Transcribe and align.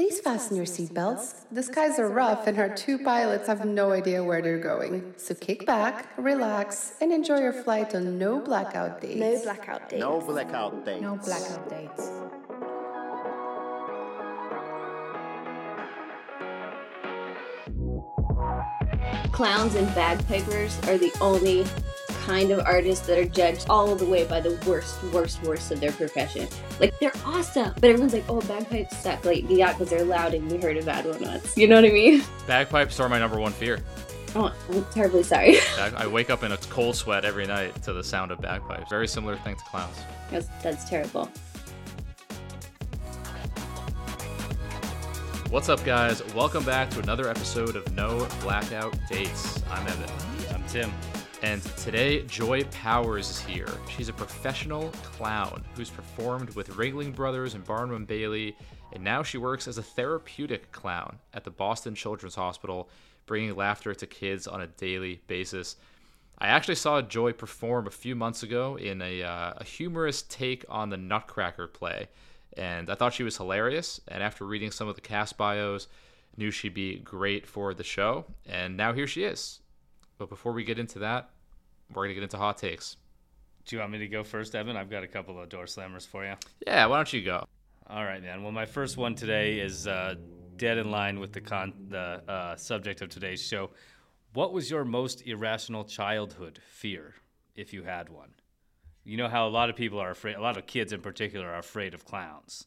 Please 0.00 0.18
fasten 0.18 0.56
your 0.56 0.64
seatbelts. 0.64 1.44
The 1.52 1.62
skies 1.62 1.98
are 1.98 2.08
rough 2.08 2.46
and 2.46 2.58
our 2.58 2.74
two 2.74 3.00
pilots 3.00 3.46
have 3.48 3.66
no 3.66 3.92
idea 3.92 4.24
where 4.24 4.40
they're 4.40 4.56
going. 4.56 5.12
So 5.18 5.34
kick 5.34 5.66
back, 5.66 6.08
relax, 6.16 6.94
and 7.02 7.12
enjoy 7.12 7.40
your 7.40 7.52
flight 7.52 7.94
on 7.94 8.18
no 8.18 8.40
blackout 8.40 9.02
days. 9.02 9.18
No 9.18 9.42
blackout 9.42 9.90
dates. 9.90 10.00
No 10.00 10.20
blackout 10.22 10.86
dates. 10.86 11.02
No 11.02 11.16
blackout 11.16 11.68
dates. 11.68 12.10
Clowns 19.32 19.74
and 19.74 19.94
bagpipers 19.94 20.78
are 20.88 20.96
the 20.96 21.12
only 21.20 21.66
kind 22.20 22.50
of 22.50 22.60
artists 22.60 23.06
that 23.06 23.18
are 23.18 23.24
judged 23.24 23.66
all 23.68 23.94
the 23.94 24.04
way 24.04 24.24
by 24.24 24.40
the 24.40 24.58
worst, 24.66 25.02
worst, 25.04 25.42
worst 25.42 25.70
of 25.72 25.80
their 25.80 25.92
profession. 25.92 26.48
Like 26.78 26.98
they're 26.98 27.12
awesome, 27.24 27.72
but 27.74 27.84
everyone's 27.84 28.12
like, 28.12 28.24
"Oh, 28.28 28.40
bagpipes 28.42 28.96
suck." 28.98 29.24
Like, 29.24 29.44
yeah, 29.48 29.72
because 29.72 29.90
they're 29.90 30.04
loud 30.04 30.34
and 30.34 30.50
we 30.50 30.58
heard 30.58 30.76
a 30.76 30.82
bad 30.82 31.06
one 31.06 31.20
once. 31.20 31.56
You 31.56 31.68
know 31.68 31.76
what 31.76 31.84
I 31.84 31.92
mean? 31.92 32.22
Bagpipes 32.46 33.00
are 33.00 33.08
my 33.08 33.18
number 33.18 33.38
one 33.38 33.52
fear. 33.52 33.82
Oh, 34.36 34.54
I'm 34.70 34.84
terribly 34.92 35.24
sorry. 35.24 35.56
I 35.78 36.06
wake 36.06 36.30
up 36.30 36.44
in 36.44 36.52
a 36.52 36.56
cold 36.56 36.94
sweat 36.94 37.24
every 37.24 37.46
night 37.46 37.82
to 37.82 37.92
the 37.92 38.04
sound 38.04 38.30
of 38.30 38.40
bagpipes. 38.40 38.88
Very 38.88 39.08
similar 39.08 39.36
thing 39.38 39.56
to 39.56 39.64
clowns. 39.64 39.96
that's, 40.30 40.46
that's 40.62 40.88
terrible. 40.88 41.28
What's 45.50 45.68
up, 45.68 45.84
guys? 45.84 46.22
Welcome 46.32 46.64
back 46.64 46.90
to 46.90 47.00
another 47.00 47.28
episode 47.28 47.74
of 47.74 47.92
No 47.92 48.28
Blackout 48.40 48.94
Dates. 49.08 49.60
I'm 49.68 49.84
Evan. 49.88 50.08
I'm 50.54 50.62
Tim. 50.68 50.92
And 51.42 51.62
today, 51.78 52.22
Joy 52.24 52.64
Powers 52.64 53.30
is 53.30 53.40
here. 53.40 53.70
She's 53.88 54.10
a 54.10 54.12
professional 54.12 54.90
clown 55.02 55.64
who's 55.74 55.88
performed 55.88 56.50
with 56.54 56.68
Ringling 56.76 57.14
Brothers 57.14 57.54
and 57.54 57.64
Barnum 57.64 58.04
Bailey, 58.04 58.54
and 58.92 59.02
now 59.02 59.22
she 59.22 59.38
works 59.38 59.66
as 59.66 59.78
a 59.78 59.82
therapeutic 59.82 60.70
clown 60.70 61.18
at 61.32 61.44
the 61.44 61.50
Boston 61.50 61.94
Children's 61.94 62.34
Hospital, 62.34 62.90
bringing 63.24 63.56
laughter 63.56 63.94
to 63.94 64.06
kids 64.06 64.46
on 64.46 64.60
a 64.60 64.66
daily 64.66 65.22
basis. 65.28 65.76
I 66.38 66.48
actually 66.48 66.74
saw 66.74 67.00
Joy 67.00 67.32
perform 67.32 67.86
a 67.86 67.90
few 67.90 68.14
months 68.14 68.42
ago 68.42 68.76
in 68.76 69.00
a, 69.00 69.22
uh, 69.22 69.54
a 69.56 69.64
humorous 69.64 70.20
take 70.20 70.66
on 70.68 70.90
the 70.90 70.98
Nutcracker 70.98 71.68
play, 71.68 72.08
and 72.58 72.90
I 72.90 72.94
thought 72.94 73.14
she 73.14 73.22
was 73.22 73.38
hilarious. 73.38 73.98
And 74.08 74.22
after 74.22 74.44
reading 74.44 74.70
some 74.70 74.88
of 74.88 74.94
the 74.94 75.00
cast 75.00 75.38
bios, 75.38 75.88
knew 76.36 76.50
she'd 76.50 76.74
be 76.74 76.98
great 76.98 77.46
for 77.46 77.72
the 77.72 77.84
show. 77.84 78.26
And 78.46 78.76
now 78.76 78.92
here 78.92 79.06
she 79.06 79.24
is. 79.24 79.60
But 80.20 80.28
before 80.28 80.52
we 80.52 80.64
get 80.64 80.78
into 80.78 80.98
that, 80.98 81.30
we're 81.94 82.04
gonna 82.04 82.14
get 82.14 82.22
into 82.22 82.36
hot 82.36 82.58
takes. 82.58 82.96
Do 83.66 83.76
you 83.76 83.80
want 83.80 83.92
me 83.92 83.98
to 83.98 84.08
go 84.08 84.24
first, 84.24 84.54
Evan? 84.54 84.76
I've 84.76 84.90
got 84.90 85.04
a 85.04 85.08
couple 85.08 85.40
of 85.40 85.48
door 85.48 85.64
slammers 85.64 86.06
for 86.06 86.24
you. 86.24 86.34
Yeah, 86.66 86.86
why 86.86 86.96
don't 86.96 87.12
you 87.12 87.22
go? 87.22 87.44
All 87.88 88.04
right, 88.04 88.22
man. 88.22 88.42
Well, 88.42 88.52
my 88.52 88.66
first 88.66 88.96
one 88.96 89.14
today 89.14 89.60
is 89.60 89.86
uh, 89.86 90.14
dead 90.56 90.78
in 90.78 90.90
line 90.90 91.20
with 91.20 91.32
the 91.32 91.40
con- 91.40 91.74
the 91.88 92.22
uh, 92.28 92.56
subject 92.56 93.02
of 93.02 93.08
today's 93.10 93.42
show. 93.44 93.70
What 94.32 94.52
was 94.52 94.70
your 94.70 94.84
most 94.84 95.26
irrational 95.26 95.84
childhood 95.84 96.60
fear, 96.70 97.14
if 97.56 97.72
you 97.72 97.82
had 97.82 98.08
one? 98.08 98.30
You 99.04 99.16
know 99.16 99.28
how 99.28 99.48
a 99.48 99.50
lot 99.50 99.70
of 99.70 99.76
people 99.76 99.98
are 99.98 100.10
afraid. 100.10 100.36
A 100.36 100.40
lot 100.40 100.56
of 100.56 100.66
kids, 100.66 100.92
in 100.92 101.00
particular, 101.00 101.48
are 101.48 101.58
afraid 101.58 101.94
of 101.94 102.04
clowns. 102.04 102.66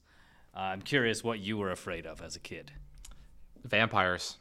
Uh, 0.56 0.60
I'm 0.60 0.82
curious 0.82 1.24
what 1.24 1.40
you 1.40 1.58
were 1.58 1.72
afraid 1.72 2.06
of 2.06 2.22
as 2.22 2.36
a 2.36 2.40
kid. 2.40 2.72
Vampires, 3.64 4.38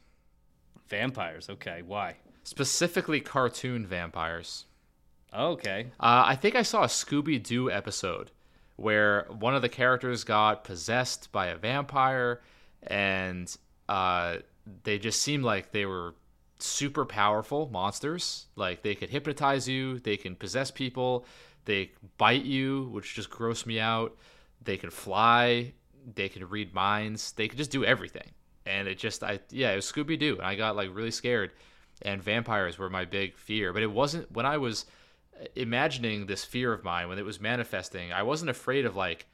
Vampires. 0.89 1.49
Okay, 1.49 1.83
why? 1.83 2.17
specifically 2.45 3.21
cartoon 3.21 3.87
vampires. 3.87 4.67
Okay. 5.35 5.87
Uh, 5.99 6.25
I 6.27 6.37
think 6.37 6.55
I 6.55 6.63
saw 6.63 6.83
a 6.83 6.89
Scooby 6.89 7.43
Doo 7.43 7.71
episode 7.71 8.31
where 8.77 9.27
one 9.39 9.55
of 9.55 9.63
the 9.63 9.69
characters 9.69 10.25
got 10.25 10.65
possessed 10.65 11.31
by 11.33 11.47
a 11.47 11.57
vampire, 11.57 12.43
and 12.83 13.55
uh, 13.89 14.37
they 14.83 14.99
just 14.99 15.23
seemed 15.23 15.45
like 15.45 15.73
they 15.73 15.87
were 15.87 16.15
super 16.59 17.05
powerful 17.05 17.69
monsters. 17.71 18.47
Like 18.57 18.83
they 18.83 18.95
could 18.95 19.11
hypnotize 19.11 19.69
you, 19.69 19.99
they 20.01 20.17
can 20.17 20.37
possess 20.37 20.71
people, 20.71 21.27
they 21.65 21.93
bite 22.19 22.45
you, 22.45 22.89
which 22.91 23.15
just 23.15 23.31
grossed 23.31 23.67
me 23.67 23.81
out. 23.81 24.17
They 24.65 24.77
can 24.77 24.91
fly, 24.91 25.73
they 26.15 26.29
can 26.29 26.49
read 26.49 26.75
minds, 26.75 27.33
they 27.33 27.49
could 27.49 27.59
just 27.59 27.71
do 27.71 27.85
everything. 27.85 28.31
And 28.65 28.87
it 28.87 28.99
just, 28.99 29.25
I 29.25 29.41
yeah, 29.51 29.73
it 29.73 29.77
was 29.77 29.91
Scooby 29.91 30.19
Doo, 30.19 30.37
and 30.37 30.47
I 30.47 30.55
got 30.55 30.77
like 30.77 30.95
really 30.95 31.11
scared. 31.11 31.53
And 32.03 32.23
vampires 32.23 32.79
were 32.79 32.91
my 32.91 33.05
big 33.05 33.37
fear, 33.37 33.73
but 33.73 33.83
it 33.83 33.91
wasn't 33.91 34.31
when 34.33 34.45
I 34.45 34.57
was 34.57 34.87
imagining 35.57 36.27
this 36.27 36.45
fear 36.45 36.73
of 36.73 36.85
mine 36.85 37.09
when 37.09 37.19
it 37.19 37.25
was 37.25 37.41
manifesting. 37.41 38.13
I 38.13 38.23
wasn't 38.23 38.51
afraid 38.51 38.85
of 38.87 38.97
like 38.97 39.27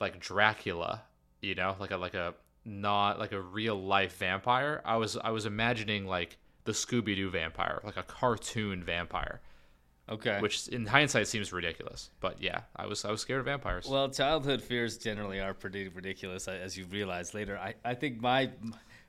like 0.00 0.18
Dracula, 0.20 1.02
you 1.40 1.54
know, 1.54 1.76
like 1.78 1.90
a 1.90 1.96
like 1.96 2.14
a 2.14 2.34
not 2.64 3.18
like 3.18 3.32
a 3.32 3.40
real 3.40 3.80
life 3.80 4.16
vampire. 4.18 4.80
I 4.84 4.96
was 4.96 5.16
I 5.16 5.30
was 5.30 5.46
imagining 5.46 6.06
like 6.06 6.36
the 6.64 6.72
Scooby 6.72 7.16
Doo 7.16 7.30
vampire, 7.30 7.80
like 7.84 7.96
a 7.96 8.02
cartoon 8.04 8.84
vampire, 8.84 9.40
Okay. 10.08 10.38
which 10.40 10.68
in 10.68 10.86
hindsight 10.86 11.26
seems 11.26 11.52
ridiculous. 11.52 12.10
But 12.20 12.40
yeah, 12.42 12.60
I 12.76 12.86
was 12.86 13.04
I 13.04 13.10
was 13.10 13.20
scared 13.20 13.40
of 13.40 13.46
vampires. 13.46 13.88
Well, 13.88 14.08
childhood 14.10 14.62
fears 14.62 14.96
generally 14.98 15.40
are 15.40 15.54
pretty 15.54 15.88
ridiculous, 15.88 16.46
uh, 16.48 16.52
as 16.52 16.76
you 16.76 16.84
realize 16.86 17.34
later. 17.34 17.58
I, 17.58 17.74
I 17.84 17.94
think 17.94 18.20
my 18.20 18.50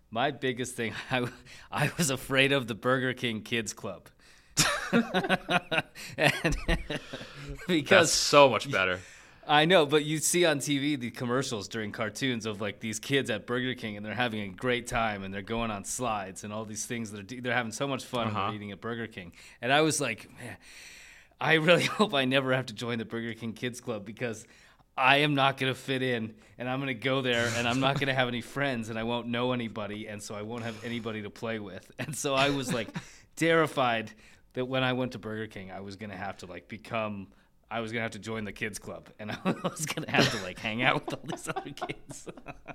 my 0.10 0.32
biggest 0.32 0.76
thing, 0.76 0.94
I, 1.12 1.28
I 1.72 1.92
was 1.98 2.10
afraid 2.10 2.52
of 2.52 2.68
the 2.68 2.76
Burger 2.76 3.14
King 3.14 3.42
Kids 3.42 3.74
Club. 3.74 4.10
And 6.18 6.58
That's 6.68 7.66
because 7.68 8.12
so 8.12 8.50
much 8.50 8.70
better. 8.72 9.00
I 9.46 9.66
know, 9.66 9.86
but 9.86 10.06
you 10.06 10.20
see 10.20 10.46
on 10.46 10.60
TV 10.60 10.98
the 10.98 11.12
commercials 11.12 11.68
during 11.68 11.92
cartoons 11.92 12.46
of 12.46 12.62
like 12.62 12.80
these 12.80 12.98
kids 13.00 13.30
at 13.30 13.46
Burger 13.46 13.74
King 13.76 13.98
and 13.98 14.06
they're 14.06 14.14
having 14.14 14.40
a 14.42 14.48
great 14.48 14.88
time 14.88 15.24
and 15.24 15.34
they're 15.34 15.42
going 15.42 15.70
on 15.70 15.84
slides 15.84 16.46
and 16.46 16.54
all 16.54 16.64
these 16.64 16.86
things 16.86 17.12
that 17.12 17.32
are 17.32 17.42
they're 17.42 17.54
having 17.54 17.74
so 17.74 17.86
much 17.88 18.06
fun 18.06 18.28
Uh-huh. 18.28 18.52
eating 18.54 18.72
at 18.72 18.80
Burger 18.80 19.08
King. 19.08 19.34
And 19.62 19.74
I 19.74 19.82
was 19.82 20.00
like, 20.00 20.30
man, 20.40 20.56
I 21.42 21.56
really 21.56 21.84
hope 22.00 22.14
I 22.14 22.24
never 22.24 22.54
have 22.54 22.68
to 22.68 22.74
join 22.74 23.00
the 23.00 23.06
Burger 23.06 23.34
King 23.34 23.52
Kids 23.52 23.82
Club 23.82 24.06
because 24.06 24.46
I 24.96 25.18
am 25.18 25.36
not 25.36 25.58
going 25.58 25.74
to 25.74 25.78
fit 25.80 26.02
in 26.04 26.36
and 26.58 26.70
I'm 26.70 26.80
going 26.80 26.88
to 26.88 26.94
go 26.94 27.22
there 27.22 27.50
and 27.58 27.68
I'm 27.68 27.82
not 27.82 27.96
going 27.96 28.08
to 28.08 28.14
have 28.14 28.30
any 28.30 28.42
friends 28.42 28.88
and 28.90 28.98
I 28.98 29.04
won't 29.04 29.28
know 29.28 29.52
anybody 29.52 30.08
and 30.08 30.24
so 30.24 30.36
I 30.36 30.44
won't 30.44 30.64
have 30.64 30.86
anybody 30.86 31.24
to 31.24 31.30
play 31.30 31.60
with. 31.60 31.92
And 32.00 32.16
so 32.16 32.34
I 32.34 32.52
was 32.52 32.72
like 32.74 32.88
terrified 33.36 34.12
that 34.54 34.66
when 34.66 34.84
I 34.84 34.94
went 34.94 35.14
to 35.14 35.20
Burger 35.20 35.48
King 35.48 35.72
I 35.72 35.82
was 35.82 35.96
going 35.96 36.10
to 36.10 36.18
have 36.18 36.38
to 36.38 36.46
like 36.46 36.68
become 36.68 37.28
I 37.72 37.80
was 37.80 37.92
gonna 37.92 38.04
have 38.04 38.12
to 38.12 38.20
join 38.20 38.46
the 38.46 38.52
kids 38.52 38.78
club, 38.78 39.10
and 39.18 39.32
I 39.46 39.56
was 39.64 39.88
gonna 39.88 40.12
have 40.12 40.30
to 40.38 40.44
like 40.44 40.60
hang 40.60 40.84
out 40.84 41.06
with 41.06 41.14
all 41.16 41.22
these 41.24 41.50
other 41.50 41.72
kids, 41.72 42.28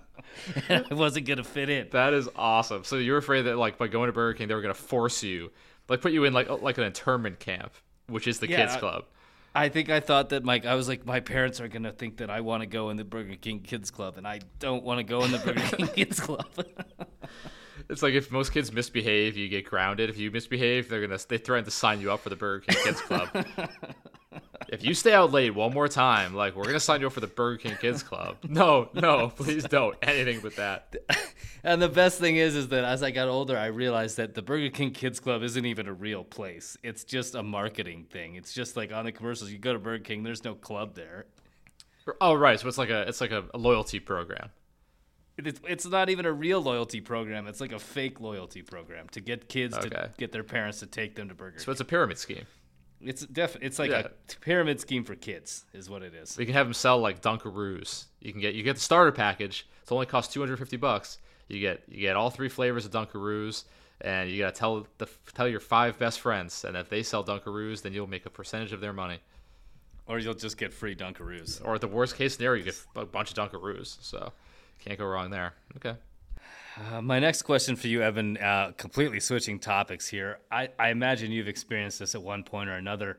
and 0.69 0.84
I 0.91 0.94
wasn't 0.94 1.27
gonna 1.27 1.44
fit 1.44 1.71
in. 1.71 1.87
That 1.93 2.15
is 2.15 2.28
awesome. 2.34 2.83
So 2.83 2.97
you're 2.97 3.19
afraid 3.19 3.43
that 3.43 3.56
like 3.56 3.78
by 3.78 3.87
going 3.87 4.09
to 4.09 4.12
Burger 4.12 4.37
King 4.37 4.49
they 4.49 4.55
were 4.55 4.61
gonna 4.61 4.75
force 4.75 5.22
you, 5.22 5.53
like 5.89 6.00
put 6.00 6.11
you 6.11 6.25
in 6.25 6.33
like 6.33 6.50
like 6.62 6.78
an 6.78 6.84
internment 6.84 7.39
camp, 7.39 7.75
which 8.09 8.27
is 8.27 8.41
the 8.41 8.49
Yeah, 8.49 8.66
kids 8.66 8.77
club. 8.77 9.05
I 9.55 9.69
think 9.69 9.89
I 9.89 10.00
thought 10.00 10.31
that 10.31 10.45
like 10.45 10.66
I 10.66 10.75
was 10.75 10.89
like 10.89 11.06
my 11.06 11.21
parents 11.21 11.60
are 11.60 11.69
gonna 11.69 11.93
think 11.93 12.16
that 12.16 12.28
I 12.28 12.41
want 12.41 12.62
to 12.62 12.66
go 12.66 12.91
in 12.91 12.97
the 12.97 13.05
Burger 13.05 13.37
King 13.37 13.60
Kids 13.60 13.93
Club, 13.93 14.16
and 14.16 14.27
I 14.27 14.41
don't 14.59 14.83
want 14.83 14.99
to 14.99 15.05
go 15.05 15.22
in 15.22 15.31
the 15.31 15.39
Burger 15.39 15.60
King 15.77 15.87
Kids 15.89 16.19
Club. 16.19 16.49
It's 17.91 18.03
like 18.03 18.15
if 18.15 18.31
most 18.31 18.53
kids 18.53 18.71
misbehave, 18.72 19.37
you 19.37 19.49
get 19.49 19.65
grounded. 19.65 20.10
If 20.10 20.19
you 20.19 20.31
misbehave, 20.31 20.88
they're 20.88 21.06
gonna 21.06 21.19
they 21.28 21.38
threaten 21.38 21.65
to 21.65 21.71
sign 21.71 22.00
you 22.00 22.12
up 22.12 22.21
for 22.21 22.28
the 22.28 22.37
Burger 22.37 22.66
King 22.66 22.84
Kids 22.84 23.00
Club. 23.00 23.28
if 24.69 24.84
you 24.84 24.93
stay 24.93 25.15
out 25.15 25.32
late 25.32 25.54
one 25.54 25.72
more 25.72 25.88
time, 25.88 26.34
like 26.34 26.54
we're 26.54 26.65
gonna 26.65 26.81
sign 26.81 27.00
you 27.00 27.06
up 27.06 27.15
for 27.15 27.21
the 27.21 27.27
Burger 27.27 27.56
King 27.56 27.77
Kids 27.81 28.03
Club. 28.03 28.37
No, 28.47 28.91
no, 28.93 29.28
please 29.28 29.65
don't. 29.65 29.97
Anything 30.03 30.41
but 30.41 30.56
that. 30.56 30.97
and 31.65 31.81
the 31.81 31.88
best 31.88 32.21
thing 32.21 32.37
is, 32.37 32.56
is 32.56 32.69
that 32.69 32.84
as 32.84 33.03
I 33.03 33.10
got 33.10 33.28
older, 33.28 33.56
I 33.56 33.66
realized 33.66 34.19
that 34.19 34.34
the 34.34 34.43
Burger 34.43 34.69
King 34.69 34.91
Kids 34.91 35.19
Club 35.19 35.43
isn't 35.43 35.65
even 35.65 35.88
a 35.88 35.93
real 35.94 36.25
place. 36.25 36.77
It's 36.82 37.04
just 37.04 37.34
a 37.34 37.43
marketing 37.43 38.04
thing. 38.10 38.34
It's 38.34 38.53
just 38.53 38.77
like 38.77 38.93
on 38.93 39.06
the 39.06 39.12
commercials, 39.12 39.50
you 39.50 39.59
go 39.59 39.72
to 39.72 39.78
Burger 39.78 40.04
King, 40.04 40.22
there's 40.22 40.44
no 40.44 40.54
club 40.54 40.94
there. 40.94 41.25
Oh 42.21 42.34
right, 42.34 42.59
so 42.60 42.69
it's 42.69 42.78
like 42.78 42.91
a 42.91 43.03
it's 43.03 43.21
like 43.21 43.32
a, 43.32 43.44
a 43.54 43.59
loyalty 43.59 44.00
program. 44.00 44.50
It's, 45.38 45.60
it's 45.69 45.87
not 45.87 46.10
even 46.10 46.26
a 46.26 46.32
real 46.32 46.60
loyalty 46.60 47.01
program. 47.01 47.47
It's 47.47 47.60
like 47.60 47.72
a 47.72 47.78
fake 47.78 48.21
loyalty 48.21 48.62
program 48.62 49.09
to 49.10 49.21
get 49.21 49.48
kids 49.48 49.77
Okay. 49.77 49.89
to 49.89 50.10
get 50.18 50.33
their 50.33 50.42
parents 50.45 50.80
to 50.80 50.86
take 50.86 51.15
them 51.15 51.28
to 51.28 51.34
Burger 51.34 51.59
So 51.60 51.66
King. 51.66 51.72
it's 51.72 51.80
a 51.80 51.84
pyramid 51.84 52.18
scheme. 52.18 52.45
It's 53.01 53.24
def- 53.24 53.57
It's 53.60 53.78
like 53.78 53.91
Yeah. 53.92 54.09
a 54.09 54.41
pyramid 54.41 54.80
scheme 54.80 55.04
for 55.04 55.15
kids, 55.15 55.65
is 55.72 55.89
what 55.89 56.03
it 56.03 56.15
is. 56.15 56.30
So 56.30 56.41
you 56.41 56.47
can 56.47 56.54
have 56.54 56.66
them 56.66 56.74
sell 56.74 56.98
like 56.98 57.22
Dunkaroos. 57.22 58.07
You 58.21 58.33
can 58.33 58.41
get 58.41 58.54
you 58.54 58.65
get 58.65 58.74
the 58.74 58.83
starter 58.83 59.12
package. 59.12 59.66
It 59.84 59.92
only 59.92 60.07
costs 60.07 60.33
two 60.34 60.41
hundred 60.41 60.57
fifty 60.59 60.77
bucks. 60.77 61.18
You 61.47 61.60
get 61.60 61.83
you 61.89 62.01
get 62.01 62.16
all 62.16 62.30
three 62.30 62.48
flavors 62.48 62.84
of 62.84 62.91
Dunkaroos, 62.91 63.62
and 64.01 64.28
you 64.28 64.39
gotta 64.39 64.57
tell 64.57 64.86
the 64.98 65.09
tell 65.34 65.47
your 65.47 65.60
five 65.60 65.97
best 66.01 66.18
friends. 66.18 66.65
And 66.65 66.77
if 66.77 66.89
they 66.89 67.04
sell 67.04 67.22
Dunkaroos, 67.24 67.83
then 67.83 67.92
you'll 67.92 68.09
make 68.09 68.27
a 68.27 68.30
percentage 68.30 68.72
of 68.72 68.80
their 68.80 68.92
money. 68.92 69.21
Or 70.07 70.18
you'll 70.18 70.34
just 70.34 70.57
get 70.59 70.72
free 70.74 70.97
Dunkaroos. 70.97 71.65
Or 71.65 71.78
the 71.78 71.86
worst 71.86 72.16
case 72.16 72.34
scenario, 72.34 72.59
you 72.65 72.65
get 72.65 72.83
a 72.97 73.04
bunch 73.07 73.30
of 73.30 73.36
Dunkaroos. 73.36 73.98
So 74.03 74.33
can't 74.78 74.98
go 74.98 75.07
wrong 75.07 75.30
there. 75.30 75.54
Okay. 75.77 75.97
Uh, 76.77 77.03
my 77.03 77.19
next 77.19 77.42
question 77.42 77.75
for 77.75 77.89
you, 77.89 78.03
Evan, 78.03 78.36
uh, 78.36 78.72
completely 78.77 79.19
switching 79.21 79.59
topics 79.59 80.07
here. 80.07 80.39
I, 80.51 80.69
I 80.78 80.91
imagine 80.91 81.33
you've 81.33 81.48
experienced 81.48 81.98
this 81.98 82.15
at 82.15 82.22
one 82.22 82.45
point 82.45 82.71
or 82.71 82.75
another. 82.75 83.19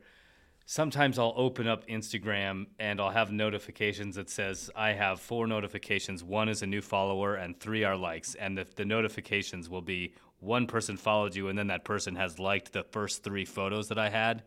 sometimes 0.69 1.17
I'll 1.17 1.33
open 1.35 1.67
up 1.67 1.87
Instagram 1.87 2.67
and 2.77 3.01
I'll 3.01 3.09
have 3.09 3.31
notifications 3.31 4.15
that 4.17 4.29
says 4.29 4.69
I 4.75 4.91
have 4.91 5.19
four 5.19 5.47
notifications. 5.47 6.23
One 6.23 6.47
is 6.47 6.61
a 6.61 6.67
new 6.67 6.81
follower 6.81 7.35
and 7.35 7.59
three 7.59 7.83
are 7.83 7.95
likes. 7.97 8.35
And 8.35 8.55
the, 8.55 8.67
the 8.75 8.85
notifications 8.85 9.67
will 9.67 9.81
be 9.81 10.13
one 10.41 10.67
person 10.67 10.95
followed 10.95 11.35
you 11.35 11.47
and 11.47 11.57
then 11.57 11.65
that 11.67 11.85
person 11.85 12.15
has 12.17 12.37
liked 12.37 12.71
the 12.71 12.83
first 12.83 13.23
three 13.23 13.45
photos 13.45 13.87
that 13.87 13.97
I 13.97 14.09
had. 14.09 14.43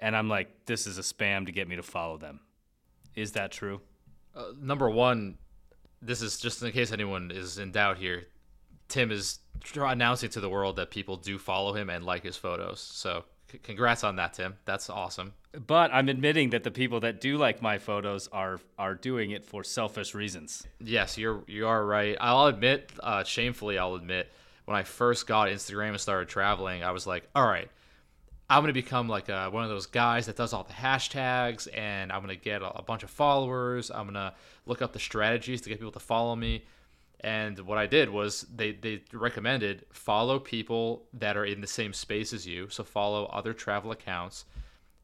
And 0.00 0.14
I'm 0.14 0.28
like, 0.28 0.66
this 0.66 0.86
is 0.86 0.98
a 0.98 1.00
spam 1.00 1.46
to 1.46 1.52
get 1.52 1.66
me 1.66 1.76
to 1.76 1.82
follow 1.82 2.18
them. 2.18 2.40
Is 3.14 3.32
that 3.32 3.52
true? 3.52 3.80
Uh, 4.36 4.52
number 4.60 4.90
one, 4.90 5.38
this 6.02 6.20
is 6.20 6.38
just 6.38 6.62
in 6.62 6.72
case 6.72 6.92
anyone 6.92 7.30
is 7.30 7.58
in 7.58 7.72
doubt 7.72 7.96
here. 7.96 8.26
Tim 8.88 9.10
is 9.10 9.38
announcing 9.74 10.28
to 10.30 10.40
the 10.40 10.48
world 10.48 10.76
that 10.76 10.90
people 10.90 11.16
do 11.16 11.38
follow 11.38 11.72
him 11.72 11.88
and 11.88 12.04
like 12.04 12.24
his 12.24 12.36
photos. 12.36 12.80
So 12.80 13.24
congrats 13.62 14.04
on 14.04 14.16
that, 14.16 14.34
Tim. 14.34 14.56
That's 14.64 14.90
awesome. 14.90 15.32
But 15.66 15.92
I'm 15.92 16.08
admitting 16.08 16.50
that 16.50 16.64
the 16.64 16.70
people 16.70 17.00
that 17.00 17.20
do 17.20 17.36
like 17.36 17.62
my 17.62 17.78
photos 17.78 18.28
are 18.28 18.58
are 18.78 18.94
doing 18.94 19.30
it 19.30 19.44
for 19.44 19.62
selfish 19.62 20.14
reasons. 20.14 20.66
Yes, 20.80 21.16
you're 21.16 21.42
you 21.46 21.66
are 21.66 21.84
right. 21.84 22.16
I'll 22.20 22.46
admit, 22.46 22.90
uh, 23.00 23.24
shamefully, 23.24 23.78
I'll 23.78 23.94
admit, 23.94 24.32
when 24.64 24.76
I 24.76 24.82
first 24.82 25.26
got 25.26 25.48
Instagram 25.48 25.90
and 25.90 26.00
started 26.00 26.28
traveling, 26.28 26.82
I 26.82 26.92
was 26.92 27.06
like, 27.06 27.28
all 27.34 27.46
right, 27.46 27.70
I'm 28.52 28.62
gonna 28.62 28.74
become 28.74 29.08
like 29.08 29.30
a, 29.30 29.48
one 29.48 29.64
of 29.64 29.70
those 29.70 29.86
guys 29.86 30.26
that 30.26 30.36
does 30.36 30.52
all 30.52 30.62
the 30.62 30.74
hashtags, 30.74 31.68
and 31.72 32.12
I'm 32.12 32.20
gonna 32.20 32.36
get 32.36 32.60
a, 32.60 32.80
a 32.80 32.82
bunch 32.82 33.02
of 33.02 33.08
followers. 33.08 33.90
I'm 33.90 34.04
gonna 34.04 34.34
look 34.66 34.82
up 34.82 34.92
the 34.92 34.98
strategies 34.98 35.62
to 35.62 35.70
get 35.70 35.78
people 35.78 35.92
to 35.92 35.98
follow 35.98 36.36
me. 36.36 36.62
And 37.20 37.58
what 37.60 37.78
I 37.78 37.86
did 37.86 38.10
was 38.10 38.42
they, 38.54 38.72
they 38.72 39.00
recommended 39.14 39.86
follow 39.90 40.38
people 40.38 41.04
that 41.14 41.38
are 41.38 41.46
in 41.46 41.62
the 41.62 41.66
same 41.66 41.94
space 41.94 42.34
as 42.34 42.46
you. 42.46 42.68
So 42.68 42.84
follow 42.84 43.24
other 43.32 43.54
travel 43.54 43.90
accounts 43.90 44.44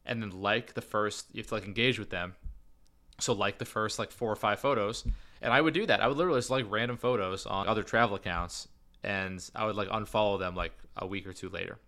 and 0.05 0.21
then 0.21 0.29
like 0.29 0.75
the 0.75 0.81
first, 0.81 1.25
you 1.33 1.39
have 1.39 1.47
to 1.47 1.55
like 1.55 1.65
engage 1.65 1.97
with 1.97 2.11
them. 2.11 2.35
So 3.19 3.33
like 3.33 3.57
the 3.57 3.65
first 3.65 3.97
like 3.97 4.11
four 4.11 4.31
or 4.31 4.35
five 4.35 4.59
photos. 4.59 5.05
And 5.41 5.51
I 5.51 5.59
would 5.59 5.73
do 5.73 5.87
that. 5.87 6.01
I 6.01 6.07
would 6.07 6.17
literally 6.17 6.37
just 6.37 6.51
like 6.51 6.65
random 6.69 6.97
photos 6.97 7.47
on 7.47 7.67
other 7.67 7.81
travel 7.81 8.15
accounts 8.15 8.67
and 9.03 9.43
I 9.55 9.65
would 9.65 9.75
like 9.75 9.89
unfollow 9.89 10.37
them 10.37 10.53
like 10.55 10.73
a 10.97 11.07
week 11.07 11.25
or 11.25 11.33
two 11.33 11.49
later. 11.49 11.79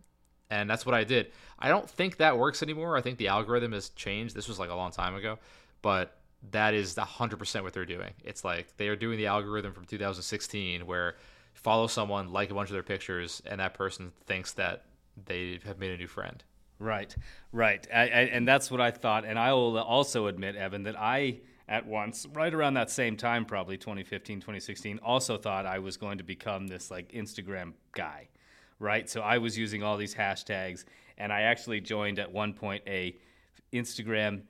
And 0.51 0.69
that's 0.69 0.85
what 0.85 0.93
I 0.93 1.03
did. 1.03 1.31
I 1.57 1.69
don't 1.69 1.89
think 1.89 2.17
that 2.17 2.37
works 2.37 2.61
anymore. 2.61 2.95
I 2.97 3.01
think 3.01 3.17
the 3.17 3.29
algorithm 3.29 3.71
has 3.71 3.89
changed. 3.89 4.35
This 4.35 4.47
was 4.47 4.59
like 4.59 4.69
a 4.69 4.75
long 4.75 4.91
time 4.91 5.15
ago. 5.15 5.39
But 5.81 6.15
that 6.51 6.73
is 6.73 6.95
100% 6.95 7.63
what 7.63 7.73
they're 7.73 7.85
doing. 7.85 8.11
It's 8.23 8.43
like 8.43 8.75
they 8.77 8.87
are 8.89 8.95
doing 8.95 9.17
the 9.17 9.27
algorithm 9.27 9.73
from 9.73 9.85
2016 9.85 10.85
where 10.85 11.15
follow 11.53 11.87
someone, 11.87 12.31
like 12.31 12.51
a 12.51 12.53
bunch 12.53 12.69
of 12.69 12.73
their 12.73 12.83
pictures, 12.83 13.41
and 13.45 13.59
that 13.59 13.73
person 13.73 14.11
thinks 14.25 14.53
that 14.53 14.83
they 15.25 15.59
have 15.65 15.79
made 15.79 15.91
a 15.91 15.97
new 15.97 16.07
friend. 16.07 16.43
Right, 16.79 17.15
right. 17.51 17.85
I, 17.93 18.01
I, 18.01 18.05
and 18.05 18.47
that's 18.47 18.71
what 18.71 18.81
I 18.81 18.91
thought. 18.91 19.23
And 19.23 19.37
I 19.37 19.53
will 19.53 19.77
also 19.77 20.27
admit, 20.27 20.55
Evan, 20.55 20.83
that 20.83 20.99
I, 20.99 21.41
at 21.67 21.85
once, 21.85 22.25
right 22.33 22.53
around 22.53 22.73
that 22.73 22.89
same 22.89 23.15
time, 23.15 23.45
probably 23.45 23.77
2015, 23.77 24.39
2016, 24.39 24.99
also 25.03 25.37
thought 25.37 25.65
I 25.65 25.79
was 25.79 25.97
going 25.97 26.17
to 26.17 26.23
become 26.23 26.67
this 26.67 26.89
like 26.89 27.11
Instagram 27.11 27.73
guy, 27.91 28.29
right? 28.81 29.09
So 29.09 29.21
I 29.21 29.37
was 29.37 29.57
using 29.57 29.83
all 29.83 29.97
these 29.97 30.15
hashtags, 30.15 30.85
and 31.17 31.31
I 31.31 31.41
actually 31.41 31.81
joined 31.81 32.19
at 32.19 32.31
one 32.31 32.53
point 32.53 32.83
a 32.87 33.15
Instagram 33.71 34.41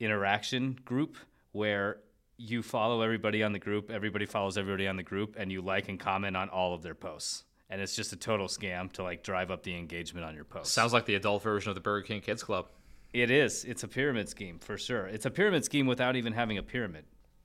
interaction 0.00 0.78
group 0.84 1.16
where 1.52 1.98
you 2.36 2.62
follow 2.62 3.02
everybody 3.02 3.42
on 3.42 3.52
the 3.52 3.58
group, 3.58 3.90
everybody 3.90 4.26
follows 4.26 4.58
everybody 4.58 4.86
on 4.86 4.96
the 4.96 5.02
group, 5.02 5.36
and 5.38 5.50
you 5.50 5.60
like 5.60 5.88
and 5.88 5.98
comment 5.98 6.36
on 6.36 6.48
all 6.48 6.74
of 6.74 6.82
their 6.82 6.94
posts. 6.94 7.44
And 7.70 7.80
it's 7.80 7.94
just 7.94 8.12
a 8.12 8.16
total 8.16 8.46
scam 8.46 8.90
to 8.92 9.02
like 9.02 9.22
drive 9.22 9.50
up 9.50 9.62
the 9.62 9.76
engagement 9.76 10.24
on 10.24 10.34
your 10.34 10.44
post. 10.44 10.72
Sounds 10.72 10.92
like 10.92 11.04
the 11.04 11.16
adult 11.16 11.42
version 11.42 11.68
of 11.68 11.74
the 11.74 11.80
Burger 11.80 12.06
King 12.06 12.20
Kids 12.20 12.42
Club. 12.42 12.68
It 13.12 13.30
is. 13.30 13.64
It's 13.64 13.82
a 13.82 13.88
pyramid 13.88 14.28
scheme 14.28 14.58
for 14.58 14.78
sure. 14.78 15.06
It's 15.06 15.26
a 15.26 15.30
pyramid 15.30 15.64
scheme 15.64 15.86
without 15.86 16.16
even 16.16 16.32
having 16.32 16.58
a 16.58 16.62
pyramid. 16.62 17.04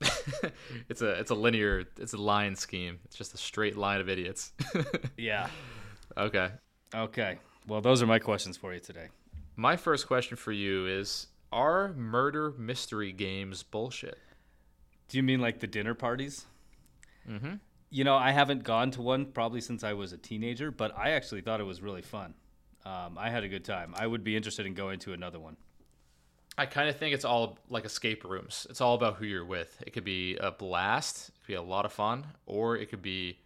it's 0.88 1.02
a 1.02 1.10
it's 1.12 1.30
a 1.30 1.34
linear 1.34 1.84
it's 1.98 2.12
a 2.14 2.18
line 2.18 2.54
scheme. 2.54 2.98
It's 3.04 3.16
just 3.16 3.34
a 3.34 3.38
straight 3.38 3.76
line 3.76 4.00
of 4.00 4.08
idiots. 4.08 4.52
yeah. 5.16 5.48
Okay. 6.16 6.50
Okay. 6.94 7.38
Well, 7.66 7.80
those 7.80 8.02
are 8.02 8.06
my 8.06 8.18
questions 8.18 8.56
for 8.56 8.74
you 8.74 8.80
today. 8.80 9.08
My 9.56 9.76
first 9.76 10.06
question 10.06 10.36
for 10.36 10.52
you 10.52 10.86
is 10.86 11.28
are 11.52 11.92
murder 11.94 12.52
mystery 12.58 13.12
games 13.12 13.62
bullshit? 13.62 14.18
Do 15.08 15.16
you 15.16 15.22
mean 15.22 15.40
like 15.40 15.60
the 15.60 15.66
dinner 15.66 15.94
parties? 15.94 16.46
Mm-hmm. 17.28 17.54
You 17.90 18.04
know, 18.04 18.16
I 18.16 18.32
haven't 18.32 18.64
gone 18.64 18.90
to 18.92 19.02
one 19.02 19.26
probably 19.26 19.60
since 19.60 19.84
I 19.84 19.92
was 19.92 20.12
a 20.12 20.18
teenager, 20.18 20.70
but 20.70 20.96
I 20.98 21.10
actually 21.10 21.42
thought 21.42 21.60
it 21.60 21.64
was 21.64 21.80
really 21.80 22.02
fun. 22.02 22.34
Um, 22.84 23.16
I 23.16 23.30
had 23.30 23.44
a 23.44 23.48
good 23.48 23.64
time. 23.64 23.94
I 23.96 24.06
would 24.06 24.24
be 24.24 24.36
interested 24.36 24.66
in 24.66 24.74
going 24.74 24.98
to 25.00 25.12
another 25.12 25.38
one. 25.38 25.56
I 26.56 26.66
kind 26.66 26.88
of 26.88 26.96
think 26.96 27.14
it's 27.14 27.24
all 27.24 27.58
like 27.68 27.84
escape 27.84 28.24
rooms. 28.24 28.66
It's 28.70 28.80
all 28.80 28.94
about 28.94 29.16
who 29.16 29.24
you're 29.24 29.44
with. 29.44 29.82
It 29.86 29.92
could 29.92 30.04
be 30.04 30.36
a 30.36 30.50
blast, 30.52 31.28
it 31.28 31.32
could 31.40 31.46
be 31.48 31.54
a 31.54 31.62
lot 31.62 31.84
of 31.84 31.92
fun, 31.92 32.26
or 32.46 32.76
it 32.76 32.90
could 32.90 33.02
be 33.02 33.38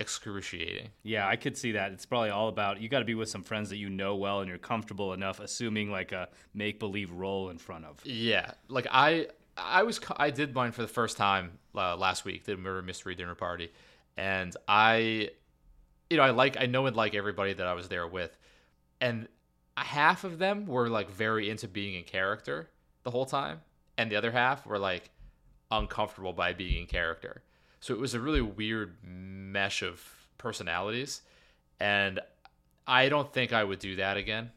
excruciating. 0.00 0.88
Yeah, 1.02 1.26
I 1.28 1.36
could 1.36 1.56
see 1.56 1.72
that. 1.72 1.92
It's 1.92 2.06
probably 2.06 2.30
all 2.30 2.48
about 2.48 2.80
you 2.80 2.88
got 2.88 2.98
to 3.00 3.04
be 3.04 3.14
with 3.14 3.28
some 3.28 3.42
friends 3.42 3.70
that 3.70 3.76
you 3.76 3.88
know 3.88 4.16
well 4.16 4.40
and 4.40 4.48
you're 4.48 4.58
comfortable 4.58 5.12
enough 5.12 5.40
assuming 5.40 5.90
like 5.90 6.12
a 6.12 6.28
make 6.52 6.78
believe 6.78 7.10
role 7.10 7.50
in 7.50 7.58
front 7.58 7.84
of. 7.84 8.04
Yeah, 8.04 8.52
like 8.68 8.86
I 8.90 9.28
I 9.56 9.82
was 9.82 10.00
I 10.16 10.30
did 10.30 10.54
mine 10.54 10.72
for 10.72 10.82
the 10.82 10.88
first 10.88 11.16
time 11.16 11.58
uh, 11.74 11.96
last 11.96 12.24
week, 12.24 12.44
the 12.44 12.56
murder 12.56 12.82
mystery 12.82 13.14
dinner 13.14 13.34
party, 13.34 13.70
and 14.16 14.56
I 14.66 15.30
you 16.10 16.16
know, 16.16 16.22
I 16.22 16.30
like 16.30 16.56
I 16.60 16.66
know 16.66 16.86
and 16.86 16.96
like 16.96 17.14
everybody 17.14 17.52
that 17.54 17.66
I 17.66 17.74
was 17.74 17.88
there 17.88 18.06
with. 18.06 18.36
And 19.00 19.28
half 19.76 20.24
of 20.24 20.38
them 20.38 20.66
were 20.66 20.88
like 20.88 21.10
very 21.10 21.50
into 21.50 21.68
being 21.68 21.94
in 21.94 22.04
character 22.04 22.70
the 23.02 23.10
whole 23.10 23.26
time, 23.26 23.60
and 23.98 24.10
the 24.10 24.16
other 24.16 24.30
half 24.30 24.66
were 24.66 24.78
like 24.78 25.10
uncomfortable 25.70 26.32
by 26.32 26.52
being 26.52 26.82
in 26.82 26.86
character. 26.86 27.42
So 27.84 27.92
it 27.92 28.00
was 28.00 28.14
a 28.14 28.18
really 28.18 28.40
weird 28.40 28.96
mesh 29.02 29.82
of 29.82 30.02
personalities. 30.38 31.20
And 31.78 32.18
I 32.86 33.10
don't 33.10 33.30
think 33.30 33.52
I 33.52 33.62
would 33.62 33.78
do 33.78 33.96
that 33.96 34.16
again. 34.16 34.52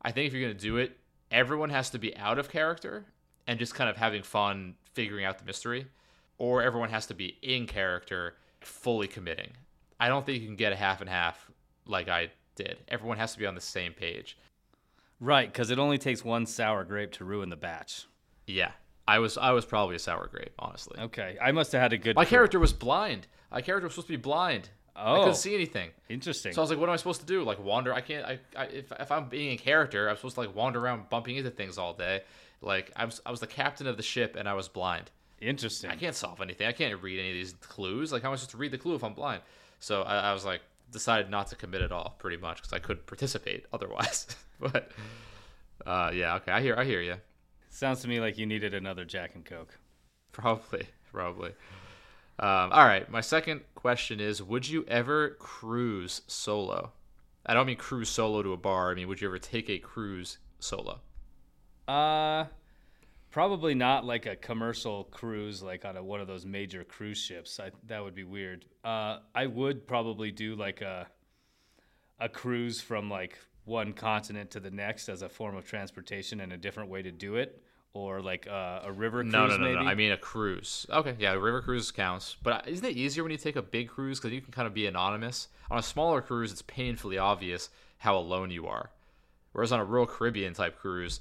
I 0.00 0.12
think 0.12 0.28
if 0.28 0.32
you're 0.32 0.42
going 0.42 0.56
to 0.56 0.62
do 0.62 0.76
it, 0.76 0.96
everyone 1.32 1.70
has 1.70 1.90
to 1.90 1.98
be 1.98 2.16
out 2.16 2.38
of 2.38 2.48
character 2.48 3.06
and 3.48 3.58
just 3.58 3.74
kind 3.74 3.90
of 3.90 3.96
having 3.96 4.22
fun 4.22 4.76
figuring 4.94 5.24
out 5.24 5.40
the 5.40 5.44
mystery, 5.44 5.88
or 6.38 6.62
everyone 6.62 6.90
has 6.90 7.06
to 7.06 7.14
be 7.14 7.38
in 7.42 7.66
character, 7.66 8.36
fully 8.60 9.08
committing. 9.08 9.50
I 9.98 10.06
don't 10.06 10.24
think 10.24 10.40
you 10.40 10.46
can 10.46 10.54
get 10.54 10.72
a 10.72 10.76
half 10.76 11.00
and 11.00 11.10
half 11.10 11.50
like 11.88 12.08
I 12.08 12.30
did. 12.54 12.78
Everyone 12.86 13.18
has 13.18 13.32
to 13.32 13.40
be 13.40 13.46
on 13.46 13.56
the 13.56 13.60
same 13.60 13.94
page. 13.94 14.38
Right, 15.18 15.52
because 15.52 15.72
it 15.72 15.80
only 15.80 15.98
takes 15.98 16.24
one 16.24 16.46
sour 16.46 16.84
grape 16.84 17.10
to 17.14 17.24
ruin 17.24 17.48
the 17.48 17.56
batch. 17.56 18.06
Yeah, 18.46 18.70
I 19.10 19.18
was 19.18 19.36
I 19.36 19.50
was 19.50 19.64
probably 19.64 19.96
a 19.96 19.98
sour 19.98 20.28
grape, 20.28 20.52
honestly. 20.56 20.96
Okay, 21.00 21.36
I 21.42 21.50
must 21.50 21.72
have 21.72 21.82
had 21.82 21.92
a 21.92 21.98
good. 21.98 22.14
My 22.14 22.24
character 22.24 22.60
was 22.60 22.72
blind. 22.72 23.26
My 23.50 23.60
character 23.60 23.88
was 23.88 23.94
supposed 23.94 24.06
to 24.06 24.12
be 24.12 24.22
blind. 24.22 24.68
Oh, 24.94 25.14
I 25.14 25.16
couldn't 25.18 25.30
oh, 25.30 25.32
see 25.32 25.54
anything. 25.54 25.90
Interesting. 26.08 26.52
So 26.52 26.60
I 26.60 26.62
was 26.62 26.70
like, 26.70 26.78
what 26.78 26.88
am 26.88 26.92
I 26.92 26.96
supposed 26.96 27.20
to 27.20 27.26
do? 27.26 27.42
Like 27.42 27.58
wander? 27.62 27.92
I 27.92 28.02
can't. 28.02 28.24
I, 28.24 28.38
I 28.56 28.64
if 28.66 28.92
if 28.92 29.10
I'm 29.10 29.28
being 29.28 29.50
a 29.50 29.56
character, 29.56 30.08
I'm 30.08 30.14
supposed 30.14 30.36
to 30.36 30.42
like 30.42 30.54
wander 30.54 30.78
around 30.78 31.08
bumping 31.08 31.36
into 31.36 31.50
things 31.50 31.76
all 31.76 31.92
day. 31.92 32.22
Like 32.62 32.92
I 32.94 33.04
was 33.04 33.20
I 33.26 33.32
was 33.32 33.40
the 33.40 33.48
captain 33.48 33.88
of 33.88 33.96
the 33.96 34.02
ship 34.04 34.36
and 34.38 34.48
I 34.48 34.54
was 34.54 34.68
blind. 34.68 35.10
Interesting. 35.40 35.90
I 35.90 35.96
can't 35.96 36.14
solve 36.14 36.40
anything. 36.40 36.68
I 36.68 36.72
can't 36.72 37.02
read 37.02 37.18
any 37.18 37.30
of 37.30 37.34
these 37.34 37.54
clues. 37.54 38.12
Like 38.12 38.22
how 38.22 38.28
am 38.28 38.34
I 38.34 38.36
supposed 38.36 38.52
to 38.52 38.58
read 38.58 38.70
the 38.70 38.78
clue 38.78 38.94
if 38.94 39.02
I'm 39.02 39.14
blind? 39.14 39.42
So 39.80 40.02
I, 40.02 40.30
I 40.30 40.32
was 40.32 40.44
like 40.44 40.60
decided 40.92 41.30
not 41.30 41.48
to 41.48 41.56
commit 41.56 41.82
at 41.82 41.90
all, 41.90 42.14
pretty 42.20 42.36
much, 42.36 42.58
because 42.58 42.72
I 42.72 42.78
couldn't 42.78 43.06
participate 43.06 43.66
otherwise. 43.72 44.28
but 44.60 44.92
uh, 45.84 46.12
yeah, 46.14 46.36
okay, 46.36 46.52
I 46.52 46.60
hear 46.60 46.76
I 46.76 46.84
hear 46.84 47.00
you. 47.00 47.16
Sounds 47.70 48.02
to 48.02 48.08
me 48.08 48.20
like 48.20 48.36
you 48.36 48.46
needed 48.46 48.74
another 48.74 49.04
Jack 49.04 49.34
and 49.34 49.44
Coke. 49.44 49.78
Probably, 50.32 50.86
probably. 51.10 51.50
Um, 52.38 52.70
all 52.72 52.86
right, 52.86 53.10
my 53.10 53.20
second 53.20 53.62
question 53.74 54.20
is: 54.20 54.40
Would 54.40 54.68
you 54.68 54.84
ever 54.86 55.30
cruise 55.40 56.22
solo? 56.28 56.92
I 57.44 57.52
don't 57.52 57.66
mean 57.66 57.76
cruise 57.76 58.08
solo 58.08 58.42
to 58.42 58.52
a 58.52 58.56
bar. 58.56 58.92
I 58.92 58.94
mean, 58.94 59.08
would 59.08 59.20
you 59.20 59.26
ever 59.26 59.38
take 59.38 59.68
a 59.68 59.78
cruise 59.78 60.38
solo? 60.60 61.00
Uh, 61.88 62.44
probably 63.30 63.74
not 63.74 64.04
like 64.04 64.26
a 64.26 64.36
commercial 64.36 65.04
cruise, 65.04 65.62
like 65.62 65.84
on 65.84 65.96
a, 65.96 66.02
one 66.02 66.20
of 66.20 66.28
those 66.28 66.46
major 66.46 66.84
cruise 66.84 67.18
ships. 67.18 67.58
I, 67.58 67.72
that 67.88 68.02
would 68.02 68.14
be 68.14 68.24
weird. 68.24 68.66
Uh, 68.84 69.18
I 69.34 69.46
would 69.46 69.86
probably 69.86 70.30
do 70.30 70.54
like 70.54 70.80
a 70.80 71.08
a 72.20 72.28
cruise 72.28 72.80
from 72.80 73.10
like 73.10 73.36
one 73.70 73.92
continent 73.92 74.50
to 74.50 74.60
the 74.60 74.70
next 74.70 75.08
as 75.08 75.22
a 75.22 75.28
form 75.28 75.56
of 75.56 75.64
transportation 75.64 76.40
and 76.40 76.52
a 76.52 76.56
different 76.56 76.90
way 76.90 77.00
to 77.02 77.12
do 77.12 77.36
it? 77.36 77.62
Or 77.92 78.20
like 78.20 78.46
uh, 78.46 78.80
a 78.84 78.92
river 78.92 79.22
cruise 79.22 79.32
no 79.32 79.46
no 79.46 79.56
no. 79.56 79.64
maybe? 79.64 79.84
no 79.84 79.90
i 79.90 79.94
mean 79.94 80.12
a 80.12 80.16
cruise. 80.16 80.86
Okay 80.90 81.16
yeah 81.18 81.32
river 81.32 81.62
cruise 81.62 81.90
counts. 81.90 82.36
But 82.42 82.68
isn't 82.68 82.84
it 82.84 82.96
easier 82.96 83.22
when 83.22 83.32
you 83.32 83.38
take 83.38 83.56
a 83.56 83.62
big 83.62 83.88
cruise? 83.88 84.20
Because 84.20 84.32
you 84.32 84.40
can 84.40 84.52
kind 84.52 84.66
of 84.66 84.74
be 84.74 84.86
anonymous. 84.86 85.48
On 85.70 85.78
a 85.78 85.82
smaller 85.82 86.20
cruise 86.20 86.52
it's 86.52 86.62
painfully 86.62 87.18
obvious 87.18 87.70
how 87.98 88.16
alone 88.16 88.50
you 88.50 88.66
are. 88.66 88.90
Whereas 89.52 89.72
on 89.72 89.80
a 89.80 89.84
real 89.84 90.06
caribbean 90.06 90.54
type 90.54 90.78
cruise 90.78 91.20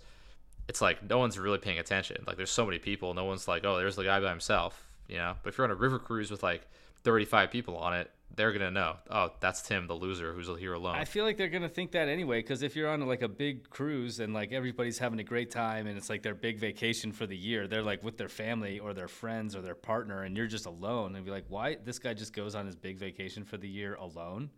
it's 0.68 0.82
like 0.82 1.08
no 1.10 1.18
one's 1.18 1.40
really 1.40 1.58
paying 1.58 1.80
attention. 1.80 2.24
Like 2.28 2.38
there's 2.38 2.52
so 2.52 2.66
many 2.66 2.78
people. 2.78 3.14
No 3.14 3.26
one's 3.26 3.48
like 3.48 3.66
oh 3.66 3.78
there's 3.78 3.96
the 3.96 4.04
guy 4.04 4.20
by 4.20 4.30
himself 4.30 4.86
you 5.08 5.18
know? 5.18 5.36
But 5.44 5.50
if 5.50 5.58
you're 5.58 5.66
on 5.66 5.72
a 5.72 5.76
river 5.76 6.00
cruise 6.00 6.32
with 6.32 6.44
like 6.44 6.68
35 7.04 7.52
people 7.52 7.78
on 7.78 7.96
it 7.96 8.12
they're 8.36 8.52
gonna 8.52 8.72
know. 8.72 8.96
Oh, 9.10 9.32
that's 9.40 9.62
Tim, 9.62 9.88
the 9.88 9.94
loser, 9.94 10.34
who's 10.34 10.48
here 10.60 10.74
alone. 10.74 10.96
I 10.96 11.06
feel 11.06 11.26
like 11.26 11.38
they're 11.38 11.50
gonna 11.50 11.70
think 11.70 11.92
that 11.92 12.08
anyway, 12.08 12.42
because 12.42 12.62
if 12.62 12.76
you're 12.76 12.90
on 12.90 13.06
like 13.08 13.22
a 13.22 13.28
big 13.28 13.70
cruise 13.70 14.20
and 14.20 14.34
like 14.34 14.52
everybody's 14.52 14.98
having 14.98 15.20
a 15.20 15.24
great 15.24 15.52
time 15.52 15.88
and 15.88 15.98
it's 15.98 16.10
like 16.10 16.24
their 16.24 16.36
big 16.36 16.60
vacation 16.60 17.12
for 17.12 17.26
the 17.26 17.36
year, 17.36 17.68
they're 17.68 17.84
like 17.84 18.04
with 18.04 18.18
their 18.18 18.30
family 18.30 18.80
or 18.80 18.94
their 18.94 19.08
friends 19.08 19.56
or 19.56 19.62
their 19.62 19.76
partner, 19.76 20.24
and 20.24 20.38
you're 20.38 20.48
just 20.48 20.66
alone, 20.66 21.16
and 21.16 21.26
be 21.26 21.32
like, 21.32 21.46
why 21.50 21.78
this 21.84 22.00
guy 22.00 22.14
just 22.14 22.34
goes 22.34 22.56
on 22.56 22.66
his 22.66 22.76
big 22.76 22.98
vacation 22.98 23.44
for 23.44 23.58
the 23.58 23.68
year 23.68 23.96
alone? 23.96 24.50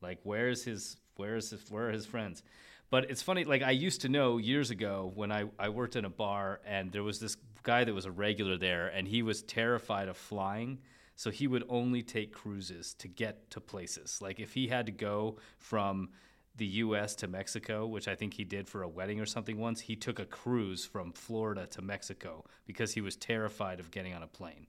Like, 0.00 0.20
where's 0.22 0.64
his 0.64 0.96
where's 1.16 1.50
his 1.50 1.70
where 1.70 1.88
are 1.88 1.92
his 1.92 2.06
friends? 2.06 2.42
But 2.90 3.08
it's 3.08 3.22
funny, 3.22 3.44
like 3.44 3.62
I 3.62 3.70
used 3.70 4.00
to 4.00 4.08
know 4.08 4.38
years 4.38 4.70
ago 4.70 5.12
when 5.14 5.30
I, 5.30 5.44
I 5.58 5.68
worked 5.68 5.94
in 5.94 6.04
a 6.04 6.10
bar 6.10 6.60
and 6.66 6.90
there 6.90 7.04
was 7.04 7.20
this 7.20 7.36
guy 7.62 7.84
that 7.84 7.94
was 7.94 8.04
a 8.04 8.10
regular 8.10 8.56
there 8.56 8.88
and 8.88 9.06
he 9.06 9.22
was 9.22 9.42
terrified 9.42 10.08
of 10.08 10.16
flying 10.16 10.78
so 11.20 11.30
he 11.30 11.46
would 11.46 11.64
only 11.68 12.02
take 12.02 12.32
cruises 12.32 12.94
to 12.94 13.06
get 13.06 13.50
to 13.50 13.60
places. 13.60 14.22
Like 14.22 14.40
if 14.40 14.54
he 14.54 14.68
had 14.68 14.86
to 14.86 14.92
go 14.92 15.36
from 15.58 16.08
the 16.56 16.64
US 16.64 17.14
to 17.16 17.28
Mexico, 17.28 17.86
which 17.86 18.08
I 18.08 18.14
think 18.14 18.32
he 18.32 18.42
did 18.42 18.66
for 18.66 18.82
a 18.82 18.88
wedding 18.88 19.20
or 19.20 19.26
something 19.26 19.58
once, 19.58 19.80
he 19.80 19.96
took 19.96 20.18
a 20.18 20.24
cruise 20.24 20.86
from 20.86 21.12
Florida 21.12 21.66
to 21.72 21.82
Mexico 21.82 22.46
because 22.64 22.94
he 22.94 23.02
was 23.02 23.16
terrified 23.16 23.80
of 23.80 23.90
getting 23.90 24.14
on 24.14 24.22
a 24.22 24.26
plane. 24.26 24.66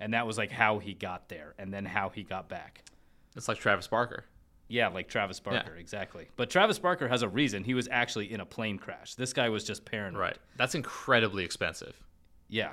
And 0.00 0.14
that 0.14 0.26
was 0.26 0.38
like 0.38 0.50
how 0.50 0.78
he 0.78 0.94
got 0.94 1.28
there 1.28 1.52
and 1.58 1.70
then 1.70 1.84
how 1.84 2.08
he 2.08 2.22
got 2.22 2.48
back. 2.48 2.82
It's 3.36 3.46
like 3.46 3.58
Travis 3.58 3.88
Barker. 3.88 4.24
Yeah, 4.68 4.88
like 4.88 5.06
Travis 5.10 5.38
Barker, 5.38 5.74
yeah. 5.74 5.80
exactly. 5.80 6.30
But 6.36 6.48
Travis 6.48 6.78
Barker 6.78 7.08
has 7.08 7.20
a 7.20 7.28
reason. 7.28 7.62
He 7.62 7.74
was 7.74 7.88
actually 7.90 8.32
in 8.32 8.40
a 8.40 8.46
plane 8.46 8.78
crash. 8.78 9.16
This 9.16 9.34
guy 9.34 9.50
was 9.50 9.64
just 9.64 9.84
paranoid. 9.84 10.18
Right. 10.18 10.38
That's 10.56 10.74
incredibly 10.74 11.44
expensive. 11.44 12.02
Yeah. 12.48 12.72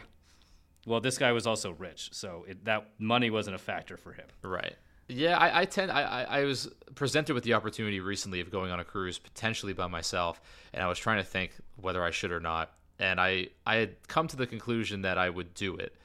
Well, 0.86 1.02
this 1.02 1.18
guy 1.18 1.32
was 1.32 1.48
also 1.48 1.72
rich, 1.72 2.10
so 2.12 2.46
it, 2.48 2.64
that 2.66 2.92
money 3.00 3.30
wasn't 3.30 3.56
a 3.56 3.60
factor 3.60 3.98
for 3.98 4.14
him. 4.14 4.26
Right. 4.44 4.76
Yeah, 5.08 5.38
I, 5.38 5.62
I 5.62 5.66
tend. 5.66 5.92
I, 5.92 6.26
I 6.28 6.44
was 6.46 6.68
presented 6.96 7.34
with 7.34 7.44
the 7.44 7.54
opportunity 7.54 8.00
recently 8.00 8.40
of 8.42 8.50
going 8.50 8.72
on 8.72 8.80
a 8.80 8.84
cruise 8.84 9.20
potentially 9.20 9.74
by 9.74 9.88
myself, 9.88 10.42
and 10.74 10.82
I 10.82 10.88
was 10.88 10.98
trying 10.98 11.18
to 11.18 11.24
think 11.24 11.52
whether 11.80 12.04
I 12.04 12.12
should 12.12 12.32
or 12.32 12.40
not. 12.40 12.72
And 12.98 13.20
I 13.20 13.50
I 13.66 13.76
had 13.76 14.08
come 14.08 14.28
to 14.28 14.36
the 14.36 14.48
conclusion 14.48 15.02
that 15.02 15.18
I 15.18 15.30
would 15.30 15.54
do 15.54 15.76
it 15.76 15.96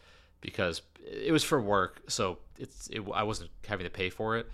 because 0.40 0.82
it 1.02 1.32
was 1.32 1.44
for 1.44 1.60
work, 1.60 2.02
so 2.08 2.38
it's 2.58 2.88
it, 2.88 3.02
I 3.14 3.22
wasn't 3.22 3.50
having 3.66 3.84
to 3.84 3.90
pay 3.90 4.10
for 4.10 4.36
it. 4.36 4.50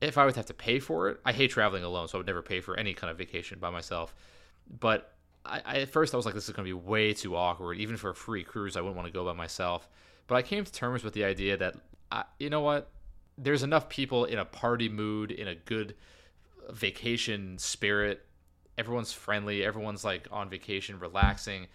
If 0.00 0.18
I 0.18 0.26
would 0.26 0.36
have 0.36 0.46
to 0.46 0.54
pay 0.54 0.78
for 0.78 1.08
it, 1.08 1.20
I 1.24 1.32
hate 1.32 1.50
traveling 1.50 1.84
alone, 1.84 2.08
so 2.08 2.18
I 2.18 2.20
would 2.20 2.26
never 2.26 2.42
pay 2.42 2.60
for 2.60 2.76
any 2.76 2.94
kind 2.94 3.10
of 3.10 3.18
vacation 3.18 3.58
by 3.58 3.70
myself. 3.70 4.14
But 4.80 5.11
I, 5.44 5.62
I, 5.64 5.76
at 5.80 5.90
first 5.90 6.14
I 6.14 6.16
was 6.16 6.26
like, 6.26 6.34
this 6.34 6.48
is 6.48 6.54
going 6.54 6.66
to 6.66 6.68
be 6.68 6.72
way 6.72 7.12
too 7.12 7.36
awkward. 7.36 7.78
Even 7.78 7.96
for 7.96 8.10
a 8.10 8.14
free 8.14 8.44
cruise, 8.44 8.76
I 8.76 8.80
wouldn't 8.80 8.96
want 8.96 9.06
to 9.06 9.12
go 9.12 9.24
by 9.24 9.32
myself. 9.32 9.88
But 10.26 10.36
I 10.36 10.42
came 10.42 10.64
to 10.64 10.72
terms 10.72 11.02
with 11.02 11.14
the 11.14 11.24
idea 11.24 11.56
that, 11.56 11.76
I, 12.10 12.24
you 12.38 12.50
know 12.50 12.60
what, 12.60 12.90
there's 13.36 13.62
enough 13.62 13.88
people 13.88 14.24
in 14.24 14.38
a 14.38 14.44
party 14.44 14.88
mood, 14.88 15.30
in 15.30 15.48
a 15.48 15.54
good 15.54 15.94
vacation 16.70 17.58
spirit. 17.58 18.24
Everyone's 18.78 19.12
friendly. 19.12 19.64
Everyone's 19.64 20.04
like 20.04 20.28
on 20.30 20.48
vacation, 20.48 20.98
relaxing. 20.98 21.66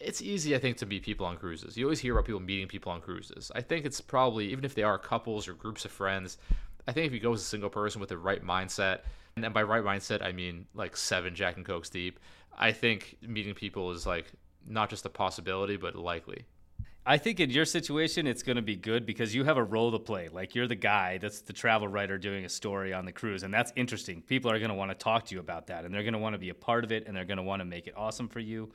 It's 0.00 0.22
easy, 0.22 0.54
I 0.54 0.58
think, 0.58 0.76
to 0.76 0.86
meet 0.86 1.02
people 1.02 1.26
on 1.26 1.36
cruises. 1.36 1.76
You 1.76 1.86
always 1.86 1.98
hear 1.98 2.12
about 2.12 2.26
people 2.26 2.40
meeting 2.40 2.68
people 2.68 2.92
on 2.92 3.00
cruises. 3.00 3.50
I 3.54 3.62
think 3.62 3.84
it's 3.84 4.00
probably, 4.00 4.46
even 4.52 4.64
if 4.64 4.74
they 4.74 4.84
are 4.84 4.96
couples 4.96 5.48
or 5.48 5.54
groups 5.54 5.84
of 5.84 5.90
friends, 5.90 6.38
I 6.86 6.92
think 6.92 7.06
if 7.06 7.12
you 7.12 7.20
go 7.20 7.32
as 7.32 7.40
a 7.40 7.44
single 7.44 7.68
person 7.68 8.00
with 8.00 8.10
the 8.10 8.16
right 8.16 8.44
mindset, 8.44 9.00
and 9.36 9.52
by 9.52 9.62
right 9.62 9.82
mindset, 9.82 10.24
I 10.24 10.32
mean 10.32 10.66
like 10.74 10.96
seven 10.96 11.34
Jack 11.34 11.56
and 11.56 11.66
Cokes 11.66 11.90
deep, 11.90 12.20
I 12.58 12.72
think 12.72 13.16
meeting 13.22 13.54
people 13.54 13.92
is 13.92 14.04
like 14.04 14.26
not 14.66 14.90
just 14.90 15.06
a 15.06 15.08
possibility, 15.08 15.76
but 15.76 15.94
likely. 15.94 16.44
I 17.06 17.16
think 17.16 17.40
in 17.40 17.48
your 17.48 17.64
situation, 17.64 18.26
it's 18.26 18.42
going 18.42 18.56
to 18.56 18.62
be 18.62 18.76
good 18.76 19.06
because 19.06 19.34
you 19.34 19.44
have 19.44 19.56
a 19.56 19.64
role 19.64 19.90
to 19.92 19.98
play. 19.98 20.28
Like 20.28 20.54
you're 20.54 20.66
the 20.66 20.74
guy 20.74 21.16
that's 21.16 21.40
the 21.40 21.54
travel 21.54 21.88
writer 21.88 22.18
doing 22.18 22.44
a 22.44 22.50
story 22.50 22.92
on 22.92 23.06
the 23.06 23.12
cruise, 23.12 23.44
and 23.44 23.54
that's 23.54 23.72
interesting. 23.76 24.20
People 24.20 24.50
are 24.50 24.58
going 24.58 24.68
to 24.68 24.74
want 24.74 24.90
to 24.90 24.94
talk 24.94 25.24
to 25.26 25.34
you 25.34 25.40
about 25.40 25.68
that, 25.68 25.86
and 25.86 25.94
they're 25.94 26.02
going 26.02 26.12
to 26.12 26.18
want 26.18 26.34
to 26.34 26.38
be 26.38 26.50
a 26.50 26.54
part 26.54 26.84
of 26.84 26.92
it, 26.92 27.06
and 27.06 27.16
they're 27.16 27.24
going 27.24 27.38
to 27.38 27.42
want 27.42 27.60
to 27.60 27.64
make 27.64 27.86
it 27.86 27.94
awesome 27.96 28.28
for 28.28 28.40
you. 28.40 28.70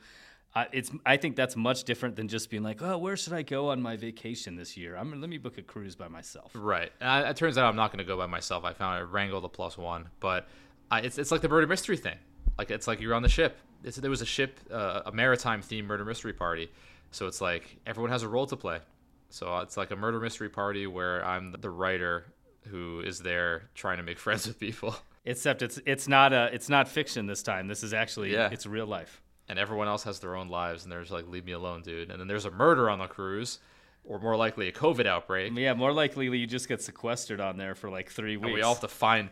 Uh, 0.52 0.64
it's 0.72 0.90
I 1.04 1.16
think 1.16 1.36
that's 1.36 1.54
much 1.54 1.84
different 1.84 2.16
than 2.16 2.26
just 2.26 2.50
being 2.50 2.62
like, 2.64 2.82
oh, 2.82 2.98
where 2.98 3.16
should 3.16 3.32
I 3.32 3.42
go 3.42 3.68
on 3.70 3.82
my 3.82 3.96
vacation 3.96 4.56
this 4.56 4.76
year? 4.76 4.96
I'm 4.96 5.20
let 5.20 5.30
me 5.30 5.38
book 5.38 5.58
a 5.58 5.62
cruise 5.62 5.94
by 5.94 6.08
myself. 6.08 6.50
Right. 6.54 6.90
And 7.00 7.28
it 7.28 7.36
turns 7.36 7.58
out 7.58 7.66
I'm 7.66 7.76
not 7.76 7.92
going 7.92 7.98
to 7.98 8.04
go 8.04 8.16
by 8.16 8.26
myself. 8.26 8.64
I 8.64 8.72
found 8.72 9.00
a 9.00 9.06
wrangle 9.06 9.40
the 9.40 9.48
plus 9.48 9.78
one, 9.78 10.08
but 10.18 10.48
uh, 10.90 11.00
it's 11.02 11.18
it's 11.18 11.30
like 11.30 11.40
the 11.40 11.48
murder 11.48 11.66
mystery 11.66 11.96
thing. 11.96 12.18
Like 12.58 12.70
it's 12.70 12.86
like 12.88 13.00
you're 13.00 13.14
on 13.14 13.22
the 13.22 13.28
ship 13.28 13.56
it's, 13.84 13.96
there 13.96 14.10
was 14.10 14.22
a 14.22 14.26
ship, 14.26 14.58
uh, 14.70 15.02
a 15.06 15.12
maritime 15.12 15.62
themed 15.62 15.86
murder 15.86 16.04
mystery 16.04 16.32
party. 16.32 16.70
So 17.10 17.26
it's 17.26 17.40
like 17.40 17.76
everyone 17.86 18.10
has 18.10 18.22
a 18.22 18.28
role 18.28 18.46
to 18.46 18.56
play. 18.56 18.80
So 19.28 19.58
it's 19.58 19.76
like 19.76 19.90
a 19.90 19.96
murder 19.96 20.20
mystery 20.20 20.48
party 20.48 20.86
where 20.86 21.24
I'm 21.24 21.54
the 21.58 21.70
writer 21.70 22.26
who 22.68 23.00
is 23.00 23.20
there 23.20 23.68
trying 23.74 23.98
to 23.98 24.02
make 24.02 24.18
friends 24.26 24.46
with 24.46 24.58
people. 24.58 24.96
Except 25.24 25.62
it's 25.62 25.80
it's 25.86 26.06
not 26.06 26.32
a 26.32 26.50
it's 26.52 26.68
not 26.68 26.88
fiction 26.88 27.26
this 27.26 27.42
time. 27.42 27.66
This 27.66 27.82
is 27.82 27.94
actually 27.94 28.32
yeah. 28.32 28.50
it's 28.52 28.66
real 28.66 28.86
life. 28.86 29.22
And 29.48 29.58
everyone 29.58 29.88
else 29.88 30.04
has 30.04 30.20
their 30.20 30.36
own 30.36 30.48
lives, 30.48 30.84
and 30.84 30.92
there's 30.92 31.10
like 31.10 31.28
leave 31.28 31.44
me 31.44 31.52
alone, 31.52 31.82
dude. 31.82 32.10
And 32.10 32.18
then 32.18 32.28
there's 32.28 32.46
a 32.46 32.50
murder 32.50 32.88
on 32.88 32.98
the 32.98 33.06
cruise, 33.06 33.58
or 34.04 34.18
more 34.18 34.36
likely 34.36 34.68
a 34.68 34.72
COVID 34.72 35.06
outbreak. 35.06 35.52
Yeah, 35.54 35.74
more 35.74 35.92
likely 35.92 36.26
you 36.26 36.46
just 36.46 36.68
get 36.68 36.82
sequestered 36.82 37.40
on 37.40 37.56
there 37.56 37.74
for 37.74 37.90
like 37.90 38.10
three 38.10 38.36
weeks. 38.36 38.46
And 38.46 38.54
we 38.54 38.62
all 38.62 38.74
have 38.74 38.80
to 38.82 38.88
find 38.88 39.30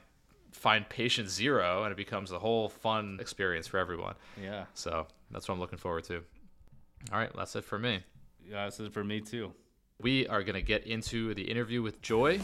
find 0.53 0.89
patient 0.89 1.29
zero 1.29 1.83
and 1.83 1.93
it 1.93 1.97
becomes 1.97 2.31
a 2.31 2.39
whole 2.39 2.69
fun 2.69 3.19
experience 3.21 3.67
for 3.67 3.79
everyone. 3.79 4.15
Yeah. 4.41 4.65
So 4.75 5.07
that's 5.31 5.49
what 5.49 5.55
I'm 5.55 5.61
looking 5.61 5.79
forward 5.79 6.05
to. 6.05 6.23
All 7.13 7.19
right, 7.19 7.31
that's 7.37 7.57
it 7.57 7.65
for 7.65 7.79
me. 7.79 8.01
Yeah, 8.49 8.65
that's 8.65 8.79
it 8.81 8.93
for 8.93 9.03
me 9.03 9.21
too. 9.21 9.53
We 10.01 10.27
are 10.29 10.43
going 10.43 10.55
to 10.55 10.63
get 10.63 10.87
into 10.87 11.35
the 11.35 11.43
interview 11.43 11.83
with 11.83 12.01
Joy. 12.03 12.41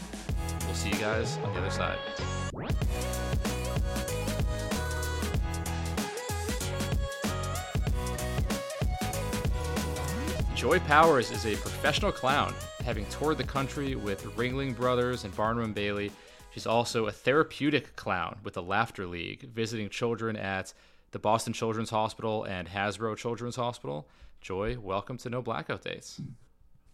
We'll 0.65 0.75
see 0.75 0.89
you 0.89 0.95
guys 0.95 1.37
on 1.43 1.53
the 1.53 1.59
other 1.59 1.71
side. 1.71 1.97
Joy 10.55 10.79
Powers 10.79 11.31
is 11.31 11.45
a 11.45 11.55
professional 11.55 12.11
clown, 12.11 12.53
having 12.83 13.05
toured 13.05 13.37
the 13.37 13.45
country 13.45 13.95
with 13.95 14.25
Ringling 14.35 14.75
Brothers 14.75 15.23
and 15.23 15.33
Barnum 15.33 15.63
and 15.63 15.73
Bailey 15.73 16.11
She's 16.51 16.65
also 16.65 17.05
a 17.05 17.11
therapeutic 17.11 17.95
clown 17.95 18.39
with 18.43 18.55
the 18.55 18.63
Laughter 18.63 19.05
League, 19.05 19.49
visiting 19.53 19.89
children 19.89 20.35
at 20.35 20.73
the 21.11 21.19
Boston 21.19 21.53
Children's 21.53 21.91
Hospital 21.91 22.43
and 22.43 22.67
Hasbro 22.67 23.17
Children's 23.17 23.55
Hospital. 23.55 24.07
Joy, 24.41 24.77
welcome 24.79 25.17
to 25.17 25.29
No 25.29 25.41
Blackout 25.41 25.83
Dates. 25.83 26.19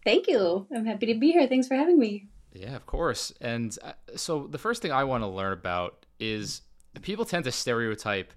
Thank 0.04 0.28
you. 0.28 0.66
I'm 0.74 0.84
happy 0.84 1.06
to 1.06 1.18
be 1.18 1.32
here. 1.32 1.46
Thanks 1.48 1.68
for 1.68 1.74
having 1.74 1.98
me. 1.98 2.26
Yeah, 2.52 2.76
of 2.76 2.86
course. 2.86 3.32
And 3.40 3.76
uh, 3.82 3.92
so 4.14 4.46
the 4.46 4.58
first 4.58 4.82
thing 4.82 4.92
I 4.92 5.04
want 5.04 5.22
to 5.22 5.28
learn 5.28 5.52
about 5.52 6.04
is 6.20 6.62
people 7.02 7.24
tend 7.24 7.44
to 7.44 7.52
stereotype 7.52 8.32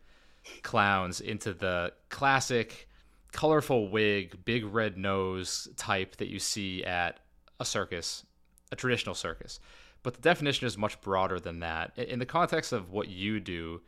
clowns 0.64 1.22
into 1.22 1.54
the 1.54 1.94
classic 2.10 2.88
colorful 3.32 3.90
wig, 3.90 4.38
big 4.46 4.66
red 4.66 4.98
nose 4.98 5.68
type 5.76 6.16
that 6.18 6.30
you 6.30 6.40
see 6.40 6.84
at 6.84 7.20
a 7.60 7.66
circus, 7.66 8.26
a 8.72 8.76
traditional 8.76 9.16
circus. 9.16 9.60
But 10.02 10.14
the 10.14 10.22
definition 10.22 10.66
is 10.66 10.78
much 10.78 11.02
broader 11.02 11.40
than 11.40 11.60
that. 11.60 11.98
In 11.98 12.20
the 12.20 12.26
context 12.26 12.72
of 12.72 12.92
what 12.92 13.10
you 13.10 13.40
do, 13.40 13.82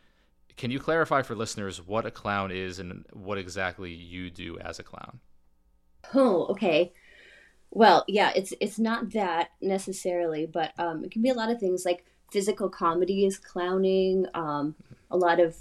can 0.57 0.71
you 0.71 0.79
clarify 0.79 1.21
for 1.21 1.35
listeners 1.35 1.85
what 1.85 2.05
a 2.05 2.11
clown 2.11 2.51
is 2.51 2.79
and 2.79 3.05
what 3.13 3.37
exactly 3.37 3.91
you 3.91 4.29
do 4.29 4.57
as 4.59 4.79
a 4.79 4.83
clown? 4.83 5.19
Oh, 6.13 6.47
okay. 6.47 6.93
Well, 7.69 8.03
yeah, 8.07 8.31
it's 8.35 8.53
it's 8.59 8.77
not 8.77 9.11
that 9.11 9.51
necessarily, 9.61 10.45
but 10.45 10.73
um, 10.77 11.05
it 11.05 11.11
can 11.11 11.21
be 11.21 11.29
a 11.29 11.33
lot 11.33 11.49
of 11.49 11.59
things 11.59 11.85
like 11.85 12.05
physical 12.31 12.69
comedy 12.69 13.25
is 13.25 13.37
clowning. 13.37 14.25
Um, 14.33 14.75
a 15.09 15.17
lot 15.17 15.39
of 15.39 15.55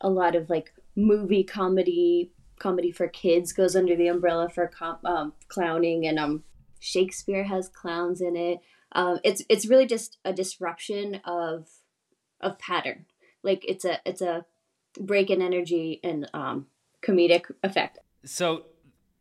a 0.00 0.08
lot 0.08 0.34
of 0.34 0.48
like 0.48 0.72
movie 0.96 1.44
comedy, 1.44 2.32
comedy 2.58 2.90
for 2.90 3.08
kids 3.08 3.52
goes 3.52 3.76
under 3.76 3.94
the 3.94 4.08
umbrella 4.08 4.48
for 4.48 4.68
com- 4.68 5.04
um, 5.04 5.34
clowning, 5.48 6.06
and 6.06 6.18
um, 6.18 6.44
Shakespeare 6.78 7.44
has 7.44 7.68
clowns 7.68 8.22
in 8.22 8.36
it 8.36 8.60
um, 8.92 9.18
it's 9.24 9.42
it's 9.48 9.66
really 9.66 9.86
just 9.86 10.18
a 10.24 10.32
disruption 10.32 11.20
of 11.24 11.68
of 12.40 12.58
pattern. 12.58 13.06
Like 13.42 13.64
it's 13.66 13.84
a 13.84 14.00
it's 14.04 14.22
a 14.22 14.44
break 14.98 15.30
in 15.30 15.42
energy 15.42 16.00
and 16.02 16.28
um, 16.34 16.66
comedic 17.02 17.50
effect. 17.62 17.98
So 18.24 18.66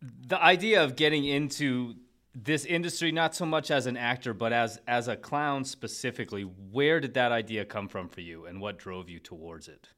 the 0.02 0.42
idea 0.42 0.84
of 0.84 0.96
getting 0.96 1.26
into 1.26 1.96
this 2.36 2.66
industry 2.66 3.12
not 3.12 3.36
so 3.36 3.46
much 3.46 3.72
as 3.72 3.86
an 3.86 3.98
actor 3.98 4.34
but 4.34 4.54
as 4.54 4.80
as 4.88 5.08
a 5.08 5.16
clown 5.16 5.66
specifically 5.66 6.44
where 6.44 7.00
did 7.00 7.16
that 7.16 7.32
idea 7.32 7.66
come 7.66 7.88
from 7.88 8.08
for 8.08 8.22
you 8.22 8.46
and 8.46 8.62
what 8.62 8.78
drove 8.78 9.10
you 9.10 9.20
towards 9.20 9.68
it 9.68 9.90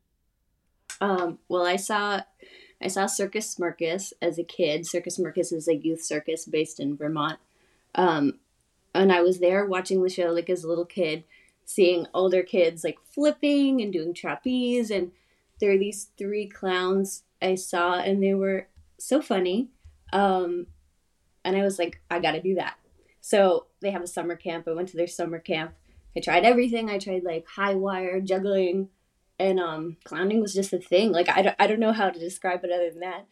um, 1.01 1.37
well 1.49 1.65
i 1.65 1.75
saw 1.75 2.21
i 2.81 2.87
saw 2.87 3.05
circus 3.05 3.53
smirkus 3.53 4.13
as 4.21 4.39
a 4.39 4.43
kid 4.43 4.87
circus 4.87 5.19
smirkus 5.19 5.51
is 5.51 5.67
a 5.67 5.75
youth 5.75 6.01
circus 6.03 6.45
based 6.45 6.79
in 6.79 6.95
vermont 6.95 7.37
um, 7.95 8.39
and 8.93 9.11
I 9.11 9.21
was 9.21 9.39
there 9.39 9.65
watching 9.65 10.01
the 10.03 10.09
show 10.09 10.31
like 10.31 10.49
as 10.49 10.63
a 10.63 10.67
little 10.67 10.85
kid, 10.85 11.23
seeing 11.65 12.07
older 12.13 12.43
kids 12.43 12.83
like 12.83 12.97
flipping 13.03 13.81
and 13.81 13.93
doing 13.93 14.13
trapeze, 14.13 14.91
and 14.91 15.11
there 15.59 15.71
are 15.71 15.77
these 15.77 16.09
three 16.17 16.47
clowns 16.47 17.23
I 17.41 17.55
saw, 17.55 17.99
and 17.99 18.21
they 18.21 18.33
were 18.33 18.67
so 18.99 19.21
funny. 19.21 19.69
Um, 20.13 20.67
and 21.43 21.55
I 21.55 21.63
was 21.63 21.79
like, 21.79 22.01
I 22.09 22.19
got 22.19 22.33
to 22.33 22.41
do 22.41 22.55
that. 22.55 22.75
So 23.21 23.67
they 23.81 23.91
have 23.91 24.01
a 24.01 24.07
summer 24.07 24.35
camp. 24.35 24.67
I 24.67 24.73
went 24.73 24.89
to 24.89 24.97
their 24.97 25.07
summer 25.07 25.39
camp, 25.39 25.73
I 26.15 26.19
tried 26.19 26.43
everything. 26.43 26.89
I 26.89 26.97
tried 26.97 27.23
like 27.23 27.47
high 27.47 27.75
wire, 27.75 28.19
juggling, 28.19 28.89
and 29.39 29.59
um, 29.59 29.97
clowning 30.03 30.41
was 30.41 30.53
just 30.53 30.73
a 30.73 30.79
thing. 30.79 31.11
Like 31.11 31.29
I 31.29 31.41
don't, 31.41 31.55
I 31.59 31.67
don't 31.67 31.79
know 31.79 31.93
how 31.93 32.09
to 32.09 32.19
describe 32.19 32.63
it 32.63 32.71
other 32.71 32.89
than 32.89 32.99
that. 32.99 33.27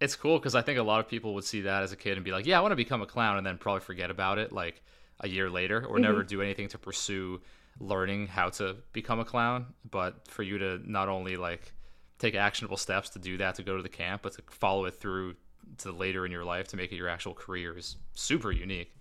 It's 0.00 0.16
cool 0.16 0.38
because 0.38 0.54
I 0.54 0.62
think 0.62 0.78
a 0.78 0.82
lot 0.82 1.00
of 1.00 1.08
people 1.08 1.34
would 1.34 1.44
see 1.44 1.62
that 1.62 1.82
as 1.82 1.92
a 1.92 1.96
kid 1.96 2.16
and 2.16 2.24
be 2.24 2.32
like, 2.32 2.46
"Yeah, 2.46 2.58
I 2.58 2.60
want 2.60 2.72
to 2.72 2.76
become 2.76 3.02
a 3.02 3.06
clown," 3.06 3.38
and 3.38 3.46
then 3.46 3.58
probably 3.58 3.80
forget 3.80 4.10
about 4.10 4.38
it 4.38 4.52
like 4.52 4.82
a 5.20 5.28
year 5.28 5.50
later, 5.50 5.84
or 5.84 5.98
never 5.98 6.22
do 6.22 6.42
anything 6.42 6.68
to 6.68 6.78
pursue 6.78 7.40
learning 7.80 8.26
how 8.26 8.50
to 8.50 8.76
become 8.92 9.20
a 9.20 9.24
clown. 9.24 9.66
But 9.90 10.28
for 10.28 10.42
you 10.42 10.58
to 10.58 10.80
not 10.90 11.08
only 11.08 11.36
like 11.36 11.72
take 12.18 12.34
actionable 12.34 12.76
steps 12.76 13.10
to 13.10 13.18
do 13.18 13.36
that 13.38 13.56
to 13.56 13.62
go 13.62 13.76
to 13.76 13.82
the 13.82 13.88
camp, 13.88 14.22
but 14.22 14.34
to 14.34 14.42
follow 14.50 14.84
it 14.86 14.96
through 14.96 15.36
to 15.78 15.92
later 15.92 16.24
in 16.26 16.32
your 16.32 16.44
life 16.44 16.68
to 16.68 16.76
make 16.76 16.92
it 16.92 16.96
your 16.96 17.08
actual 17.08 17.34
career 17.34 17.76
is 17.76 17.96
super 18.14 18.52
unique. 18.52 18.92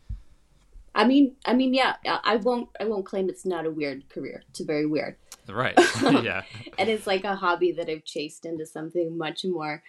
I 0.95 1.05
mean, 1.05 1.35
I 1.45 1.53
mean, 1.53 1.73
yeah, 1.73 1.95
I 2.05 2.35
won't, 2.35 2.69
I 2.79 2.85
won't 2.85 3.05
claim 3.05 3.27
it's 3.27 3.45
not 3.45 3.65
a 3.65 3.71
weird 3.71 4.09
career. 4.09 4.43
It's 4.49 4.59
very 4.59 4.85
weird. 4.85 5.15
Right. 5.49 5.73
yeah. 6.01 6.43
and 6.77 6.87
it's 6.87 7.07
like 7.07 7.23
a 7.23 7.35
hobby 7.35 7.71
that 7.73 7.89
I've 7.89 8.05
chased 8.05 8.45
into 8.45 8.65
something 8.65 9.17
much 9.17 9.43
more. 9.43 9.81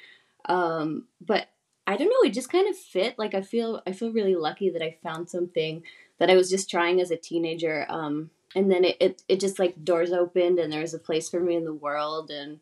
Um, 0.46 1.06
but 1.20 1.48
I 1.86 1.96
don't 1.96 2.08
know, 2.08 2.28
it 2.28 2.32
just 2.32 2.50
kind 2.50 2.68
of 2.68 2.76
fit. 2.76 3.18
Like 3.18 3.34
I 3.34 3.42
feel 3.42 3.82
I 3.86 3.92
feel 3.92 4.12
really 4.12 4.34
lucky 4.34 4.70
that 4.70 4.82
I 4.82 4.96
found 5.02 5.28
something 5.28 5.82
that 6.18 6.30
I 6.30 6.36
was 6.36 6.50
just 6.50 6.70
trying 6.70 7.00
as 7.00 7.10
a 7.10 7.16
teenager. 7.16 7.86
Um, 7.88 8.30
and 8.54 8.70
then 8.70 8.84
it, 8.84 8.96
it, 9.00 9.22
it 9.28 9.40
just 9.40 9.58
like 9.58 9.84
doors 9.84 10.12
opened 10.12 10.58
and 10.58 10.72
there 10.72 10.80
was 10.80 10.94
a 10.94 10.98
place 10.98 11.28
for 11.28 11.40
me 11.40 11.56
in 11.56 11.64
the 11.64 11.74
world 11.74 12.30
and 12.30 12.60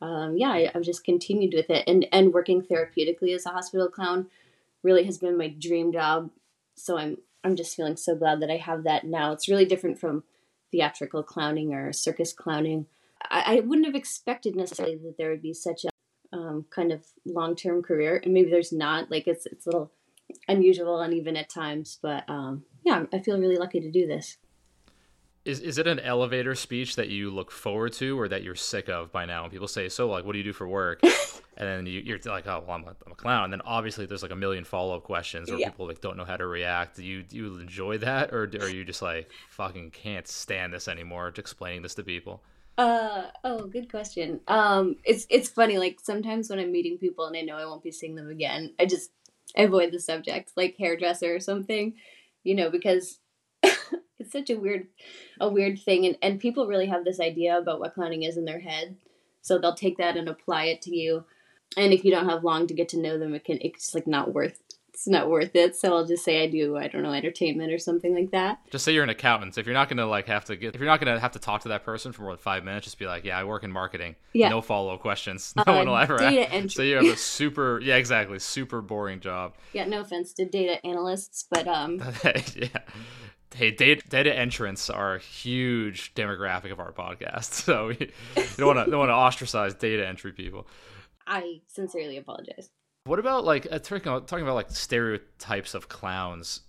um, 0.00 0.36
yeah, 0.36 0.50
I, 0.50 0.70
I've 0.74 0.82
just 0.82 1.04
continued 1.04 1.54
with 1.54 1.70
it 1.70 1.84
and 1.86 2.06
and 2.12 2.32
working 2.32 2.62
therapeutically 2.62 3.34
as 3.34 3.46
a 3.46 3.50
hospital 3.50 3.88
clown 3.88 4.26
really 4.82 5.04
has 5.04 5.18
been 5.18 5.38
my 5.38 5.48
dream 5.48 5.92
job. 5.92 6.30
So 6.74 6.98
I'm 6.98 7.18
I'm 7.44 7.56
just 7.56 7.74
feeling 7.74 7.96
so 7.96 8.14
glad 8.14 8.40
that 8.40 8.50
I 8.50 8.56
have 8.56 8.84
that 8.84 9.04
now. 9.04 9.32
It's 9.32 9.48
really 9.48 9.64
different 9.64 9.98
from 9.98 10.24
theatrical 10.70 11.22
clowning 11.22 11.74
or 11.74 11.92
circus 11.92 12.32
clowning. 12.32 12.86
I, 13.30 13.56
I 13.56 13.60
wouldn't 13.60 13.86
have 13.86 13.94
expected 13.94 14.56
necessarily 14.56 14.96
that 14.96 15.16
there 15.18 15.30
would 15.30 15.42
be 15.42 15.54
such 15.54 15.84
a 15.84 15.91
um, 16.32 16.64
kind 16.70 16.92
of 16.92 17.04
long 17.24 17.56
term 17.56 17.82
career, 17.82 18.20
and 18.22 18.32
maybe 18.32 18.50
there's 18.50 18.72
not. 18.72 19.10
Like 19.10 19.26
it's 19.26 19.46
it's 19.46 19.66
a 19.66 19.70
little 19.70 19.92
unusual, 20.48 21.00
uneven 21.00 21.36
at 21.36 21.48
times, 21.48 21.98
but 22.02 22.28
um, 22.28 22.64
yeah, 22.84 23.04
I 23.12 23.20
feel 23.20 23.38
really 23.38 23.56
lucky 23.56 23.80
to 23.80 23.90
do 23.90 24.06
this. 24.06 24.36
Is 25.44 25.60
is 25.60 25.78
it 25.78 25.86
an 25.86 25.98
elevator 25.98 26.54
speech 26.54 26.96
that 26.96 27.08
you 27.08 27.30
look 27.30 27.50
forward 27.50 27.92
to, 27.94 28.18
or 28.18 28.28
that 28.28 28.42
you're 28.42 28.54
sick 28.54 28.88
of 28.88 29.10
by 29.10 29.24
now? 29.24 29.42
When 29.42 29.50
people 29.50 29.68
say, 29.68 29.88
"So, 29.88 30.08
like, 30.08 30.24
what 30.24 30.32
do 30.32 30.38
you 30.38 30.44
do 30.44 30.52
for 30.52 30.68
work?" 30.68 31.00
and 31.56 31.68
then 31.68 31.86
you, 31.86 32.14
are 32.14 32.30
like, 32.30 32.46
"Oh, 32.46 32.62
well, 32.66 32.76
I'm 32.76 32.84
a, 32.84 32.94
I'm 33.04 33.12
a 33.12 33.16
clown." 33.16 33.44
And 33.44 33.52
then 33.52 33.60
obviously 33.64 34.06
there's 34.06 34.22
like 34.22 34.30
a 34.30 34.36
million 34.36 34.62
follow 34.62 34.96
up 34.96 35.02
questions, 35.02 35.50
or 35.50 35.56
yeah. 35.58 35.68
people 35.68 35.88
like 35.88 36.00
don't 36.00 36.16
know 36.16 36.24
how 36.24 36.36
to 36.36 36.46
react. 36.46 36.96
Do 36.96 37.04
you 37.04 37.24
do 37.24 37.36
you 37.36 37.58
enjoy 37.58 37.98
that, 37.98 38.32
or 38.32 38.44
are 38.44 38.68
you 38.68 38.84
just 38.84 39.02
like 39.02 39.30
fucking 39.50 39.90
can't 39.90 40.28
stand 40.28 40.72
this 40.72 40.86
anymore? 40.86 41.32
Explaining 41.36 41.82
this 41.82 41.94
to 41.96 42.04
people. 42.04 42.44
Uh 42.78 43.24
oh, 43.44 43.66
good 43.66 43.90
question. 43.90 44.40
Um, 44.48 44.96
it's 45.04 45.26
it's 45.30 45.48
funny. 45.48 45.78
Like 45.78 46.00
sometimes 46.02 46.48
when 46.48 46.58
I'm 46.58 46.72
meeting 46.72 46.98
people 46.98 47.26
and 47.26 47.36
I 47.36 47.42
know 47.42 47.56
I 47.56 47.66
won't 47.66 47.82
be 47.82 47.92
seeing 47.92 48.14
them 48.14 48.30
again, 48.30 48.72
I 48.80 48.86
just 48.86 49.10
avoid 49.56 49.92
the 49.92 50.00
subject, 50.00 50.52
like 50.56 50.76
hairdresser 50.78 51.34
or 51.34 51.40
something, 51.40 51.94
you 52.44 52.54
know, 52.54 52.70
because 52.70 53.18
it's 53.62 54.32
such 54.32 54.50
a 54.50 54.56
weird 54.58 54.86
a 55.40 55.48
weird 55.48 55.78
thing 55.78 56.06
and, 56.06 56.16
and 56.22 56.40
people 56.40 56.66
really 56.66 56.86
have 56.86 57.04
this 57.04 57.20
idea 57.20 57.58
about 57.58 57.80
what 57.80 57.94
clowning 57.94 58.22
is 58.22 58.36
in 58.36 58.44
their 58.44 58.60
head 58.60 58.96
so 59.42 59.58
they'll 59.58 59.74
take 59.74 59.98
that 59.98 60.16
and 60.16 60.28
apply 60.28 60.64
it 60.64 60.80
to 60.82 60.94
you 60.94 61.24
and 61.76 61.92
if 61.92 62.04
you 62.04 62.10
don't 62.10 62.28
have 62.28 62.44
long 62.44 62.66
to 62.66 62.74
get 62.74 62.88
to 62.88 63.00
know 63.00 63.18
them 63.18 63.34
it 63.34 63.44
can 63.44 63.58
it's 63.60 63.94
like 63.94 64.06
not 64.06 64.32
worth 64.32 64.60
it's 65.02 65.08
not 65.08 65.28
worth 65.28 65.56
it 65.56 65.74
so 65.74 65.96
i'll 65.96 66.06
just 66.06 66.24
say 66.24 66.44
i 66.44 66.46
do 66.46 66.76
i 66.76 66.86
don't 66.86 67.02
know 67.02 67.12
entertainment 67.12 67.72
or 67.72 67.78
something 67.78 68.14
like 68.14 68.30
that 68.30 68.58
just 68.70 68.84
say 68.84 68.92
you're 68.92 69.02
an 69.02 69.10
accountant 69.10 69.52
So 69.52 69.60
if 69.60 69.66
you're 69.66 69.74
not 69.74 69.88
gonna 69.88 70.06
like 70.06 70.26
have 70.26 70.44
to 70.44 70.54
get 70.54 70.76
if 70.76 70.80
you're 70.80 70.88
not 70.88 71.00
gonna 71.00 71.18
have 71.18 71.32
to 71.32 71.40
talk 71.40 71.62
to 71.62 71.68
that 71.70 71.84
person 71.84 72.12
for 72.12 72.22
more 72.22 72.30
than 72.30 72.38
five 72.38 72.62
minutes 72.62 72.84
just 72.84 73.00
be 73.00 73.06
like 73.06 73.24
yeah 73.24 73.36
i 73.36 73.42
work 73.42 73.64
in 73.64 73.72
marketing 73.72 74.14
yeah 74.32 74.48
no 74.48 74.60
follow-up 74.60 75.00
questions 75.00 75.54
no 75.56 75.64
uh, 75.66 75.76
one 75.76 75.88
will 75.88 75.96
ever 75.96 76.18
data 76.18 76.42
ask. 76.42 76.52
entry. 76.54 76.70
so 76.70 76.82
you 76.82 76.94
have 76.94 77.04
a 77.04 77.16
super 77.16 77.80
yeah 77.80 77.96
exactly 77.96 78.38
super 78.38 78.80
boring 78.80 79.18
job 79.18 79.54
yeah 79.72 79.84
no 79.84 80.02
offense 80.02 80.32
to 80.34 80.44
data 80.44 80.84
analysts 80.86 81.46
but 81.50 81.66
um 81.66 82.00
yeah 82.54 82.68
hey, 83.54 83.70
data, 83.70 84.02
data 84.08 84.34
entrants 84.34 84.88
are 84.88 85.16
a 85.16 85.18
huge 85.18 86.14
demographic 86.14 86.72
of 86.72 86.80
our 86.80 86.90
podcast, 86.90 87.52
so 87.52 87.88
we 87.88 88.10
don't 88.56 88.66
want 88.66 88.82
to 88.82 88.90
don't 88.90 88.98
want 88.98 89.10
to 89.10 89.14
ostracize 89.14 89.74
data 89.74 90.08
entry 90.08 90.32
people. 90.32 90.66
I 91.26 91.60
sincerely 91.66 92.16
apologize. 92.16 92.70
What 93.04 93.18
about 93.18 93.44
like 93.44 93.66
uh, 93.70 93.78
talking 93.78 94.08
about, 94.08 94.54
like 94.54 94.70
stereotypes 94.70 95.74
of 95.74 95.88
clowns? 95.88 96.60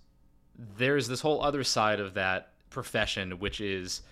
There's 0.76 1.08
this 1.08 1.20
whole 1.20 1.42
other 1.42 1.64
side 1.64 2.00
of 2.00 2.14
that 2.14 2.52
profession, 2.70 3.38
which 3.38 3.60
is 3.60 4.02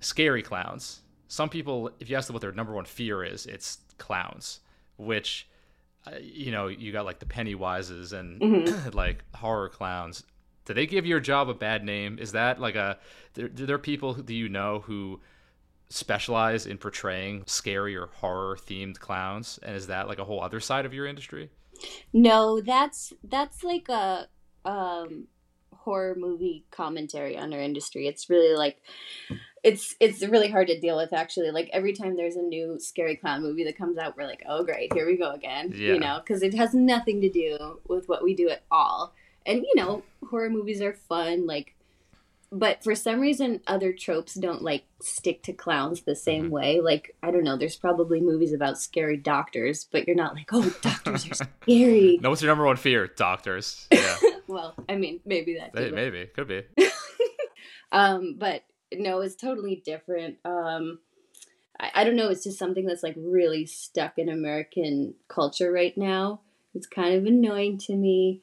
scary 0.00 0.42
clowns. 0.42 1.00
Some 1.28 1.48
people, 1.48 1.90
if 1.98 2.08
you 2.08 2.16
ask 2.16 2.28
them 2.28 2.34
what 2.34 2.40
their 2.40 2.52
number 2.52 2.72
one 2.72 2.84
fear 2.84 3.24
is, 3.24 3.46
it's 3.46 3.78
clowns, 3.98 4.60
which 4.96 5.48
uh, 6.06 6.12
you 6.20 6.52
know 6.52 6.68
you 6.68 6.92
got 6.92 7.04
like 7.04 7.18
the 7.18 7.26
Pennywises 7.26 8.12
and 8.12 8.40
mm-hmm. 8.40 8.90
like 8.96 9.24
horror 9.34 9.68
clowns 9.68 10.22
do 10.66 10.74
they 10.74 10.86
give 10.86 11.06
your 11.06 11.20
job 11.20 11.48
a 11.48 11.54
bad 11.54 11.84
name? 11.84 12.18
Is 12.18 12.32
that 12.32 12.60
like 12.60 12.74
a 12.74 12.98
do 13.34 13.48
there 13.48 13.78
people 13.78 14.14
do 14.14 14.34
you 14.34 14.48
know 14.48 14.80
who 14.80 15.20
specialize 15.88 16.66
in 16.66 16.78
portraying 16.78 17.44
scary 17.46 17.96
or 17.96 18.06
horror 18.06 18.56
themed 18.56 18.98
clowns 18.98 19.58
and 19.62 19.76
is 19.76 19.86
that 19.86 20.08
like 20.08 20.18
a 20.18 20.24
whole 20.24 20.42
other 20.42 20.60
side 20.60 20.84
of 20.84 20.92
your 20.92 21.06
industry? 21.06 21.50
No, 22.12 22.60
that's 22.60 23.12
that's 23.22 23.62
like 23.62 23.88
a 23.88 24.28
um 24.64 25.28
horror 25.72 26.16
movie 26.18 26.64
commentary 26.70 27.36
on 27.38 27.52
our 27.52 27.60
industry. 27.60 28.08
It's 28.08 28.28
really 28.28 28.56
like 28.56 28.78
it's 29.62 29.94
it's 30.00 30.22
really 30.22 30.48
hard 30.48 30.66
to 30.68 30.80
deal 30.80 30.96
with 30.96 31.12
actually. 31.12 31.50
Like 31.50 31.70
every 31.72 31.92
time 31.92 32.16
there's 32.16 32.36
a 32.36 32.42
new 32.42 32.78
scary 32.80 33.16
clown 33.16 33.42
movie 33.42 33.64
that 33.64 33.78
comes 33.78 33.98
out, 33.98 34.16
we're 34.16 34.26
like, 34.26 34.42
"Oh 34.48 34.64
great, 34.64 34.92
here 34.92 35.06
we 35.06 35.16
go 35.16 35.32
again." 35.32 35.72
Yeah. 35.72 35.94
You 35.94 36.00
know, 36.00 36.20
cuz 36.26 36.42
it 36.42 36.54
has 36.54 36.74
nothing 36.74 37.20
to 37.20 37.30
do 37.30 37.80
with 37.86 38.08
what 38.08 38.24
we 38.24 38.34
do 38.34 38.48
at 38.48 38.62
all 38.70 39.14
and 39.46 39.62
you 39.62 39.72
know 39.76 40.02
horror 40.28 40.50
movies 40.50 40.82
are 40.82 40.92
fun 40.92 41.46
like 41.46 41.74
but 42.52 42.82
for 42.82 42.94
some 42.94 43.20
reason 43.20 43.60
other 43.66 43.92
tropes 43.92 44.34
don't 44.34 44.62
like 44.62 44.84
stick 45.00 45.42
to 45.42 45.52
clowns 45.52 46.02
the 46.02 46.14
same 46.14 46.44
mm-hmm. 46.44 46.52
way. 46.52 46.80
Like 46.80 47.16
i 47.22 47.30
don't 47.30 47.44
know 47.44 47.56
there's 47.56 47.76
probably 47.76 48.20
movies 48.20 48.52
about 48.52 48.78
scary 48.78 49.16
doctors 49.16 49.84
but 49.84 50.06
you're 50.06 50.16
not 50.16 50.34
like 50.34 50.48
oh 50.52 50.74
doctors 50.82 51.30
are 51.30 51.34
scary. 51.34 52.18
No 52.22 52.30
what's 52.30 52.42
your 52.42 52.50
number 52.50 52.64
one 52.64 52.76
fear 52.76 53.08
doctors. 53.08 53.86
Yeah. 53.90 54.16
Well 54.48 54.76
i 54.88 54.94
mean 54.94 55.20
maybe 55.24 55.58
that 55.58 55.74
maybe. 55.74 56.26
Could 56.26 56.48
be. 56.48 56.62
Um 57.92 58.36
but 58.38 58.62
no 58.92 59.20
it's 59.20 59.34
totally 59.34 59.82
different. 59.84 60.36
Um 60.44 61.00
I, 61.78 61.90
I 61.94 62.04
don't 62.04 62.16
know 62.16 62.28
it's 62.28 62.44
just 62.44 62.58
something 62.58 62.86
that's 62.86 63.02
like 63.02 63.16
really 63.18 63.66
stuck 63.66 64.18
in 64.18 64.28
american 64.28 65.14
culture 65.28 65.72
right 65.72 65.96
now. 65.96 66.42
It's 66.74 66.86
kind 66.86 67.14
of 67.16 67.24
annoying 67.24 67.78
to 67.86 67.96
me 67.96 68.42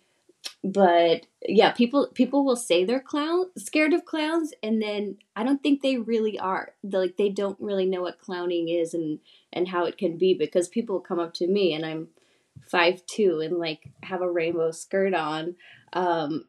but 0.63 1.25
yeah, 1.45 1.71
people 1.71 2.07
people 2.13 2.45
will 2.45 2.55
say 2.55 2.83
they're 2.83 2.99
clown 2.99 3.45
scared 3.57 3.93
of 3.93 4.05
clowns, 4.05 4.53
and 4.63 4.81
then 4.81 5.17
I 5.35 5.43
don't 5.43 5.61
think 5.61 5.81
they 5.81 5.97
really 5.97 6.39
are. 6.39 6.73
They're, 6.83 7.01
like 7.01 7.17
they 7.17 7.29
don't 7.29 7.59
really 7.59 7.85
know 7.85 8.01
what 8.01 8.19
clowning 8.19 8.69
is 8.69 8.93
and 8.93 9.19
and 9.51 9.67
how 9.67 9.85
it 9.85 9.97
can 9.97 10.17
be 10.17 10.33
because 10.33 10.67
people 10.67 10.99
come 10.99 11.19
up 11.19 11.33
to 11.35 11.47
me 11.47 11.73
and 11.73 11.85
I'm 11.85 12.07
five 12.67 13.05
two 13.05 13.41
and 13.43 13.57
like 13.57 13.89
have 14.03 14.21
a 14.21 14.31
rainbow 14.31 14.71
skirt 14.71 15.13
on, 15.13 15.55
um, 15.93 16.45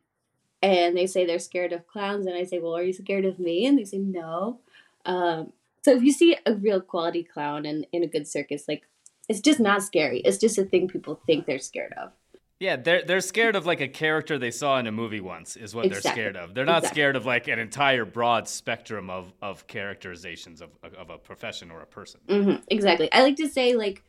and 0.63 0.97
they 0.97 1.07
say 1.07 1.27
they're 1.27 1.39
scared 1.39 1.73
of 1.73 1.87
clowns, 1.87 2.27
and 2.27 2.37
I 2.37 2.45
say, 2.45 2.59
well, 2.59 2.77
are 2.77 2.83
you 2.83 2.93
scared 2.93 3.25
of 3.25 3.39
me? 3.39 3.67
And 3.67 3.79
they 3.79 3.85
say 3.85 3.99
no. 3.99 4.61
Um, 5.05 5.53
so 5.83 5.93
if 5.93 6.03
you 6.03 6.13
see 6.13 6.37
a 6.47 6.55
real 6.55 6.81
quality 6.81 7.25
clown 7.25 7.67
in 7.67 7.87
in 7.93 8.03
a 8.03 8.09
good 8.09 8.29
circus, 8.29 8.67
like 8.69 8.85
it's 9.29 9.41
just 9.41 9.61
not 9.61 9.83
scary. 9.83 10.21
It's 10.21 10.39
just 10.39 10.59
a 10.59 10.65
thing 10.65 10.89
people 10.89 11.21
think 11.27 11.47
they're 11.47 11.59
scared 11.59 11.95
of. 11.95 12.13
Yeah, 12.61 12.77
they're 12.77 13.03
they're 13.03 13.21
scared 13.21 13.57
of 13.57 13.67
like 13.67 13.81
a 13.81 13.89
character 13.89 14.39
they 14.39 14.51
saw 14.51 14.79
in 14.79 14.87
a 14.87 14.93
movie 14.93 15.21
once 15.21 15.57
is 15.57 15.75
what 15.75 15.87
exactly. 15.87 16.11
they're 16.11 16.13
scared 16.13 16.37
of. 16.37 16.55
They're 16.55 16.65
not 16.65 16.79
exactly. 16.79 16.95
scared 16.95 17.17
of 17.17 17.27
like 17.27 17.49
an 17.49 17.59
entire 17.59 18.05
broad 18.05 18.49
spectrum 18.49 19.11
of 19.11 19.33
of 19.43 19.67
characterizations 19.67 20.61
of 20.61 20.71
of 20.97 21.11
a 21.11 21.19
profession 21.19 21.71
or 21.71 21.81
a 21.81 21.87
person. 21.87 22.21
Mm-hmm. 22.29 22.63
Exactly. 22.69 23.13
I 23.13 23.23
like 23.23 23.37
to 23.37 23.49
say 23.49 23.75
like 23.75 24.03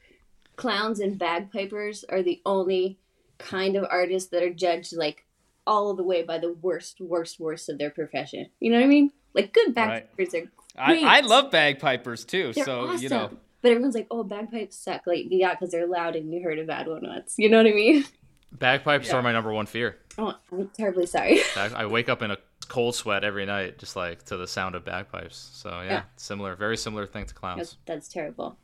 clowns 0.55 0.99
and 0.99 1.17
bagpipers 1.17 2.05
are 2.08 2.21
the 2.21 2.41
only 2.45 2.99
kind 3.38 3.75
of 3.75 3.86
artists 3.89 4.29
that 4.29 4.43
are 4.43 4.53
judged 4.53 4.95
like 4.95 5.25
all 5.67 5.93
the 5.93 6.03
way 6.03 6.21
by 6.21 6.38
the 6.38 6.53
worst, 6.53 7.01
worst, 7.01 7.39
worst 7.39 7.69
of 7.69 7.77
their 7.77 7.89
profession. 7.89 8.47
You 8.60 8.71
know 8.71 8.77
what 8.77 8.86
I 8.86 8.88
mean? 8.88 9.12
Like 9.34 9.53
good 9.53 9.73
bagpipers 9.73 10.34
right. 10.34 10.43
are 10.77 10.86
great. 10.86 11.03
I, 11.03 11.17
I 11.17 11.19
love 11.21 11.51
bagpipers 11.51 12.25
too. 12.25 12.53
They're 12.53 12.65
so 12.65 12.81
awesome. 12.81 13.03
you 13.03 13.10
know. 13.10 13.31
But 13.62 13.71
everyone's 13.71 13.95
like, 13.95 14.08
"Oh, 14.12 14.23
bagpipes 14.23 14.77
suck." 14.77 15.08
Like, 15.08 15.25
yeah, 15.31 15.55
because 15.55 15.71
they're 15.71 15.88
loud 15.88 16.15
and 16.15 16.31
you 16.31 16.43
heard 16.43 16.60
a 16.60 16.65
bad 16.65 16.88
one 16.88 17.01
once. 17.01 17.34
You 17.38 17.49
know 17.49 17.58
what 17.58 17.65
I 17.65 17.73
mean? 17.73 18.05
Bagpipes 18.60 19.08
yeah. 19.08 19.15
are 19.15 19.22
my 19.22 19.32
number 19.32 19.52
one 19.52 19.65
fear. 19.65 19.98
Oh, 20.18 20.36
I'm 20.52 20.70
terribly 20.70 21.06
sorry. 21.06 21.41
I 21.56 21.86
wake 21.86 22.10
up 22.10 22.22
in 22.22 22.32
a 22.32 22.38
cold 22.68 22.96
sweat 22.96 23.24
every 23.24 23.46
night, 23.46 23.78
just 23.78 23.96
like 23.96 24.24
to 24.26 24.38
the 24.38 24.48
sound 24.48 24.76
of 24.76 24.86
bagpipes. 24.86 25.50
So 25.54 25.70
yeah, 25.70 25.84
yeah. 25.84 26.02
similar, 26.15 26.56
very 26.56 26.78
similar 26.78 27.06
thing 27.06 27.26
to 27.26 27.34
clowns. 27.34 27.58
That's, 27.58 27.78
that's 27.86 28.08
terrible. 28.08 28.58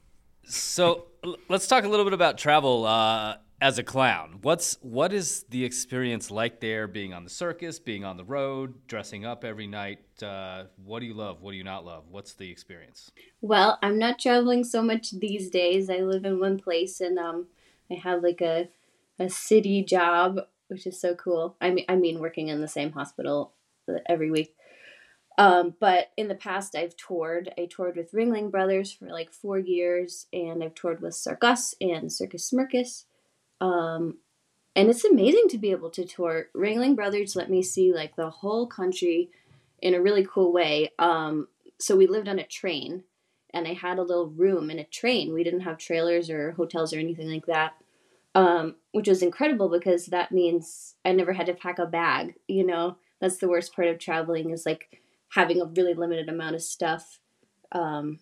So 0.44 1.08
let's 1.50 1.68
talk 1.68 1.84
a 1.84 1.88
little 1.88 2.06
bit 2.06 2.14
about 2.14 2.38
travel. 2.38 2.86
Uh, 2.86 3.38
as 3.62 3.78
a 3.78 3.84
clown. 3.84 4.40
What's 4.42 4.78
what 4.82 5.14
is 5.14 5.46
the 5.50 5.64
experience 5.64 6.32
like 6.32 6.60
there? 6.60 6.88
Being 6.88 7.14
on 7.14 7.24
the 7.24 7.30
circus, 7.30 7.78
being 7.78 8.04
on 8.04 8.18
the 8.18 8.24
road, 8.24 8.74
dressing 8.88 9.24
up 9.24 9.46
every 9.46 9.68
night. 9.68 10.00
Uh, 10.22 10.64
what 10.84 11.00
do 11.00 11.06
you 11.06 11.14
love? 11.14 11.42
What 11.42 11.52
do 11.52 11.58
you 11.58 11.64
not 11.64 11.86
love? 11.86 12.06
What's 12.10 12.34
the 12.34 12.50
experience? 12.50 13.12
Well, 13.42 13.78
I'm 13.84 14.00
not 14.00 14.18
traveling 14.18 14.64
so 14.64 14.82
much 14.82 15.12
these 15.12 15.50
days. 15.50 15.90
I 15.90 15.98
live 15.98 16.26
in 16.26 16.40
one 16.40 16.58
place, 16.58 17.00
and 17.00 17.20
um, 17.20 17.48
I 17.90 17.96
have 17.96 18.24
like 18.24 18.42
a 18.42 18.68
a 19.22 19.30
city 19.30 19.84
job, 19.84 20.40
which 20.68 20.88
is 20.88 21.00
so 21.00 21.16
cool. 21.16 21.56
I 21.62 21.72
mean, 21.72 21.86
I 21.88 21.96
mean, 21.96 22.20
working 22.20 22.48
in 22.48 22.62
the 22.62 22.68
same 22.68 22.92
hospital 22.92 23.54
every 24.08 24.32
week. 24.32 24.56
Um, 25.38 25.76
but 25.80 26.12
in 26.18 26.28
the 26.28 26.36
past, 26.36 26.76
I've 26.76 26.96
toured. 26.96 27.54
I 27.58 27.66
toured 27.66 27.96
with 27.96 28.12
Ringling 28.12 28.52
Brothers 28.52 28.92
for 28.92 29.08
like 29.08 29.32
four 29.32 29.58
years, 29.58 30.28
and 30.34 30.64
I've 30.64 30.76
toured 30.76 31.02
with 31.02 31.16
Circus 31.16 31.74
and 31.80 32.12
Circus 32.12 32.52
Smirkus. 32.52 33.06
Um, 33.60 34.18
and 34.76 34.90
it's 34.90 35.06
amazing 35.06 35.48
to 35.50 35.58
be 35.58 35.72
able 35.72 35.90
to 35.92 36.06
tour. 36.06 36.48
Ringling 36.56 36.96
Brothers 36.96 37.36
let 37.36 37.50
me 37.50 37.62
see 37.62 37.94
like 37.94 38.16
the 38.16 38.30
whole 38.30 38.68
country 38.68 39.30
in 39.82 39.94
a 39.94 40.02
really 40.02 40.26
cool 40.26 40.54
way. 40.54 40.92
Um, 41.00 41.48
so 41.80 41.96
we 41.96 42.08
lived 42.08 42.28
on 42.28 42.40
a 42.40 42.46
train, 42.46 43.04
and 43.54 43.68
I 43.68 43.74
had 43.74 43.98
a 43.98 44.04
little 44.04 44.28
room 44.28 44.70
in 44.70 44.80
a 44.80 44.86
train. 44.86 45.34
We 45.34 45.44
didn't 45.44 45.62
have 45.62 45.78
trailers 45.78 46.30
or 46.30 46.52
hotels 46.52 46.94
or 46.94 47.00
anything 47.00 47.30
like 47.30 47.48
that, 47.48 47.74
um, 48.36 48.76
which 48.92 49.08
was 49.08 49.22
incredible 49.22 49.70
because 49.70 50.08
that 50.08 50.32
means 50.32 50.96
I 51.04 51.12
never 51.12 51.34
had 51.34 51.48
to 51.48 51.54
pack 51.54 51.80
a 51.80 51.86
bag. 51.86 52.36
You 52.48 52.66
know, 52.66 52.98
that's 53.20 53.38
the 53.38 53.50
worst 53.50 53.76
part 53.76 53.88
of 53.88 54.00
traveling 54.00 54.52
is 54.52 54.66
like 54.66 55.02
having 55.30 55.62
a 55.62 55.66
really 55.66 55.94
limited 55.94 56.30
amount 56.30 56.56
of 56.56 56.62
stuff. 56.62 57.20
Um, 57.72 58.20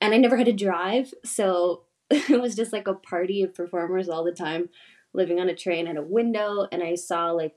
and 0.00 0.14
I 0.14 0.16
never 0.16 0.36
had 0.36 0.46
to 0.46 0.52
drive, 0.52 1.12
so 1.24 1.82
it 2.10 2.40
was 2.40 2.56
just 2.56 2.72
like 2.72 2.88
a 2.88 2.94
party 2.94 3.42
of 3.42 3.54
performers 3.54 4.08
all 4.08 4.24
the 4.24 4.32
time, 4.32 4.68
living 5.12 5.40
on 5.40 5.48
a 5.48 5.54
train 5.54 5.86
at 5.86 5.96
a 5.96 6.02
window, 6.02 6.66
and 6.72 6.82
I 6.82 6.94
saw 6.94 7.30
like 7.30 7.54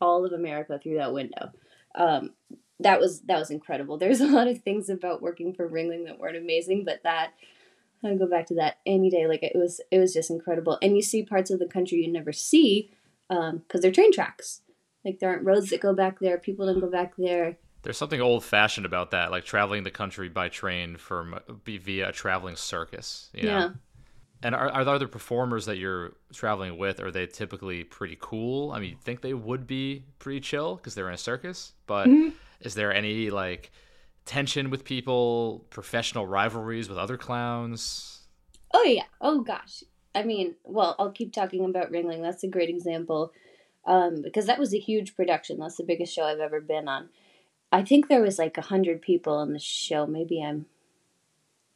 all 0.00 0.24
of 0.24 0.32
America 0.32 0.78
through 0.82 0.96
that 0.96 1.14
window. 1.14 1.52
Um, 1.94 2.30
that 2.80 2.98
was 2.98 3.20
that 3.22 3.38
was 3.38 3.50
incredible. 3.50 3.98
There's 3.98 4.20
a 4.22 4.26
lot 4.26 4.48
of 4.48 4.62
things 4.62 4.88
about 4.88 5.22
working 5.22 5.54
for 5.54 5.68
Ringling 5.68 6.06
that 6.06 6.18
weren't 6.18 6.36
amazing, 6.36 6.84
but 6.84 7.02
that 7.04 7.32
I'd 8.04 8.18
go 8.18 8.26
back 8.26 8.46
to 8.46 8.54
that 8.56 8.78
any 8.86 9.10
day. 9.10 9.26
Like 9.26 9.42
it 9.42 9.52
was 9.54 9.80
it 9.90 9.98
was 9.98 10.12
just 10.12 10.30
incredible, 10.30 10.78
and 10.82 10.96
you 10.96 11.02
see 11.02 11.22
parts 11.22 11.50
of 11.50 11.58
the 11.58 11.66
country 11.66 11.98
you 11.98 12.12
never 12.12 12.32
see 12.32 12.90
because 13.28 13.50
um, 13.52 13.80
they're 13.80 13.92
train 13.92 14.12
tracks. 14.12 14.60
Like 15.04 15.18
there 15.18 15.30
aren't 15.30 15.44
roads 15.44 15.70
that 15.70 15.80
go 15.80 15.94
back 15.94 16.18
there. 16.20 16.38
People 16.38 16.66
don't 16.66 16.80
go 16.80 16.90
back 16.90 17.14
there. 17.16 17.58
There's 17.82 17.98
something 17.98 18.20
old 18.20 18.42
fashioned 18.44 18.86
about 18.86 19.10
that, 19.10 19.30
like 19.30 19.44
traveling 19.44 19.84
the 19.84 19.90
country 19.90 20.30
by 20.30 20.48
train 20.48 20.96
from 20.96 21.38
via 21.66 22.08
a 22.08 22.12
traveling 22.12 22.56
circus. 22.56 23.28
You 23.34 23.42
know? 23.44 23.58
Yeah. 23.58 23.68
And 24.42 24.54
are, 24.54 24.70
are 24.70 24.84
there 24.84 24.94
other 24.94 25.08
performers 25.08 25.66
that 25.66 25.76
you're 25.76 26.12
traveling 26.32 26.76
with? 26.76 27.00
Are 27.00 27.10
they 27.10 27.26
typically 27.26 27.84
pretty 27.84 28.16
cool? 28.20 28.72
I 28.72 28.78
mean, 28.78 28.90
you 28.90 28.96
think 29.02 29.20
they 29.20 29.34
would 29.34 29.66
be 29.66 30.04
pretty 30.18 30.40
chill 30.40 30.76
because 30.76 30.94
they're 30.94 31.08
in 31.08 31.14
a 31.14 31.18
circus, 31.18 31.72
but 31.86 32.08
mm-hmm. 32.08 32.30
is 32.60 32.74
there 32.74 32.92
any 32.92 33.30
like 33.30 33.70
tension 34.24 34.70
with 34.70 34.84
people, 34.84 35.66
professional 35.70 36.26
rivalries 36.26 36.88
with 36.88 36.98
other 36.98 37.16
clowns? 37.16 38.22
Oh 38.72 38.84
yeah. 38.84 39.04
Oh 39.20 39.42
gosh. 39.42 39.84
I 40.14 40.22
mean, 40.22 40.54
well, 40.64 40.94
I'll 40.98 41.10
keep 41.10 41.32
talking 41.32 41.64
about 41.64 41.90
Ringling. 41.90 42.22
That's 42.22 42.44
a 42.44 42.48
great 42.48 42.68
example 42.68 43.32
um, 43.86 44.22
because 44.22 44.46
that 44.46 44.58
was 44.58 44.74
a 44.74 44.78
huge 44.78 45.16
production. 45.16 45.58
That's 45.58 45.76
the 45.76 45.84
biggest 45.84 46.14
show 46.14 46.24
I've 46.24 46.40
ever 46.40 46.60
been 46.60 46.88
on. 46.88 47.08
I 47.72 47.82
think 47.82 48.08
there 48.08 48.22
was 48.22 48.38
like 48.38 48.56
a 48.56 48.62
hundred 48.62 49.02
people 49.02 49.34
on 49.34 49.52
the 49.52 49.58
show. 49.58 50.06
Maybe 50.06 50.42
I'm, 50.42 50.66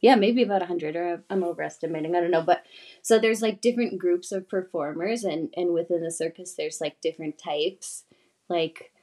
yeah, 0.01 0.15
maybe 0.15 0.41
about 0.43 0.61
a 0.61 0.67
hundred, 0.67 0.95
or 0.95 1.23
I'm 1.29 1.43
overestimating. 1.43 2.15
I 2.15 2.21
don't 2.21 2.31
know. 2.31 2.41
But 2.41 2.63
so 3.01 3.19
there's 3.19 3.41
like 3.41 3.59
different 3.59 3.99
groups 3.99 4.31
of 4.31 4.47
performers, 4.47 5.25
and 5.25 5.53
and 5.57 5.73
within 5.73 6.01
the 6.01 6.11
circus, 6.11 6.53
there's 6.53 6.79
like 6.79 7.01
different 7.01 7.37
types. 7.37 8.05
Like, 8.47 8.93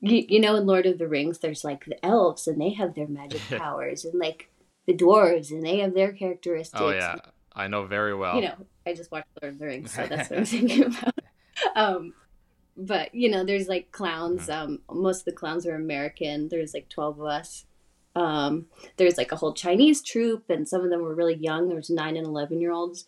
you, 0.00 0.24
you 0.28 0.40
know, 0.40 0.56
in 0.56 0.66
Lord 0.66 0.86
of 0.86 0.98
the 0.98 1.08
Rings, 1.08 1.38
there's 1.38 1.64
like 1.64 1.84
the 1.84 2.04
elves, 2.04 2.46
and 2.46 2.60
they 2.60 2.70
have 2.70 2.94
their 2.94 3.08
magic 3.08 3.40
powers, 3.58 4.04
and 4.04 4.18
like 4.18 4.50
the 4.86 4.94
dwarves, 4.94 5.50
and 5.50 5.64
they 5.64 5.78
have 5.78 5.94
their 5.94 6.12
characteristics. 6.12 6.80
Oh 6.80 6.90
yeah, 6.90 7.16
I 7.54 7.68
know 7.68 7.84
very 7.84 8.14
well. 8.14 8.36
You 8.36 8.42
know, 8.42 8.66
I 8.86 8.94
just 8.94 9.10
watched 9.10 9.28
Lord 9.40 9.54
of 9.54 9.58
the 9.58 9.66
Rings, 9.66 9.92
so 9.92 10.06
that's 10.06 10.30
what 10.30 10.38
I'm 10.38 10.44
thinking 10.46 10.84
about. 10.84 11.14
Um, 11.76 12.14
but 12.76 13.14
you 13.14 13.30
know, 13.30 13.44
there's 13.44 13.68
like 13.68 13.92
clowns. 13.92 14.46
Mm-hmm. 14.46 14.72
Um, 14.72 15.02
most 15.02 15.20
of 15.20 15.24
the 15.26 15.32
clowns 15.32 15.66
are 15.66 15.74
American. 15.74 16.48
There's 16.48 16.74
like 16.74 16.88
twelve 16.88 17.20
of 17.20 17.26
us. 17.26 17.66
Um, 18.16 18.66
there's 18.96 19.18
like 19.18 19.32
a 19.32 19.36
whole 19.36 19.52
Chinese 19.52 20.02
troupe, 20.02 20.48
and 20.48 20.68
some 20.68 20.82
of 20.82 20.90
them 20.90 21.02
were 21.02 21.14
really 21.14 21.36
young. 21.36 21.68
There's 21.68 21.90
nine 21.90 22.16
and 22.16 22.26
eleven 22.26 22.60
year 22.60 22.72
olds, 22.72 23.06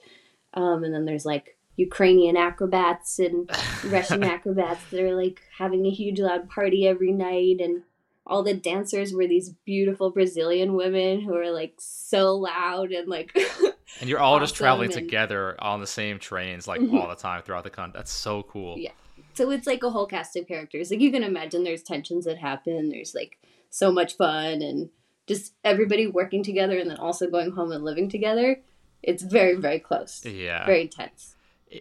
um, 0.54 0.84
and 0.84 0.94
then 0.94 1.06
there's 1.06 1.24
like 1.24 1.56
Ukrainian 1.76 2.36
acrobats 2.36 3.18
and 3.18 3.50
Russian 3.84 4.22
acrobats 4.22 4.84
that 4.90 5.00
are 5.00 5.14
like 5.14 5.40
having 5.58 5.86
a 5.86 5.90
huge 5.90 6.20
loud 6.20 6.48
party 6.48 6.86
every 6.86 7.12
night, 7.12 7.60
and 7.60 7.82
all 8.26 8.42
the 8.42 8.54
dancers 8.54 9.12
were 9.12 9.26
these 9.26 9.50
beautiful 9.64 10.10
Brazilian 10.10 10.74
women 10.74 11.20
who 11.20 11.34
are 11.34 11.50
like 11.50 11.74
so 11.78 12.34
loud 12.34 12.92
and 12.92 13.08
like. 13.08 13.36
and 14.00 14.08
you're 14.08 14.20
all 14.20 14.34
awesome 14.34 14.44
just 14.44 14.56
traveling 14.56 14.92
and... 14.92 14.94
together 14.94 15.56
on 15.62 15.80
the 15.80 15.86
same 15.86 16.18
trains 16.18 16.68
like 16.68 16.80
mm-hmm. 16.80 16.96
all 16.96 17.08
the 17.08 17.16
time 17.16 17.42
throughout 17.42 17.64
the 17.64 17.70
country. 17.70 17.98
That's 17.98 18.12
so 18.12 18.42
cool. 18.42 18.76
Yeah, 18.78 18.92
so 19.34 19.50
it's 19.50 19.66
like 19.66 19.82
a 19.82 19.90
whole 19.90 20.06
cast 20.06 20.36
of 20.36 20.46
characters. 20.46 20.90
Like 20.90 21.00
you 21.00 21.10
can 21.10 21.22
imagine 21.22 21.64
there's 21.64 21.82
tensions 21.82 22.24
that 22.26 22.38
happen. 22.38 22.90
There's 22.90 23.14
like 23.14 23.38
so 23.70 23.90
much 23.90 24.16
fun 24.16 24.62
and 24.62 24.90
just 25.26 25.54
everybody 25.64 26.06
working 26.06 26.42
together 26.42 26.78
and 26.78 26.90
then 26.90 26.98
also 26.98 27.30
going 27.30 27.52
home 27.52 27.72
and 27.72 27.84
living 27.84 28.08
together. 28.08 28.60
It's 29.02 29.22
very, 29.22 29.56
very 29.56 29.80
close. 29.80 30.24
Yeah. 30.24 30.66
Very 30.66 30.82
intense. 30.82 31.34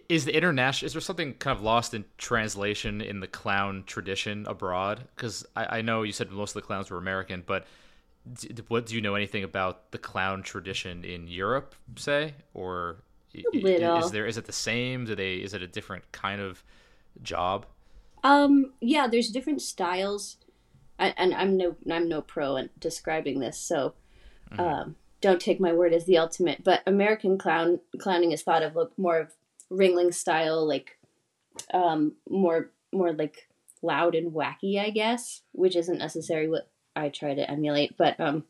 Is 0.08 0.24
the 0.24 0.34
international 0.34 0.86
is 0.86 0.92
there 0.94 1.02
something 1.02 1.34
kind 1.34 1.56
of 1.56 1.62
lost 1.62 1.92
in 1.92 2.04
translation 2.16 3.00
in 3.00 3.20
the 3.20 3.26
clown 3.26 3.84
tradition 3.86 4.46
abroad? 4.46 5.06
Because 5.14 5.44
I, 5.54 5.78
I 5.78 5.82
know 5.82 6.02
you 6.02 6.12
said 6.12 6.30
most 6.30 6.56
of 6.56 6.62
the 6.62 6.66
clowns 6.66 6.90
were 6.90 6.98
American, 6.98 7.42
but 7.46 7.66
what 8.68 8.86
do 8.86 8.94
you 8.94 9.00
know 9.00 9.14
anything 9.14 9.44
about 9.44 9.90
the 9.90 9.98
clown 9.98 10.42
tradition 10.42 11.04
in 11.04 11.26
Europe, 11.26 11.74
say, 11.96 12.34
or 12.54 13.02
is 13.34 14.10
there 14.10 14.26
is 14.26 14.38
it 14.38 14.44
the 14.44 14.52
same? 14.52 15.04
Do 15.04 15.14
they 15.14 15.36
is 15.36 15.54
it 15.54 15.62
a 15.62 15.66
different 15.66 16.10
kind 16.12 16.40
of 16.40 16.62
job? 17.22 17.66
Um, 18.24 18.72
yeah, 18.80 19.08
there's 19.08 19.28
different 19.28 19.60
styles, 19.62 20.36
I, 20.98 21.14
and 21.16 21.34
I'm 21.34 21.56
no 21.56 21.76
I'm 21.90 22.08
no 22.08 22.22
pro 22.22 22.56
at 22.56 22.78
describing 22.78 23.40
this, 23.40 23.58
so 23.58 23.94
mm-hmm. 24.50 24.60
um, 24.60 24.96
don't 25.20 25.40
take 25.40 25.60
my 25.60 25.72
word 25.72 25.92
as 25.92 26.04
the 26.04 26.18
ultimate. 26.18 26.62
But 26.62 26.82
American 26.86 27.38
clown 27.38 27.80
clowning 27.98 28.32
is 28.32 28.42
thought 28.42 28.62
of 28.62 28.76
look 28.76 28.96
more 28.98 29.18
of 29.18 29.32
Ringling 29.72 30.12
style, 30.14 30.66
like 30.66 30.98
um, 31.72 32.12
more 32.28 32.70
more 32.92 33.12
like 33.12 33.48
loud 33.82 34.14
and 34.14 34.32
wacky, 34.32 34.78
I 34.78 34.90
guess, 34.90 35.42
which 35.52 35.76
isn't 35.76 35.98
necessarily 35.98 36.48
what 36.48 36.70
I 36.94 37.08
try 37.08 37.34
to 37.34 37.50
emulate. 37.50 37.96
But 37.96 38.20
um, 38.20 38.44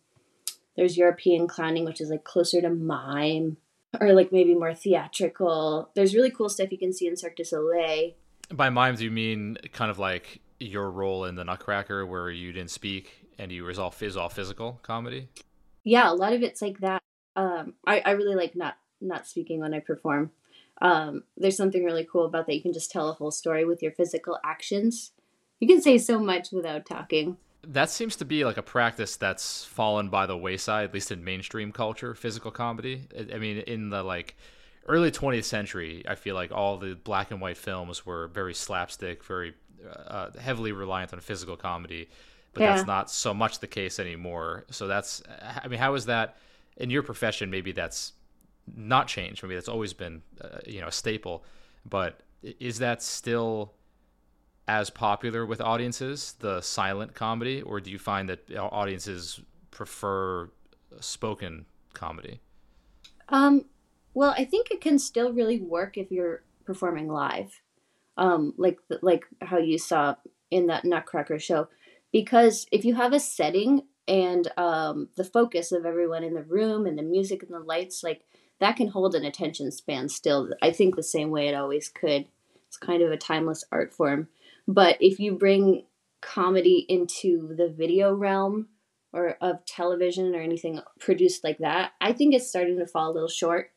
there's 0.77 0.97
European 0.97 1.47
clowning, 1.47 1.85
which 1.85 2.01
is 2.01 2.11
like 2.11 2.25
closer 2.25 2.61
to 2.61 2.71
mime 2.71 3.57
or 4.01 4.13
like 4.13 4.33
maybe 4.33 4.55
more 4.55 4.75
theatrical. 4.75 5.91
There's 5.95 6.15
really 6.15 6.31
cool 6.31 6.49
stuff 6.49 6.73
you 6.73 6.79
can 6.79 6.93
see 6.93 7.07
in 7.07 7.17
Cirque 7.17 7.37
du 7.37 7.45
Soleil 7.45 8.13
by 8.53 8.71
mime, 8.71 8.97
do 8.97 9.05
you 9.05 9.11
mean 9.11 9.57
kind 9.73 9.91
of 9.91 9.99
like 9.99 10.41
your 10.61 10.91
role 10.91 11.25
in 11.25 11.35
the 11.35 11.45
Nutcracker, 11.45 12.07
where 12.07 12.31
you 12.31 12.53
didn't 12.53 12.71
speak 12.71 13.29
and 13.39 13.51
you 13.51 13.65
was 13.65 13.79
all 13.79 13.95
is 14.01 14.17
all 14.17 14.29
physical 14.29 14.79
comedy? 14.83 15.29
Yeah, 15.85 16.11
a 16.11 16.15
lot 16.15 16.33
of 16.33 16.43
it's 16.43 16.63
like 16.63 16.79
that. 16.81 17.03
Um, 17.35 17.75
I 17.87 18.01
I 18.01 18.11
really 18.13 18.37
like 18.37 18.55
not 18.55 18.77
not 19.01 19.27
speaking 19.27 19.61
when 19.61 19.75
I 19.75 19.81
perform. 19.81 20.31
Um, 20.83 21.23
there's 21.37 21.57
something 21.57 21.85
really 21.85 22.07
cool 22.11 22.27
about 22.27 22.47
that. 22.47 22.55
You 22.55 22.61
can 22.61 22.73
just 22.73 22.91
tell 22.91 23.09
a 23.09 23.13
whole 23.13 23.31
story 23.31 23.65
with 23.65 23.83
your 23.83 23.93
physical 23.93 24.39
actions. 24.45 25.13
You 25.61 25.69
can 25.69 25.81
say 25.81 25.97
so 25.97 26.19
much 26.19 26.51
without 26.51 26.85
talking. 26.85 27.37
That 27.65 27.89
seems 27.89 28.17
to 28.17 28.25
be 28.25 28.45
like 28.45 28.57
a 28.57 28.63
practice 28.63 29.15
that's 29.17 29.65
fallen 29.65 30.09
by 30.09 30.27
the 30.27 30.37
wayside, 30.37 30.87
at 30.87 30.93
least 30.93 31.13
in 31.13 31.23
mainstream 31.23 31.71
culture, 31.71 32.17
physical 32.17 32.51
comedy. 32.51 33.07
I 33.33 33.39
mean, 33.39 33.59
in 33.59 33.91
the 33.91 34.03
like 34.03 34.37
early 34.87 35.13
20th 35.13 35.45
century, 35.45 36.03
I 36.09 36.17
feel 36.17 36.35
like 36.35 36.51
all 36.51 36.77
the 36.79 36.97
black 36.97 37.31
and 37.31 37.41
white 37.41 37.57
films 37.57 38.05
were 38.05 38.27
very 38.27 38.53
slapstick, 38.53 39.23
very 39.23 39.55
uh, 40.09 40.31
heavily 40.37 40.73
reliant 40.73 41.13
on 41.13 41.21
physical 41.21 41.57
comedy. 41.57 42.09
But 42.55 42.63
yeah. 42.63 42.75
that's 42.75 42.89
not 42.89 43.09
so 43.09 43.33
much 43.33 43.61
the 43.61 43.69
case 43.69 44.01
anymore. 44.01 44.67
So 44.71 44.89
that's, 44.89 45.23
I 45.41 45.69
mean, 45.69 45.79
how 45.79 45.95
is 45.95 46.07
that 46.07 46.39
in 46.77 46.91
your 46.91 47.05
profession? 47.05 47.51
Maybe 47.51 47.71
that's 47.71 48.15
not 48.77 49.09
changed. 49.09 49.43
Maybe 49.43 49.55
that's 49.55 49.69
always 49.69 49.93
been, 49.93 50.23
uh, 50.41 50.59
you 50.67 50.81
know, 50.81 50.89
a 50.89 50.93
staple. 50.93 51.45
But 51.89 52.21
is 52.43 52.79
that 52.79 53.03
still 53.03 53.75
as 54.69 54.91
popular 54.91 55.45
with 55.45 55.61
audiences, 55.61 56.35
the 56.39 56.61
silent 56.61 57.15
comedy, 57.15 57.63
or 57.63 57.81
do 57.81 57.91
you 57.91 57.99
find 57.99 58.29
that 58.29 58.51
audiences 58.57 59.41
prefer 59.71 60.49
spoken 61.01 61.67
comedy? 61.95 62.41
Um, 63.29 63.65
well, 64.15 64.35
I 64.37 64.45
think 64.45 64.71
it 64.71 64.81
can 64.81 64.99
still 64.99 65.33
really 65.33 65.61
work 65.61 65.97
if 65.97 66.11
you're 66.11 66.43
performing 66.65 67.09
live, 67.09 67.61
um, 68.17 68.55
like 68.57 68.79
like 69.01 69.25
how 69.41 69.59
you 69.59 69.79
saw 69.79 70.15
in 70.51 70.67
that 70.67 70.85
Nutcracker 70.85 71.39
show, 71.39 71.69
because 72.13 72.67
if 72.71 72.85
you 72.85 72.95
have 72.95 73.13
a 73.13 73.21
setting 73.21 73.83
and 74.07 74.49
um, 74.57 75.09
the 75.17 75.25
focus 75.25 75.73
of 75.73 75.87
everyone 75.87 76.25
in 76.25 76.35
the 76.35 76.43
room 76.43 76.87
and 76.87 76.99
the 76.99 77.03
music 77.03 77.43
and 77.43 77.53
the 77.53 77.61
lights, 77.61 78.03
like 78.03 78.23
that 78.63 78.77
can 78.77 78.87
hold 78.87 79.17
an 79.17 79.25
attention 79.25 79.73
span 79.73 80.09
still. 80.09 80.51
I 80.63 80.71
think 80.71 80.95
the 80.95 81.03
same 81.03 81.31
way 81.31 81.49
it 81.49 81.55
always 81.55 81.89
could. 81.89 82.27
It's 82.69 82.77
kind 82.77 83.03
of 83.03 83.11
a 83.11 83.17
timeless 83.17 83.65
art 83.73 83.93
form. 83.93 84.29
But 84.69 84.97
if 85.01 85.19
you 85.19 85.33
bring 85.33 85.83
comedy 86.21 86.87
into 86.89 87.57
the 87.57 87.69
video 87.69 88.15
realm 88.15 88.69
or 89.13 89.37
of 89.41 89.67
television 89.67 90.37
or 90.37 90.41
anything 90.41 90.81
produced 91.01 91.43
like 91.43 91.59
that, 91.59 91.95
I 92.01 92.13
think 92.13 92.35
it's 92.35 92.49
starting 92.49 92.79
to 92.79 92.87
fall 92.87 93.11
a 93.11 93.13
little 93.13 93.29
short. 93.29 93.73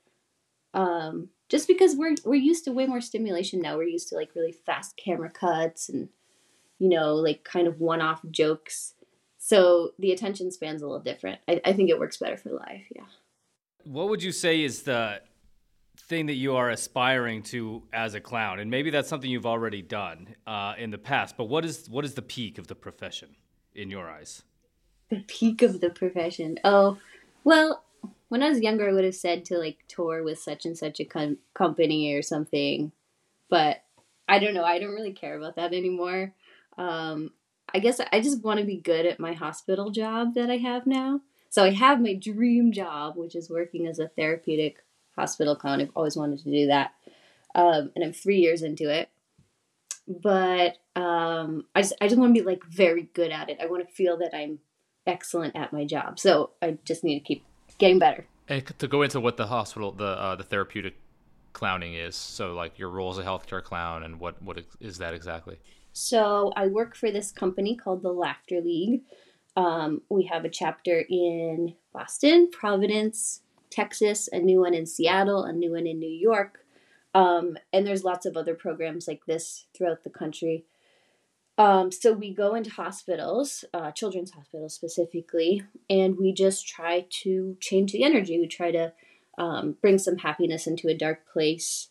Um, 0.76 1.30
just 1.50 1.68
because 1.68 1.96
we're 1.96 2.14
we're 2.24 2.36
used 2.36 2.66
to 2.66 2.72
way 2.72 2.86
more 2.86 3.02
stimulation 3.02 3.62
now. 3.62 3.78
We're 3.78 3.88
used 3.88 4.10
to 4.10 4.16
like 4.16 4.36
really 4.36 4.52
fast 4.52 4.98
camera 4.98 5.32
cuts 5.32 5.90
and 5.90 6.10
you 6.78 6.90
know 6.90 7.16
like 7.16 7.44
kind 7.44 7.68
of 7.68 7.80
one-off 7.80 8.22
jokes. 8.30 8.94
So 9.40 9.94
the 9.98 10.12
attention 10.12 10.52
span's 10.52 10.84
a 10.84 10.86
little 10.88 11.02
different. 11.02 11.40
I, 11.48 11.60
I 11.66 11.74
think 11.74 11.90
it 11.90 11.98
works 11.98 12.18
better 12.18 12.38
for 12.38 12.52
live. 12.52 12.82
Yeah. 12.96 13.06
What 13.86 14.10
would 14.10 14.24
you 14.24 14.32
say 14.32 14.64
is 14.64 14.82
the 14.82 15.22
thing 15.98 16.26
that 16.26 16.34
you 16.34 16.56
are 16.56 16.70
aspiring 16.70 17.44
to 17.44 17.84
as 17.94 18.16
a 18.16 18.20
clown? 18.20 18.60
And 18.60 18.70
maybe 18.70 18.90
that's 18.90 19.08
something 19.08 19.30
you've 19.30 19.46
already 19.46 19.82
done 19.82 20.36
uh, 20.46 20.74
in 20.78 20.90
the 20.90 20.98
past. 20.98 21.38
But 21.38 21.46
what 21.46 21.64
is 21.64 21.88
what 21.90 22.04
is 22.04 22.16
the 22.16 22.22
peak 22.22 22.58
of 22.58 22.68
the 22.68 22.76
profession 22.76 23.36
in 23.76 23.90
your 23.90 24.10
eyes? 24.10 24.44
The 25.10 25.24
peak 25.28 25.62
of 25.62 25.82
the 25.82 25.92
profession. 25.92 26.60
Oh, 26.64 26.98
well, 27.44 27.84
when 28.30 28.42
I 28.42 28.50
was 28.50 28.60
younger, 28.60 28.90
I 28.90 28.94
would 28.94 29.04
have 29.04 29.16
said 29.16 29.46
to 29.46 29.58
like 29.58 29.78
tour 29.88 30.24
with 30.24 30.40
such 30.40 30.66
and 30.66 30.76
such 30.76 31.00
a 31.00 31.06
com- 31.06 31.38
company 31.54 32.14
or 32.14 32.24
something, 32.24 32.92
but 33.50 33.84
I 34.28 34.40
don't 34.40 34.56
know. 34.56 34.64
I 34.64 34.80
don't 34.80 34.96
really 34.96 35.14
care 35.14 35.38
about 35.38 35.58
that 35.58 35.74
anymore. 35.74 36.34
Um, 36.78 37.32
I 37.74 37.80
guess 37.80 38.00
I 38.12 38.20
just 38.20 38.44
want 38.44 38.60
to 38.60 38.66
be 38.66 38.78
good 38.78 39.06
at 39.06 39.20
my 39.20 39.34
hospital 39.34 39.92
job 39.92 40.34
that 40.34 40.50
I 40.50 40.58
have 40.58 40.88
now. 40.88 41.22
So 41.56 41.64
I 41.64 41.70
have 41.70 42.02
my 42.02 42.16
dream 42.16 42.74
job, 42.74 43.16
which 43.16 43.34
is 43.34 43.50
working 43.50 43.88
as 43.88 43.98
a 43.98 44.10
therapeutic 44.10 44.84
hospital 45.16 45.56
clown. 45.56 45.80
I've 45.80 45.90
always 45.96 46.18
wanted 46.18 46.40
to 46.40 46.52
do 46.52 46.68
that, 46.68 46.92
um, 47.56 47.94
and 47.96 48.04
I'm 48.04 48.12
three 48.12 48.40
years 48.40 48.62
into 48.62 48.94
it. 48.94 49.08
But 50.06 50.80
um, 50.98 51.64
I 51.74 51.82
just 51.82 51.94
I 52.02 52.10
just 52.10 52.20
want 52.20 52.36
to 52.36 52.42
be 52.42 52.46
like 52.46 52.66
very 52.66 53.04
good 53.14 53.32
at 53.32 53.50
it. 53.50 53.60
I 53.62 53.68
want 53.68 53.88
to 53.88 53.96
feel 53.96 54.18
that 54.18 54.36
I'm 54.36 54.60
excellent 55.08 55.56
at 55.56 55.72
my 55.72 55.86
job. 55.86 56.20
So 56.20 56.50
I 56.62 56.78
just 56.84 57.06
need 57.06 57.20
to 57.20 57.24
keep 57.26 57.46
getting 57.78 58.00
better. 58.00 58.26
And 58.50 58.66
to 58.78 58.88
go 58.90 59.04
into 59.04 59.22
what 59.22 59.38
the 59.38 59.48
hospital, 59.48 59.94
the 59.94 60.04
uh, 60.04 60.36
the 60.36 60.44
therapeutic 60.44 60.96
clowning 61.54 61.94
is, 61.94 62.18
so 62.18 62.54
like 62.54 62.78
your 62.78 62.90
role 62.90 63.12
as 63.12 63.18
a 63.18 63.24
healthcare 63.24 63.64
clown, 63.64 64.04
and 64.04 64.20
what 64.20 64.42
what 64.44 64.60
is 64.82 64.98
that 64.98 65.14
exactly? 65.14 65.58
So 65.94 66.52
I 66.58 66.68
work 66.68 66.98
for 66.98 67.12
this 67.12 67.32
company 67.32 67.78
called 67.78 68.02
the 68.02 68.12
Laughter 68.12 68.60
League. 68.60 69.04
Um, 69.56 70.02
we 70.10 70.26
have 70.26 70.46
a 70.46 70.50
chapter 70.50 71.06
in 71.10 71.76
Boston, 71.94 72.50
Providence, 72.52 73.42
Texas, 73.70 74.28
a 74.32 74.40
new 74.40 74.62
one 74.62 74.74
in 74.74 74.86
Seattle, 74.86 75.44
a 75.44 75.54
new 75.54 75.72
one 75.72 75.88
in 75.88 76.00
New 76.00 76.10
York, 76.10 76.66
um, 77.14 77.58
and 77.72 77.88
there's 77.88 78.04
lots 78.04 78.26
of 78.26 78.36
other 78.36 78.56
programs 78.56 79.08
like 79.08 79.26
this 79.26 79.68
throughout 79.76 80.04
the 80.04 80.10
country. 80.10 80.66
Um, 81.58 81.92
so 81.92 82.12
we 82.12 82.34
go 82.34 82.54
into 82.56 82.70
hospitals, 82.70 83.64
uh, 83.74 83.92
children's 83.92 84.32
hospitals 84.32 84.74
specifically, 84.74 85.64
and 85.90 86.18
we 86.18 86.34
just 86.34 86.68
try 86.68 87.06
to 87.24 87.56
change 87.62 87.94
the 87.94 88.04
energy. 88.04 88.38
We 88.38 88.48
try 88.48 88.72
to 88.72 88.92
um, 89.38 89.78
bring 89.82 89.98
some 89.98 90.18
happiness 90.18 90.68
into 90.68 90.90
a 90.90 90.98
dark 90.98 91.26
place. 91.32 91.90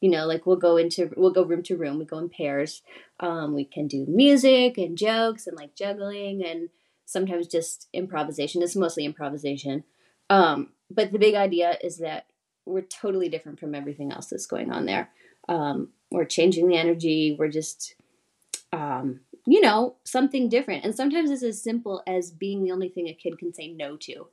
You 0.00 0.10
know, 0.10 0.26
like 0.26 0.46
we'll 0.46 0.56
go 0.56 0.76
into 0.76 1.10
we'll 1.16 1.32
go 1.32 1.42
room 1.42 1.62
to 1.64 1.76
room. 1.76 1.98
We 1.98 2.04
go 2.04 2.18
in 2.18 2.28
pairs. 2.28 2.82
Um, 3.18 3.54
we 3.54 3.64
can 3.64 3.88
do 3.88 4.04
music 4.06 4.76
and 4.76 4.96
jokes 4.96 5.46
and 5.46 5.56
like 5.56 5.74
juggling 5.74 6.44
and 6.44 6.68
sometimes 7.08 7.46
just 7.46 7.88
improvisation. 7.92 8.62
It's 8.62 8.76
mostly 8.76 9.04
improvisation. 9.04 9.84
Um, 10.30 10.72
but 10.90 11.12
the 11.12 11.18
big 11.18 11.34
idea 11.34 11.78
is 11.82 11.98
that 11.98 12.26
we're 12.66 12.82
totally 12.82 13.28
different 13.28 13.58
from 13.58 13.74
everything 13.74 14.12
else 14.12 14.26
that's 14.26 14.46
going 14.46 14.70
on 14.70 14.84
there. 14.84 15.10
Um, 15.48 15.88
we're 16.10 16.26
changing 16.26 16.68
the 16.68 16.76
energy. 16.76 17.34
We're 17.38 17.48
just 17.48 17.94
um, 18.72 19.20
you 19.46 19.62
know, 19.62 19.96
something 20.04 20.50
different. 20.50 20.84
And 20.84 20.94
sometimes 20.94 21.30
it's 21.30 21.42
as 21.42 21.62
simple 21.62 22.02
as 22.06 22.30
being 22.30 22.62
the 22.62 22.72
only 22.72 22.90
thing 22.90 23.08
a 23.08 23.14
kid 23.14 23.38
can 23.38 23.54
say 23.54 23.68
no 23.68 23.96
to. 23.96 24.28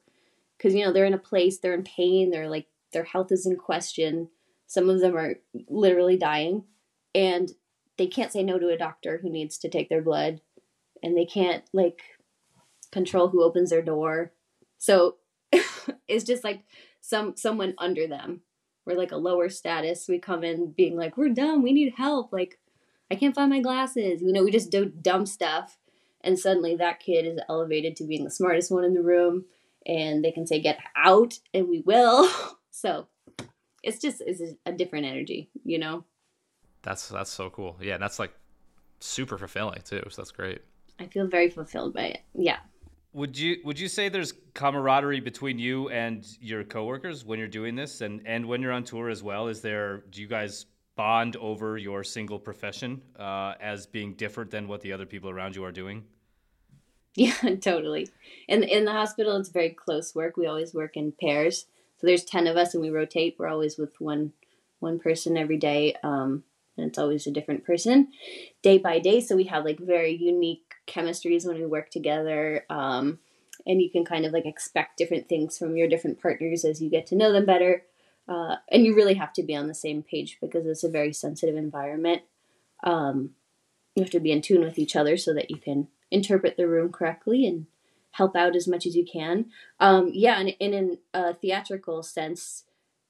Because, 0.57 0.73
you 0.73 0.83
know, 0.83 0.91
they're 0.91 1.05
in 1.05 1.13
a 1.13 1.17
place, 1.17 1.59
they're 1.59 1.73
in 1.73 1.83
pain, 1.83 2.31
they're 2.31 2.49
like, 2.49 2.67
their 2.91 3.05
health 3.05 3.31
is 3.31 3.45
in 3.45 3.55
question. 3.55 4.29
Some 4.67 4.89
of 4.89 4.99
them 4.99 5.15
are 5.15 5.35
literally 5.69 6.17
dying. 6.17 6.65
And 7.13 7.51
they 7.97 8.07
can't 8.07 8.31
say 8.31 8.43
no 8.43 8.59
to 8.59 8.69
a 8.69 8.77
doctor 8.77 9.19
who 9.21 9.29
needs 9.29 9.57
to 9.59 9.69
take 9.69 9.87
their 9.87 10.01
blood. 10.01 10.41
And 11.01 11.17
they 11.17 11.25
can't, 11.25 11.63
like, 11.71 12.01
control 12.95 13.27
who 13.27 13.43
opens 13.43 13.71
their 13.71 13.81
door. 13.81 14.31
So 14.77 15.17
it's 16.07 16.23
just 16.23 16.45
like 16.45 16.63
some 17.01 17.35
someone 17.35 17.75
under 17.77 18.07
them. 18.07 18.39
We're 18.85 18.97
like 18.97 19.11
a 19.11 19.17
lower 19.17 19.49
status. 19.49 20.07
We 20.07 20.17
come 20.17 20.45
in 20.45 20.71
being 20.71 20.95
like, 20.95 21.17
we're 21.17 21.29
dumb, 21.29 21.61
we 21.61 21.73
need 21.73 21.95
help. 21.97 22.31
Like, 22.31 22.57
I 23.11 23.15
can't 23.15 23.35
find 23.35 23.49
my 23.49 23.59
glasses. 23.59 24.21
You 24.21 24.31
know, 24.31 24.43
we 24.43 24.51
just 24.51 24.71
do 24.71 24.85
dumb 24.85 25.25
stuff. 25.25 25.77
And 26.21 26.39
suddenly 26.39 26.75
that 26.77 27.01
kid 27.01 27.25
is 27.25 27.39
elevated 27.49 27.97
to 27.97 28.05
being 28.05 28.23
the 28.23 28.31
smartest 28.31 28.71
one 28.71 28.85
in 28.85 28.93
the 28.93 29.03
room. 29.03 29.43
And 29.85 30.23
they 30.23 30.31
can 30.31 30.47
say, 30.47 30.61
get 30.61 30.79
out, 30.95 31.39
and 31.53 31.67
we 31.67 31.81
will. 31.81 32.29
so 32.71 33.07
it's 33.83 33.99
just 33.99 34.21
it's 34.25 34.41
a 34.65 34.71
different 34.71 35.05
energy, 35.05 35.49
you 35.65 35.79
know? 35.79 36.05
That's 36.81 37.09
that's 37.09 37.31
so 37.31 37.49
cool. 37.49 37.77
Yeah, 37.81 37.97
that's 37.97 38.19
like 38.19 38.33
super 38.99 39.37
fulfilling 39.37 39.81
too. 39.83 40.03
So 40.09 40.21
that's 40.21 40.31
great. 40.31 40.61
I 40.99 41.07
feel 41.07 41.27
very 41.27 41.49
fulfilled 41.49 41.93
by 41.93 42.05
it. 42.05 42.21
Yeah. 42.33 42.59
Would 43.15 43.37
you 43.37 43.59
would 43.63 43.79
you 43.79 43.87
say 43.87 44.09
there's 44.09 44.33
camaraderie 44.53 45.21
between 45.21 45.57
you 45.57 45.87
and 45.87 46.27
your 46.41 46.65
coworkers 46.65 47.23
when 47.23 47.39
you're 47.39 47.47
doing 47.47 47.73
this 47.73 48.01
and 48.01 48.21
and 48.25 48.45
when 48.45 48.61
you're 48.61 48.73
on 48.73 48.83
tour 48.83 49.09
as 49.09 49.23
well? 49.23 49.47
Is 49.47 49.61
there 49.61 50.03
do 50.09 50.21
you 50.21 50.27
guys 50.27 50.65
bond 50.97 51.37
over 51.37 51.77
your 51.77 52.03
single 52.03 52.37
profession 52.37 53.01
uh, 53.17 53.53
as 53.61 53.87
being 53.87 54.15
different 54.15 54.51
than 54.51 54.67
what 54.67 54.81
the 54.81 54.91
other 54.91 55.05
people 55.05 55.29
around 55.29 55.55
you 55.55 55.63
are 55.63 55.71
doing? 55.71 56.03
Yeah, 57.17 57.55
totally. 57.61 58.09
In 58.49 58.63
in 58.63 58.83
the 58.83 58.91
hospital, 58.91 59.37
it's 59.37 59.47
very 59.47 59.69
close 59.69 60.13
work. 60.13 60.35
We 60.35 60.47
always 60.47 60.73
work 60.73 60.97
in 60.97 61.13
pairs. 61.13 61.67
So 61.95 62.07
there's 62.07 62.25
ten 62.25 62.47
of 62.47 62.57
us, 62.57 62.73
and 62.73 62.83
we 62.83 62.89
rotate. 62.89 63.37
We're 63.39 63.47
always 63.47 63.77
with 63.77 63.93
one 64.01 64.33
one 64.79 64.99
person 64.99 65.37
every 65.37 65.55
day, 65.55 65.95
um, 66.03 66.43
and 66.75 66.87
it's 66.87 66.97
always 66.97 67.25
a 67.25 67.31
different 67.31 67.63
person, 67.63 68.09
day 68.61 68.77
by 68.77 68.99
day. 68.99 69.21
So 69.21 69.37
we 69.37 69.45
have 69.45 69.63
like 69.63 69.79
very 69.79 70.13
unique 70.13 70.64
chemistries 70.87 71.45
when 71.45 71.57
we 71.57 71.65
work 71.65 71.89
together. 71.89 72.65
Um, 72.69 73.19
and 73.65 73.81
you 73.81 73.89
can 73.89 74.05
kind 74.05 74.25
of 74.25 74.33
like 74.33 74.45
expect 74.45 74.97
different 74.97 75.29
things 75.29 75.57
from 75.57 75.77
your 75.77 75.87
different 75.87 76.21
partners 76.21 76.65
as 76.65 76.81
you 76.81 76.89
get 76.89 77.05
to 77.07 77.15
know 77.15 77.31
them 77.31 77.45
better. 77.45 77.83
Uh, 78.27 78.55
and 78.69 78.85
you 78.85 78.95
really 78.95 79.13
have 79.13 79.33
to 79.33 79.43
be 79.43 79.55
on 79.55 79.67
the 79.67 79.73
same 79.73 80.03
page 80.03 80.37
because 80.41 80.65
it's 80.65 80.83
a 80.83 80.89
very 80.89 81.13
sensitive 81.13 81.55
environment. 81.55 82.23
Um, 82.83 83.31
you 83.95 84.03
have 84.03 84.11
to 84.11 84.19
be 84.19 84.31
in 84.31 84.41
tune 84.41 84.61
with 84.61 84.77
each 84.77 84.95
other 84.95 85.15
so 85.15 85.33
that 85.33 85.49
you 85.49 85.57
can 85.57 85.87
interpret 86.11 86.57
the 86.57 86.67
room 86.67 86.91
correctly 86.91 87.45
and 87.45 87.67
help 88.11 88.35
out 88.35 88.55
as 88.55 88.67
much 88.67 88.85
as 88.85 88.95
you 88.95 89.05
can. 89.05 89.45
Um, 89.79 90.09
yeah, 90.13 90.39
and, 90.39 90.55
and 90.59 90.73
in 90.73 90.97
a 91.13 91.33
theatrical 91.33 92.03
sense, 92.03 92.63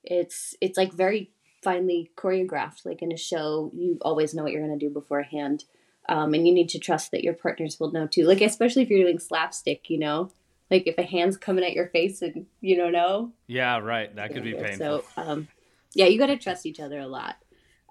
it's 0.03 0.55
it's 0.61 0.77
like 0.77 0.93
very 0.93 1.31
finely 1.63 2.11
choreographed. 2.15 2.85
Like 2.85 3.01
in 3.01 3.11
a 3.11 3.17
show, 3.17 3.71
you 3.73 3.97
always 4.01 4.33
know 4.33 4.43
what 4.43 4.51
you're 4.51 4.65
going 4.65 4.77
to 4.77 4.85
do 4.85 4.93
beforehand, 4.93 5.65
um, 6.07 6.33
and 6.33 6.47
you 6.47 6.53
need 6.53 6.69
to 6.69 6.79
trust 6.79 7.11
that 7.11 7.23
your 7.23 7.33
partners 7.33 7.79
will 7.79 7.91
know 7.91 8.07
too. 8.07 8.25
Like 8.25 8.41
especially 8.41 8.83
if 8.83 8.89
you're 8.89 9.03
doing 9.03 9.19
slapstick, 9.19 9.89
you 9.89 9.97
know, 9.97 10.31
like 10.69 10.87
if 10.87 10.97
a 10.97 11.03
hand's 11.03 11.37
coming 11.37 11.63
at 11.63 11.73
your 11.73 11.87
face 11.87 12.21
and 12.21 12.45
you 12.61 12.75
don't 12.75 12.91
know. 12.91 13.31
Yeah, 13.47 13.77
right. 13.79 14.15
That 14.15 14.33
could 14.33 14.43
be 14.43 14.53
painful. 14.53 14.77
So, 14.77 15.03
um, 15.17 15.47
yeah, 15.93 16.05
you 16.05 16.17
got 16.17 16.27
to 16.27 16.37
trust 16.37 16.65
each 16.65 16.79
other 16.79 16.99
a 16.99 17.07
lot. 17.07 17.35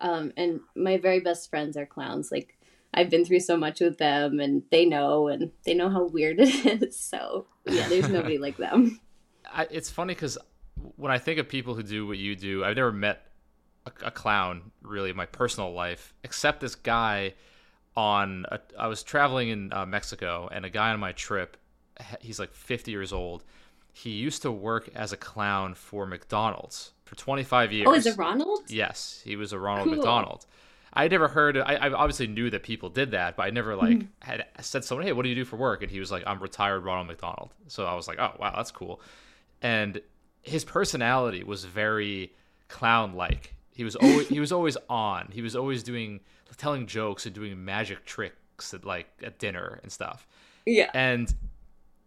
Um, 0.00 0.32
and 0.36 0.60
my 0.74 0.98
very 0.98 1.20
best 1.20 1.48
friends 1.50 1.76
are 1.76 1.86
clowns. 1.86 2.30
Like 2.30 2.56
I've 2.92 3.10
been 3.10 3.24
through 3.24 3.40
so 3.40 3.56
much 3.56 3.80
with 3.80 3.98
them, 3.98 4.40
and 4.40 4.62
they 4.70 4.84
know, 4.84 5.28
and 5.28 5.50
they 5.64 5.74
know 5.74 5.88
how 5.88 6.04
weird 6.04 6.38
it 6.40 6.82
is. 6.82 6.98
So 6.98 7.46
yeah, 7.66 7.88
there's 7.88 8.08
nobody 8.10 8.38
like 8.38 8.56
them. 8.56 9.00
I, 9.52 9.66
it's 9.70 9.90
funny 9.90 10.14
because 10.14 10.38
when 10.96 11.12
I 11.12 11.18
think 11.18 11.38
of 11.38 11.48
people 11.48 11.74
who 11.74 11.82
do 11.82 12.06
what 12.06 12.18
you 12.18 12.36
do, 12.36 12.64
I've 12.64 12.76
never 12.76 12.92
met 12.92 13.26
a, 13.86 14.06
a 14.06 14.10
clown 14.10 14.72
really 14.82 15.10
in 15.10 15.16
my 15.16 15.26
personal 15.26 15.72
life, 15.72 16.12
except 16.24 16.60
this 16.60 16.74
guy 16.74 17.34
on. 17.96 18.46
A, 18.50 18.60
I 18.78 18.86
was 18.86 19.02
traveling 19.02 19.48
in 19.48 19.72
uh, 19.72 19.86
Mexico, 19.86 20.48
and 20.52 20.64
a 20.64 20.70
guy 20.70 20.90
on 20.90 21.00
my 21.00 21.12
trip 21.12 21.56
he's 22.20 22.38
like 22.38 22.54
50 22.54 22.90
years 22.90 23.12
old. 23.12 23.44
He 23.92 24.10
used 24.10 24.42
to 24.42 24.50
work 24.50 24.90
as 24.94 25.12
a 25.12 25.16
clown 25.16 25.74
for 25.74 26.06
McDonald's 26.06 26.92
for 27.04 27.14
25 27.14 27.72
years. 27.72 27.86
Oh, 27.88 27.94
is 27.94 28.06
it 28.06 28.16
Ronald? 28.16 28.62
Yes, 28.68 29.20
he 29.24 29.36
was 29.36 29.52
a 29.52 29.58
Ronald 29.58 29.88
cool. 29.88 29.96
McDonald. 29.96 30.46
I 30.92 31.08
never 31.08 31.28
heard. 31.28 31.56
I, 31.56 31.74
I, 31.74 31.90
obviously 31.90 32.28
knew 32.28 32.50
that 32.50 32.62
people 32.62 32.88
did 32.88 33.12
that, 33.12 33.36
but 33.36 33.44
I 33.44 33.50
never 33.50 33.74
like 33.74 33.98
mm-hmm. 33.98 34.06
had 34.20 34.46
said 34.60 34.82
to 34.82 34.88
someone, 34.88 35.06
"Hey, 35.06 35.12
what 35.12 35.24
do 35.24 35.28
you 35.28 35.34
do 35.34 35.44
for 35.44 35.56
work?" 35.56 35.82
And 35.82 35.90
he 35.90 35.98
was 35.98 36.12
like, 36.12 36.22
"I'm 36.24 36.40
retired 36.40 36.84
Ronald 36.84 37.08
McDonald." 37.08 37.50
So 37.66 37.84
I 37.84 37.94
was 37.94 38.06
like, 38.06 38.20
"Oh, 38.20 38.32
wow, 38.38 38.52
that's 38.54 38.70
cool." 38.70 39.00
And 39.60 40.00
his 40.42 40.64
personality 40.64 41.42
was 41.42 41.64
very 41.64 42.32
clown-like. 42.68 43.54
He 43.72 43.82
was 43.82 43.96
always 43.96 44.28
he 44.28 44.38
was 44.38 44.52
always 44.52 44.76
on. 44.88 45.30
He 45.32 45.42
was 45.42 45.56
always 45.56 45.82
doing 45.82 46.20
telling 46.56 46.86
jokes 46.86 47.26
and 47.26 47.34
doing 47.34 47.64
magic 47.64 48.04
tricks 48.04 48.72
at 48.74 48.84
like 48.84 49.06
at 49.22 49.38
dinner 49.38 49.80
and 49.82 49.90
stuff. 49.90 50.26
Yeah. 50.66 50.90
And 50.94 51.32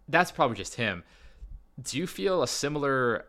that's 0.07 0.31
probably 0.31 0.57
just 0.57 0.75
him. 0.75 1.03
Do 1.81 1.97
you 1.97 2.07
feel 2.07 2.41
a 2.41 2.47
similar 2.47 3.25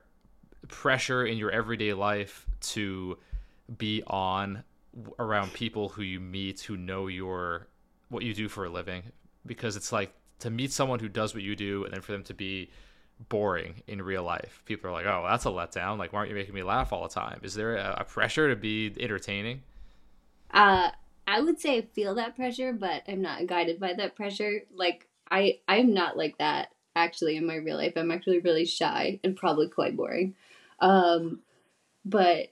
pressure 0.68 1.26
in 1.26 1.38
your 1.38 1.50
everyday 1.50 1.92
life 1.92 2.46
to 2.61 3.18
be 3.76 4.02
on 4.07 4.64
around 5.18 5.52
people 5.52 5.90
who 5.90 6.02
you 6.02 6.18
meet 6.18 6.61
who 6.62 6.76
know 6.76 7.07
your 7.07 7.68
what 8.09 8.22
you 8.24 8.35
do 8.35 8.48
for 8.48 8.64
a 8.64 8.70
living 8.70 9.02
because 9.46 9.76
it's 9.76 9.92
like 9.92 10.12
to 10.40 10.50
meet 10.50 10.72
someone 10.72 10.98
who 10.98 11.09
does 11.09 11.35
what 11.35 11.42
you 11.42 11.54
do 11.54 11.85
and 11.85 11.92
then 11.92 12.00
for 12.00 12.12
them 12.12 12.24
to 12.24 12.35
be 12.35 12.70
boring 13.28 13.74
in 13.87 14.00
real 14.00 14.22
life 14.22 14.62
people 14.64 14.88
are 14.88 14.92
like 14.92 15.07
oh 15.07 15.24
that's 15.28 15.44
a 15.44 15.48
letdown 15.48 15.98
like 15.98 16.12
why 16.12 16.20
aren't 16.20 16.31
you 16.31 16.37
making 16.37 16.54
me 16.54 16.62
laugh 16.62 16.92
all 16.92 17.02
the 17.02 17.09
time 17.12 17.38
is 17.42 17.54
there 17.54 17.76
a, 17.76 17.96
a 17.98 18.04
pressure 18.04 18.48
to 18.48 18.57
be 18.57 18.92
entertaining 18.98 19.61
uh 20.52 20.90
i 21.28 21.40
would 21.40 21.60
say 21.60 21.78
i 21.78 21.80
feel 21.80 22.16
that 22.16 22.34
pressure 22.34 22.72
but 22.72 23.02
i'm 23.08 23.22
not 23.22 23.46
guided 23.46 23.78
by 23.78 23.92
that 23.92 24.16
pressure 24.16 24.62
like 24.74 25.06
i 25.30 25.58
i'm 25.68 25.94
not 25.94 26.16
like 26.16 26.36
that 26.38 26.70
actually 26.96 27.36
in 27.36 27.46
my 27.46 27.54
real 27.54 27.76
life 27.76 27.92
i'm 27.96 28.10
actually 28.10 28.40
really 28.40 28.64
shy 28.64 29.20
and 29.22 29.36
probably 29.36 29.68
quite 29.68 29.96
boring 29.96 30.34
um 30.80 31.40
but 32.04 32.48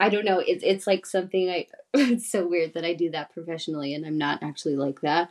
I 0.00 0.08
don't 0.08 0.24
know. 0.24 0.42
It's 0.44 0.64
it's 0.64 0.86
like 0.86 1.06
something 1.06 1.50
I. 1.50 1.66
It's 1.92 2.30
so 2.30 2.46
weird 2.46 2.74
that 2.74 2.84
I 2.84 2.94
do 2.94 3.10
that 3.10 3.32
professionally, 3.32 3.94
and 3.94 4.06
I'm 4.06 4.16
not 4.16 4.42
actually 4.42 4.76
like 4.76 5.00
that. 5.00 5.30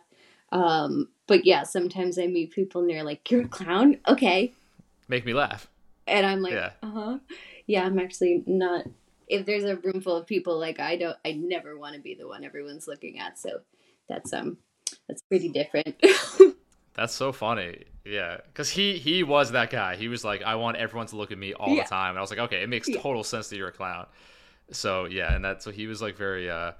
Um, 0.51 1.07
but 1.25 1.45
yeah, 1.45 1.63
sometimes 1.63 2.19
I 2.19 2.27
meet 2.27 2.51
people 2.51 2.81
and 2.81 2.89
they're 2.89 3.03
like, 3.03 3.31
"You're 3.31 3.43
a 3.43 3.47
clown, 3.47 3.97
okay?" 4.07 4.53
Make 5.07 5.25
me 5.25 5.33
laugh. 5.33 5.67
And 6.05 6.25
I'm 6.25 6.41
like, 6.41 6.53
Yeah. 6.53 6.71
"Uh 6.83 6.91
huh." 6.91 7.19
Yeah, 7.65 7.85
I'm 7.85 7.97
actually 7.97 8.43
not. 8.45 8.85
If 9.29 9.45
there's 9.45 9.63
a 9.63 9.75
room 9.77 10.01
full 10.01 10.15
of 10.17 10.25
people, 10.27 10.57
like 10.59 10.79
I 10.79 10.95
don't, 10.97 11.15
I 11.23 11.33
never 11.33 11.77
want 11.77 11.95
to 11.95 12.01
be 12.01 12.15
the 12.15 12.27
one 12.27 12.43
everyone's 12.43 12.87
looking 12.87 13.19
at. 13.19 13.37
So 13.39 13.61
that's 14.09 14.33
um, 14.33 14.57
that's 15.07 15.21
pretty 15.21 15.49
different. 15.49 15.95
That's 16.95 17.13
so 17.13 17.31
funny. 17.31 17.85
Yeah, 18.03 18.37
because 18.47 18.69
he 18.69 18.97
he 18.97 19.23
was 19.23 19.51
that 19.51 19.69
guy. 19.69 19.95
He 19.95 20.09
was 20.09 20.25
like, 20.25 20.41
I 20.43 20.55
want 20.55 20.75
everyone 20.75 21.07
to 21.07 21.15
look 21.15 21.31
at 21.31 21.37
me 21.37 21.53
all 21.53 21.73
Yeah. 21.73 21.83
the 21.83 21.89
time. 21.89 22.09
And 22.09 22.17
I 22.17 22.21
was 22.21 22.29
like, 22.29 22.39
okay, 22.39 22.61
it 22.61 22.67
makes 22.67 22.89
Yeah. 22.89 22.99
total 22.99 23.23
sense 23.23 23.47
that 23.49 23.55
you're 23.55 23.69
a 23.69 23.71
clown. 23.71 24.07
So 24.71 25.05
yeah, 25.05 25.33
and 25.33 25.45
that 25.45 25.63
so 25.63 25.71
he 25.71 25.87
was 25.87 26.01
like 26.01 26.17
very 26.17 26.49
uh 26.49 26.73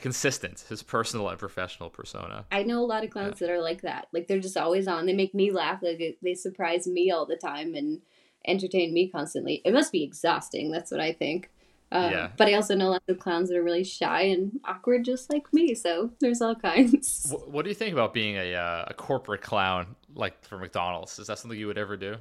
consistent, 0.00 0.64
his 0.68 0.82
personal 0.82 1.28
and 1.30 1.38
professional 1.38 1.88
persona. 1.88 2.44
I 2.52 2.62
know 2.64 2.80
a 2.80 2.84
lot 2.84 3.04
of 3.04 3.10
clowns 3.10 3.38
that 3.38 3.48
are 3.48 3.60
like 3.62 3.82
that. 3.82 4.08
Like 4.12 4.26
they're 4.26 4.40
just 4.40 4.56
always 4.56 4.86
on. 4.86 5.06
They 5.06 5.14
make 5.14 5.34
me 5.34 5.50
laugh. 5.50 5.82
Like 5.82 6.18
they 6.20 6.34
surprise 6.34 6.86
me 6.86 7.10
all 7.10 7.24
the 7.24 7.36
time 7.36 7.74
and 7.74 8.02
entertain 8.46 8.92
me 8.92 9.08
constantly. 9.08 9.62
It 9.64 9.72
must 9.72 9.92
be 9.92 10.02
exhausting. 10.02 10.72
That's 10.72 10.90
what 10.90 11.00
I 11.00 11.12
think. 11.12 11.48
Um, 11.94 12.10
Yeah. 12.10 12.28
But 12.36 12.48
I 12.48 12.54
also 12.54 12.74
know 12.74 12.90
lots 12.90 13.08
of 13.08 13.18
clowns 13.18 13.48
that 13.48 13.56
are 13.56 13.62
really 13.62 13.84
shy 13.84 14.22
and 14.22 14.58
awkward, 14.64 15.04
just 15.04 15.32
like 15.32 15.50
me. 15.52 15.74
So 15.74 16.10
there's 16.20 16.42
all 16.42 16.54
kinds. 16.54 17.28
What, 17.30 17.50
what 17.50 17.62
do 17.64 17.68
you 17.70 17.74
think 17.74 17.92
about 17.92 18.12
being 18.12 18.36
a 18.36 18.54
uh, 18.54 18.84
a 18.88 18.94
corporate 18.94 19.40
clown 19.42 19.94
like 20.14 20.44
for 20.44 20.58
McDonald's? 20.58 21.18
Is 21.18 21.28
that 21.28 21.38
something 21.38 21.58
you 21.58 21.68
would 21.68 21.78
ever 21.78 21.96
do? 21.96 22.16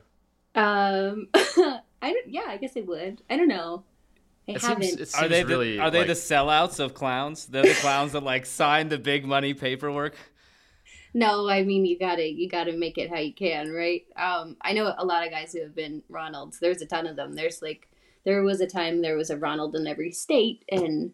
Um, 0.56 1.28
I 1.34 2.14
don't. 2.14 2.30
Yeah, 2.30 2.46
I 2.48 2.58
guess 2.58 2.74
I 2.78 2.82
would. 2.82 3.22
I 3.30 3.38
don't 3.38 3.48
know. 3.48 3.84
I 4.48 4.52
It 4.54 4.62
haven't. 4.62 4.84
seems, 4.84 4.98
seems 5.12 5.16
Are 5.16 5.28
they 5.28 5.42
the, 5.44 5.48
really 5.50 5.80
are 5.80 5.90
they 5.90 6.00
like- 6.00 6.08
the 6.08 6.14
sellouts 6.14 6.80
of 6.80 6.94
clowns? 6.94 7.46
They're 7.48 7.64
the 7.64 7.74
clowns 7.76 8.12
that 8.12 8.24
like 8.24 8.46
sign 8.46 8.90
the 8.90 8.98
big 9.00 9.26
money 9.26 9.54
paperwork. 9.54 10.16
No, 11.16 11.48
I 11.48 11.64
mean 11.64 11.86
you 11.86 11.98
gotta 11.98 12.28
you 12.30 12.50
gotta 12.50 12.74
make 12.74 12.98
it 12.98 13.10
how 13.10 13.20
you 13.20 13.34
can, 13.34 13.72
right? 13.72 14.04
Um, 14.18 14.58
I 14.62 14.74
know 14.74 14.94
a 14.98 15.06
lot 15.06 15.26
of 15.26 15.32
guys 15.32 15.54
who 15.54 15.62
have 15.62 15.76
been 15.76 16.02
Ronalds. 16.12 16.60
There's 16.60 16.82
a 16.82 16.86
ton 16.88 17.08
of 17.08 17.16
them. 17.16 17.34
There's 17.36 17.62
like 17.62 17.88
there 18.26 18.42
was 18.44 18.62
a 18.62 18.68
time 18.68 19.02
there 19.02 19.18
was 19.18 19.30
a 19.30 19.38
Ronald 19.38 19.76
in 19.76 19.88
every 19.88 20.12
state, 20.12 20.64
and 20.70 21.12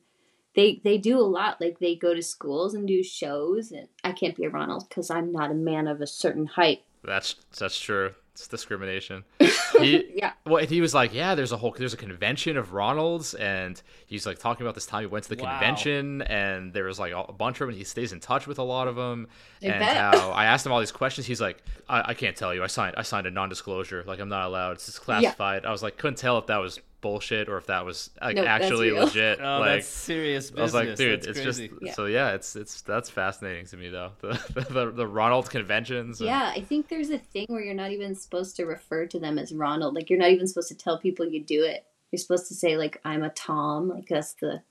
they 0.55 0.81
they 0.83 0.97
do 0.97 1.19
a 1.19 1.21
lot. 1.21 1.59
Like 1.61 1.79
they 1.79 1.95
go 1.95 2.13
to 2.13 2.21
schools 2.21 2.73
and 2.73 2.87
do 2.87 3.03
shows. 3.03 3.71
And 3.71 3.87
I 4.03 4.11
can't 4.11 4.35
be 4.35 4.45
a 4.45 4.49
Ronald 4.49 4.87
because 4.89 5.09
I'm 5.09 5.31
not 5.31 5.51
a 5.51 5.55
man 5.55 5.87
of 5.87 6.01
a 6.01 6.07
certain 6.07 6.45
height. 6.45 6.83
That's 7.03 7.35
that's 7.57 7.79
true. 7.79 8.13
It's 8.33 8.47
discrimination. 8.47 9.23
He, 9.79 10.03
Yeah, 10.15 10.33
Well, 10.45 10.57
and 10.57 10.67
he 10.69 10.81
was 10.81 10.93
like, 10.93 11.13
"Yeah, 11.13 11.35
there's 11.35 11.51
a 11.53 11.57
whole 11.57 11.73
there's 11.77 11.93
a 11.93 11.97
convention 11.97 12.57
of 12.57 12.71
Ronalds," 12.71 13.39
and 13.39 13.81
he's 14.07 14.25
like 14.25 14.39
talking 14.39 14.65
about 14.65 14.73
this 14.75 14.87
time 14.87 15.01
he 15.01 15.05
went 15.05 15.23
to 15.25 15.35
the 15.35 15.41
Wow. 15.41 15.51
convention, 15.51 16.23
and 16.23 16.73
there 16.73 16.85
was 16.85 16.99
like 16.99 17.13
a 17.13 17.31
bunch 17.31 17.57
of 17.57 17.59
them. 17.59 17.69
And 17.69 17.77
he 17.77 17.83
stays 17.85 18.11
in 18.11 18.19
touch 18.19 18.45
with 18.47 18.57
a 18.57 18.63
lot 18.63 18.87
of 18.89 18.95
them, 18.95 19.27
I 19.63 19.67
and 19.67 19.79
bet. 19.79 19.95
how 19.95 20.31
I 20.31 20.45
asked 20.45 20.65
him 20.65 20.71
all 20.73 20.79
these 20.79 20.91
questions. 20.91 21.27
He's 21.27 21.39
like, 21.39 21.63
I, 21.87 22.09
"I 22.09 22.13
can't 22.15 22.35
tell 22.35 22.53
you. 22.53 22.61
I 22.63 22.67
signed 22.67 22.95
I 22.97 23.03
signed 23.03 23.27
a 23.27 23.31
non-disclosure. 23.31 24.03
Like 24.05 24.19
I'm 24.19 24.27
not 24.27 24.47
allowed. 24.47 24.71
It's 24.73 24.87
just 24.87 24.99
classified." 25.01 25.65
I 25.65 25.71
was 25.71 25.83
like, 25.83 25.97
couldn't 25.97 26.17
tell 26.17 26.37
if 26.39 26.47
that 26.47 26.57
was 26.57 26.79
bullshit 27.01 27.47
or 27.49 27.57
if 27.57 27.67
that 27.67 27.85
was 27.85 28.09
like 28.21 28.35
Nope, 28.35 28.47
actually 28.47 28.91
real. 28.91 29.05
legit. 29.05 29.39
Oh, 29.41 29.59
like 29.59 29.69
that's 29.81 29.87
serious 29.87 30.51
business. 30.51 30.59
I 30.59 30.63
was 30.63 30.73
like, 30.73 30.95
dude, 30.97 31.19
That's 31.21 31.27
it's 31.27 31.39
crazy. 31.41 31.67
just 31.69 31.81
Yeah. 31.81 31.93
so 31.93 32.05
yeah, 32.05 32.31
it's 32.33 32.55
it's 32.55 32.81
that's 32.81 33.09
fascinating 33.09 33.65
to 33.67 33.77
me 33.77 33.89
though. 33.89 34.11
The 34.21 34.67
the, 34.69 34.91
the 34.91 35.07
Ronald 35.07 35.49
conventions. 35.49 36.19
and- 36.19 36.27
yeah. 36.27 36.51
I 36.55 36.61
think 36.61 36.87
there's 36.89 37.09
a 37.09 37.17
thing 37.19 37.45
where 37.49 37.61
you're 37.61 37.73
not 37.73 37.91
even 37.91 38.15
supposed 38.15 38.55
to 38.57 38.65
refer 38.65 39.05
to 39.07 39.19
them 39.19 39.37
as 39.39 39.53
Ronald. 39.53 39.95
Like 39.95 40.09
you're 40.09 40.19
not 40.19 40.31
even 40.31 40.47
supposed 40.47 40.69
to 40.69 40.75
tell 40.77 40.97
people 40.99 41.25
you 41.27 41.43
do 41.43 41.63
it. 41.63 41.85
You're 42.11 42.19
supposed 42.19 42.47
to 42.47 42.53
say 42.55 42.75
like 42.77 42.99
I'm 43.05 43.23
a 43.23 43.29
Tom. 43.29 43.89
Like 43.89 44.07
that's 44.07 44.33
the 44.33 44.61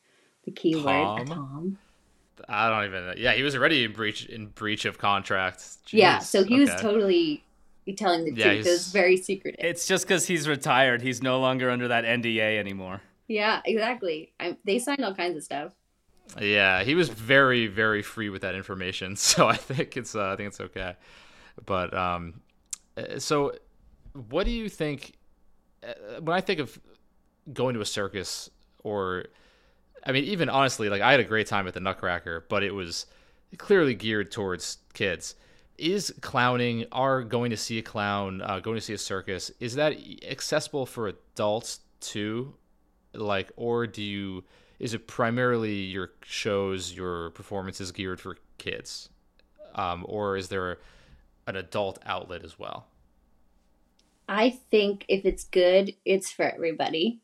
the 0.45 0.51
key 0.51 0.75
word. 0.77 0.85
A 0.87 1.25
Tom? 1.25 1.27
Tom. 1.27 1.79
I 2.49 2.69
don't 2.71 2.85
even. 2.85 3.15
Yeah, 3.19 3.33
he 3.33 3.43
was 3.43 3.57
already 3.57 3.83
in 3.85 3.93
breach 3.93 4.27
in 4.27 4.47
breach 4.47 4.85
of 4.85 4.97
contract. 4.99 5.65
Yeah, 5.91 6.19
so 6.21 6.45
he 6.45 6.61
was 6.61 6.71
okay. 6.71 6.81
Totally 7.95 8.25
telling 8.25 8.35
the 8.35 8.41
Yeah, 8.41 8.55
truth. 8.55 8.67
It 8.67 8.71
was 8.71 8.89
very 8.93 9.17
secretive. 9.17 9.65
It's 9.65 9.87
just 9.87 10.07
because 10.07 10.27
he's 10.27 10.49
retired. 10.49 11.03
He's 11.03 11.23
no 11.23 11.41
longer 11.41 11.71
under 11.71 11.89
that 11.89 12.05
NDA 12.05 12.59
anymore. 12.59 13.03
yeah, 13.29 13.61
exactly. 13.65 14.33
I, 14.41 14.57
they 14.65 14.79
signed 14.79 15.05
all 15.05 15.15
kinds 15.15 15.37
of 15.37 15.43
stuff. 15.45 15.73
Yeah, 16.41 16.83
he 16.85 16.95
was 16.95 17.09
very 17.09 17.67
very 17.69 18.03
free 18.03 18.29
with 18.29 18.43
that 18.43 18.55
information, 18.55 19.17
so 19.29 19.49
I 19.49 19.57
think 19.57 19.97
it's 19.97 20.15
uh, 20.15 20.31
I 20.33 20.37
think 20.37 20.49
it's 20.49 20.61
okay. 20.61 20.97
But 21.65 21.95
um, 21.95 22.41
uh, 22.97 23.19
so 23.19 23.53
what 24.31 24.45
do 24.45 24.51
you 24.53 24.69
think? 24.69 25.15
Uh, 25.83 26.21
when 26.21 26.37
I 26.37 26.41
think 26.41 26.61
of 26.61 26.79
going 27.53 27.75
to 27.75 27.81
a 27.81 27.87
circus, 27.87 28.51
or 28.85 29.25
I 30.05 30.13
mean, 30.13 30.25
even 30.25 30.49
honestly, 30.49 30.89
like 30.89 31.01
I 31.01 31.11
had 31.11 31.21
a 31.21 31.25
great 31.25 31.47
time 31.47 31.67
at 31.67 31.75
the 31.75 31.81
Nutcracker, 31.81 32.45
but 32.49 32.63
it 32.63 32.75
was 32.75 33.07
clearly 33.57 33.95
geared 33.95 34.31
towards 34.31 34.79
kids. 34.95 35.35
Is 35.79 36.13
clowning, 36.21 36.87
are 36.91 37.23
going 37.23 37.51
to 37.51 37.57
see 37.57 37.79
a 37.79 37.83
clown, 37.83 38.43
uh, 38.43 38.59
going 38.59 38.77
to 38.77 38.81
see 38.81 38.95
a 38.95 38.99
circus, 38.99 39.53
is 39.61 39.77
that 39.77 39.97
accessible 40.29 40.87
for 40.87 41.07
adults 41.07 41.81
too? 42.01 42.55
Like, 43.15 43.53
or 43.57 43.87
do 43.87 44.03
you? 44.03 44.45
Is 44.81 44.93
it 44.93 45.07
primarily 45.07 45.75
your 45.75 46.11
shows, 46.25 46.93
your 46.93 47.31
performances 47.31 47.93
geared 47.93 48.21
for 48.21 48.39
kids, 48.59 49.09
um, 49.75 50.05
or 50.09 50.37
is 50.37 50.49
there 50.49 50.79
an 51.47 51.57
adult 51.57 52.01
outlet 52.05 52.45
as 52.45 52.59
well? 52.59 52.87
I 54.29 54.51
think 54.51 55.05
if 55.09 55.25
it's 55.25 55.45
good, 55.45 55.95
it's 56.05 56.31
for 56.31 56.45
everybody. 56.45 57.21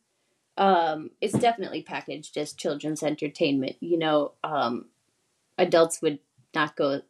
Um, 0.57 1.11
it's 1.21 1.37
definitely 1.37 1.83
packaged 1.83 2.37
as 2.39 2.53
children's 2.53 3.03
entertainment. 3.03 3.77
You 3.81 3.99
know, 3.99 4.33
um, 4.43 4.87
adults 5.59 6.01
would 6.01 6.21
not 6.55 6.77
go 6.77 7.03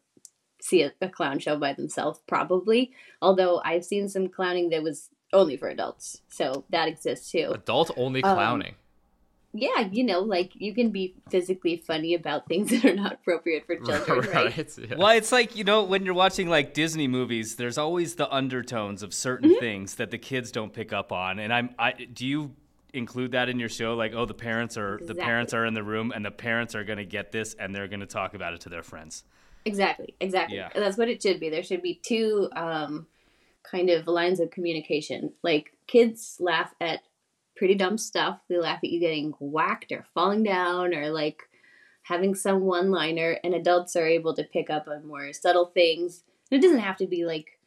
see 0.65 0.81
a, 0.83 0.93
a 1.03 1.09
clown 1.09 1.39
show 1.39 1.59
by 1.59 1.73
themselves, 1.75 2.21
probably. 2.27 2.93
Although 3.21 3.61
I've 3.65 3.85
seen 3.85 4.09
some 4.09 4.29
clowning 4.29 4.71
that 4.71 4.83
was 4.83 5.11
only 5.33 5.57
for 5.57 5.69
adults, 5.69 6.23
so 6.29 6.65
that 6.71 6.89
exists 6.89 7.31
too. 7.31 7.51
Adult 7.55 7.91
only 7.97 8.23
Um, 8.23 8.35
clowning. 8.37 8.75
yeah, 9.53 9.89
you 9.93 10.05
know, 10.05 10.21
like 10.21 10.53
you 10.55 10.75
can 10.75 10.91
be 10.91 11.15
physically 11.31 11.77
funny 11.77 12.15
about 12.15 12.49
things 12.49 12.71
that 12.73 12.85
are 12.85 12.95
not 12.95 13.13
appropriate 13.13 13.67
for 13.67 13.77
children, 13.87 14.21
right? 14.33 14.57
Yeah. 14.79 14.97
Well, 14.97 15.11
it's 15.17 15.33
like, 15.33 15.55
you 15.57 15.65
know, 15.65 15.85
when 15.85 16.05
you're 16.07 16.15
watching 16.15 16.49
like 16.49 16.73
Disney 16.73 17.09
movies, 17.09 17.57
there's 17.57 17.77
always 17.79 18.15
the 18.15 18.33
undertones 18.33 19.03
of 19.03 19.13
certain 19.13 19.51
Mm-hmm. 19.51 19.61
things 19.61 19.95
that 19.97 20.11
the 20.11 20.19
kids 20.19 20.51
don't 20.51 20.73
pick 20.73 20.93
up 20.93 21.13
on. 21.13 21.39
And 21.39 21.53
I'm 21.53 21.75
I 21.79 21.93
do 21.93 22.27
you 22.27 22.53
include 22.95 23.33
that 23.33 23.49
in 23.49 23.59
your 23.59 23.69
show 23.69 23.95
like, 23.97 24.15
oh, 24.15 24.25
the 24.25 24.35
parents 24.35 24.77
are 24.79 24.99
the 25.03 25.15
parents 25.15 25.53
are 25.53 25.67
in 25.67 25.75
the 25.75 25.83
room 25.83 26.13
and 26.15 26.25
the 26.25 26.31
parents 26.31 26.75
are 26.77 26.85
going 26.85 26.99
to 26.99 27.05
get 27.05 27.33
this 27.33 27.55
and 27.55 27.75
they're 27.75 27.89
going 27.89 28.01
to 28.01 28.07
talk 28.07 28.35
about 28.35 28.55
it 28.55 28.61
to 28.63 28.69
their 28.69 28.83
friends. 28.85 29.25
Exactly, 29.65 30.15
exactly. 30.21 30.57
Yeah. 30.57 30.69
That's 30.75 30.99
what 30.99 31.09
it 31.09 31.23
should 31.23 31.41
be. 31.41 31.49
There 31.49 31.63
should 31.63 31.83
be 31.83 32.01
two 32.03 32.49
um, 32.55 33.07
kind 33.63 33.91
of 33.91 34.07
lines 34.07 34.41
of 34.41 34.51
communication. 34.51 35.33
Like 35.43 35.73
kids 35.87 36.37
laugh 36.41 36.75
at 36.81 37.01
pretty 37.57 37.75
dumb 37.75 37.99
stuff. 37.99 38.41
They 38.49 38.59
laugh 38.59 38.81
at 38.83 38.91
you 38.91 39.01
getting 39.01 39.33
whacked 39.39 39.93
or 39.93 40.05
falling 40.15 40.43
down 40.43 40.95
or 40.95 41.11
like 41.11 41.43
having 42.03 42.35
some 42.35 42.61
one 42.61 42.91
liner, 42.91 43.39
and 43.43 43.55
adults 43.55 43.97
are 43.97 44.07
able 44.07 44.35
to 44.35 44.45
pick 44.45 44.69
up 44.69 44.87
on 44.89 45.07
more 45.07 45.33
subtle 45.33 45.67
things. 45.67 46.23
And 46.51 46.63
it 46.63 46.67
doesn't 46.67 46.81
have 46.83 46.99
to 46.99 47.07
be 47.07 47.25
like 47.25 47.59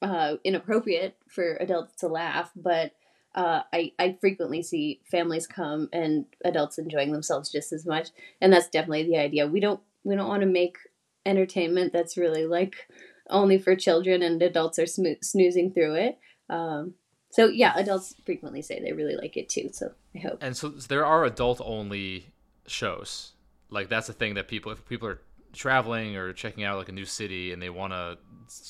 uh, 0.00 0.36
inappropriate 0.44 1.16
for 1.28 1.56
adults 1.56 1.94
to 1.96 2.08
laugh, 2.08 2.50
but 2.54 2.92
uh, 3.34 3.62
I, 3.72 3.92
I 3.98 4.18
frequently 4.20 4.62
see 4.62 5.00
families 5.10 5.46
come 5.46 5.88
and 5.92 6.26
adults 6.44 6.78
enjoying 6.78 7.12
themselves 7.12 7.50
just 7.50 7.72
as 7.72 7.86
much, 7.86 8.10
and 8.40 8.52
that's 8.52 8.68
definitely 8.68 9.04
the 9.04 9.16
idea. 9.16 9.46
We 9.46 9.60
don't 9.60 9.80
we 10.04 10.14
don't 10.14 10.28
want 10.28 10.42
to 10.42 10.48
make 10.48 10.76
entertainment 11.24 11.92
that's 11.92 12.16
really 12.16 12.46
like 12.46 12.88
only 13.30 13.58
for 13.58 13.76
children 13.76 14.22
and 14.22 14.42
adults 14.42 14.78
are 14.78 14.86
snoozing 14.86 15.72
through 15.72 15.94
it. 15.94 16.18
Um, 16.50 16.94
so 17.30 17.46
yeah, 17.46 17.72
adults 17.76 18.14
frequently 18.26 18.62
say 18.62 18.80
they 18.80 18.92
really 18.92 19.16
like 19.16 19.36
it 19.36 19.48
too. 19.48 19.70
So 19.72 19.92
I 20.14 20.18
hope. 20.18 20.38
and 20.42 20.56
so 20.56 20.68
there 20.68 21.06
are 21.06 21.24
adult 21.24 21.60
only 21.64 22.32
shows 22.66 23.32
like 23.70 23.88
that's 23.88 24.08
a 24.08 24.12
thing 24.12 24.34
that 24.34 24.46
people 24.46 24.70
if 24.70 24.86
people 24.86 25.08
are 25.08 25.20
traveling 25.52 26.16
or 26.16 26.32
checking 26.32 26.64
out 26.64 26.78
like 26.78 26.88
a 26.88 26.92
new 26.92 27.04
city 27.04 27.52
and 27.52 27.60
they 27.60 27.70
want 27.70 27.92
to 27.92 28.16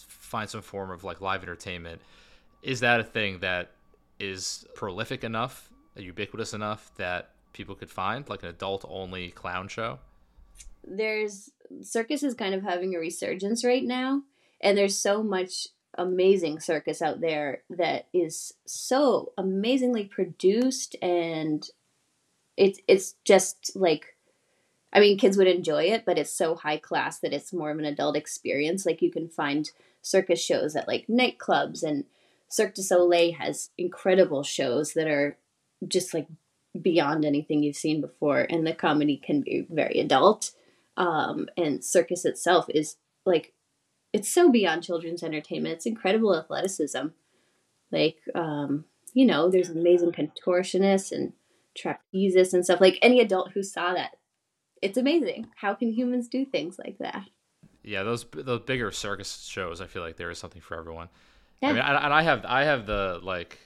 find 0.08 0.48
some 0.48 0.62
form 0.62 0.90
of 0.90 1.04
like 1.04 1.20
live 1.20 1.42
entertainment 1.42 2.00
is 2.62 2.80
that 2.80 3.00
a 3.00 3.04
thing 3.04 3.40
that 3.40 3.72
is 4.18 4.64
prolific 4.74 5.24
enough, 5.24 5.68
ubiquitous 5.96 6.54
enough 6.54 6.92
that 6.96 7.30
people 7.52 7.74
could 7.74 7.90
find 7.90 8.28
like 8.28 8.42
an 8.42 8.48
adult 8.48 8.84
only 8.88 9.30
clown 9.30 9.68
show? 9.68 9.98
There's 10.84 11.50
circus 11.82 12.22
is 12.22 12.34
kind 12.34 12.54
of 12.54 12.62
having 12.62 12.94
a 12.94 12.98
resurgence 12.98 13.64
right 13.64 13.84
now, 13.84 14.22
and 14.60 14.76
there's 14.76 14.98
so 14.98 15.22
much 15.22 15.68
amazing 15.98 16.60
circus 16.60 17.02
out 17.02 17.20
there 17.20 17.62
that 17.68 18.06
is 18.12 18.54
so 18.66 19.32
amazingly 19.36 20.04
produced 20.04 20.96
and 21.02 21.68
it's 22.56 22.80
it's 22.88 23.14
just 23.24 23.72
like 23.74 24.16
I 24.92 25.00
mean 25.00 25.18
kids 25.18 25.36
would 25.36 25.48
enjoy 25.48 25.84
it 25.84 26.04
but 26.06 26.18
it's 26.18 26.32
so 26.32 26.54
high 26.54 26.78
class 26.78 27.18
that 27.18 27.34
it's 27.34 27.52
more 27.52 27.70
of 27.70 27.78
an 27.78 27.84
adult 27.84 28.16
experience. 28.16 28.86
Like 28.86 29.02
you 29.02 29.10
can 29.10 29.28
find 29.28 29.70
circus 30.00 30.42
shows 30.42 30.74
at 30.74 30.88
like 30.88 31.06
nightclubs 31.08 31.82
and 31.82 32.04
Cirque 32.48 32.74
du 32.74 32.82
Soleil 32.82 33.32
has 33.34 33.70
incredible 33.78 34.42
shows 34.42 34.92
that 34.92 35.06
are 35.06 35.38
just 35.88 36.12
like 36.12 36.26
beyond 36.80 37.24
anything 37.24 37.62
you've 37.62 37.76
seen 37.76 38.00
before 38.00 38.46
and 38.48 38.66
the 38.66 38.74
comedy 38.74 39.16
can 39.16 39.40
be 39.42 39.66
very 39.70 40.00
adult 40.00 40.52
um, 40.96 41.48
and 41.56 41.84
circus 41.84 42.24
itself 42.24 42.66
is 42.68 42.96
like 43.24 43.54
it's 44.12 44.28
so 44.28 44.50
beyond 44.50 44.82
children's 44.82 45.22
entertainment. 45.22 45.76
It's 45.76 45.86
incredible 45.86 46.36
athleticism. 46.36 47.08
Like, 47.90 48.16
um, 48.34 48.84
you 49.14 49.26
know, 49.26 49.50
there's 49.50 49.70
amazing 49.70 50.12
contortionists 50.12 51.12
and 51.12 51.32
trapezes 51.78 52.52
and 52.52 52.64
stuff. 52.64 52.80
Like 52.80 52.98
any 53.02 53.20
adult 53.20 53.52
who 53.52 53.62
saw 53.62 53.94
that, 53.94 54.16
it's 54.82 54.98
amazing. 54.98 55.46
How 55.56 55.74
can 55.74 55.92
humans 55.92 56.28
do 56.28 56.44
things 56.44 56.78
like 56.78 56.98
that? 56.98 57.24
Yeah, 57.82 58.02
those 58.02 58.24
those 58.32 58.60
bigger 58.60 58.90
circus 58.90 59.44
shows, 59.48 59.80
I 59.80 59.86
feel 59.86 60.02
like 60.02 60.16
there 60.16 60.30
is 60.30 60.38
something 60.38 60.62
for 60.62 60.76
everyone. 60.78 61.08
Yeah. 61.60 61.68
I 61.68 61.72
mean, 61.72 61.82
and 61.82 62.14
I 62.14 62.22
have 62.22 62.44
I 62.44 62.64
have 62.64 62.86
the 62.86 63.20
like 63.22 63.58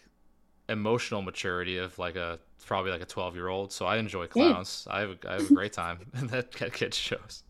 emotional 0.69 1.23
maturity 1.23 1.79
of 1.79 1.99
like 1.99 2.17
a 2.17 2.39
probably 2.65 2.91
like 2.91 3.03
a 3.03 3.07
12 3.07 3.37
year 3.37 3.49
old 3.49 3.73
so 3.73 3.87
i 3.87 3.97
enjoy 3.97 4.27
clowns 4.27 4.87
yeah. 4.89 4.97
I, 4.97 5.01
have 5.01 5.11
a, 5.11 5.17
I 5.29 5.33
have 5.35 5.51
a 5.51 5.55
great 5.55 5.73
time 5.73 6.11
in 6.19 6.27
that 6.29 6.53
kids 6.73 6.97
shows 6.97 7.45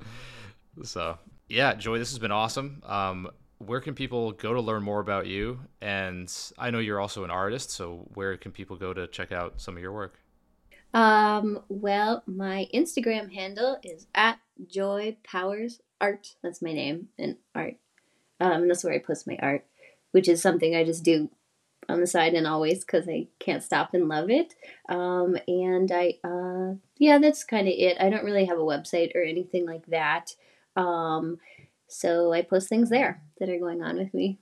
so 0.82 1.18
yeah, 1.48 1.74
Joy, 1.74 1.98
this 1.98 2.10
has 2.10 2.18
been 2.18 2.32
awesome. 2.32 2.82
Um, 2.84 3.28
where 3.58 3.80
can 3.80 3.94
people 3.94 4.32
go 4.32 4.52
to 4.52 4.60
learn 4.60 4.82
more 4.82 5.00
about 5.00 5.26
you? 5.26 5.60
And 5.80 6.32
I 6.58 6.70
know 6.70 6.78
you're 6.78 7.00
also 7.00 7.24
an 7.24 7.30
artist, 7.30 7.70
so 7.70 8.06
where 8.14 8.36
can 8.36 8.52
people 8.52 8.76
go 8.76 8.92
to 8.92 9.06
check 9.06 9.32
out 9.32 9.60
some 9.60 9.76
of 9.76 9.82
your 9.82 9.92
work? 9.92 10.18
Um, 10.92 11.60
well, 11.68 12.22
my 12.26 12.68
Instagram 12.74 13.32
handle 13.32 13.78
is 13.82 14.06
at 14.14 14.38
Joy 14.66 15.16
Powers 15.24 15.80
Art. 16.00 16.34
That's 16.42 16.62
my 16.62 16.72
name 16.72 17.08
and 17.18 17.36
art. 17.54 17.76
Um, 18.40 18.68
that's 18.68 18.84
where 18.84 18.92
I 18.92 18.98
post 18.98 19.26
my 19.26 19.38
art, 19.40 19.64
which 20.12 20.28
is 20.28 20.42
something 20.42 20.74
I 20.74 20.84
just 20.84 21.04
do 21.04 21.30
on 21.88 22.00
the 22.00 22.06
side 22.06 22.34
and 22.34 22.46
always 22.46 22.84
because 22.84 23.08
I 23.08 23.28
can't 23.38 23.62
stop 23.62 23.94
and 23.94 24.08
love 24.08 24.30
it. 24.30 24.54
Um, 24.88 25.36
and 25.46 25.90
I, 25.92 26.14
uh, 26.24 26.76
yeah, 26.98 27.18
that's 27.18 27.44
kind 27.44 27.68
of 27.68 27.74
it. 27.76 27.96
I 28.00 28.10
don't 28.10 28.24
really 28.24 28.46
have 28.46 28.58
a 28.58 28.62
website 28.62 29.14
or 29.14 29.22
anything 29.22 29.66
like 29.66 29.86
that. 29.86 30.34
Um, 30.76 31.38
so 31.88 32.32
I 32.32 32.42
post 32.42 32.68
things 32.68 32.90
there 32.90 33.22
that 33.38 33.48
are 33.48 33.58
going 33.58 33.82
on 33.82 33.96
with 33.96 34.12
me. 34.12 34.38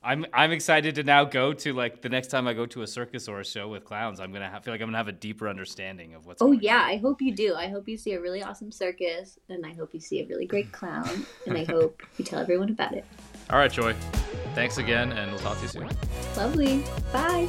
I'm 0.00 0.26
I'm 0.32 0.52
excited 0.52 0.94
to 0.94 1.02
now 1.02 1.24
go 1.24 1.52
to 1.52 1.72
like 1.72 2.02
the 2.02 2.08
next 2.08 2.28
time 2.28 2.46
I 2.46 2.54
go 2.54 2.66
to 2.66 2.82
a 2.82 2.86
circus 2.86 3.26
or 3.26 3.40
a 3.40 3.44
show 3.44 3.66
with 3.68 3.84
clowns. 3.84 4.20
I'm 4.20 4.32
gonna 4.32 4.48
have, 4.48 4.62
feel 4.62 4.72
like 4.72 4.80
I'm 4.80 4.86
gonna 4.86 4.98
have 4.98 5.08
a 5.08 5.12
deeper 5.12 5.48
understanding 5.48 6.14
of 6.14 6.24
what's. 6.24 6.40
Oh 6.40 6.52
yeah, 6.52 6.82
on. 6.82 6.88
I 6.88 6.96
hope 6.98 7.20
you 7.20 7.34
do. 7.34 7.54
I 7.56 7.66
hope 7.66 7.88
you 7.88 7.96
see 7.96 8.12
a 8.12 8.20
really 8.20 8.40
awesome 8.40 8.70
circus, 8.70 9.38
and 9.48 9.66
I 9.66 9.72
hope 9.72 9.92
you 9.92 9.98
see 9.98 10.20
a 10.20 10.26
really 10.26 10.46
great 10.46 10.70
clown, 10.70 11.26
and 11.46 11.58
I 11.58 11.64
hope 11.64 12.00
you 12.16 12.24
tell 12.24 12.38
everyone 12.38 12.70
about 12.70 12.94
it. 12.94 13.04
All 13.50 13.58
right, 13.58 13.72
Joy. 13.72 13.92
Thanks 14.54 14.78
again, 14.78 15.10
and 15.12 15.32
we'll 15.32 15.40
talk 15.40 15.56
to 15.56 15.62
you 15.62 15.68
soon. 15.68 15.90
Lovely. 16.36 16.84
Bye. 17.12 17.48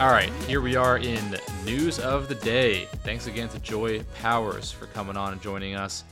All 0.00 0.10
right, 0.10 0.30
here 0.48 0.60
we 0.60 0.74
are 0.74 0.98
in 0.98 1.36
news 1.64 2.00
of 2.00 2.28
the 2.28 2.34
day. 2.34 2.86
Thanks 3.04 3.28
again 3.28 3.48
to 3.50 3.60
Joy 3.60 4.02
Powers 4.20 4.72
for 4.72 4.86
coming 4.86 5.16
on 5.16 5.32
and 5.32 5.42
joining 5.42 5.76
us. 5.76 6.04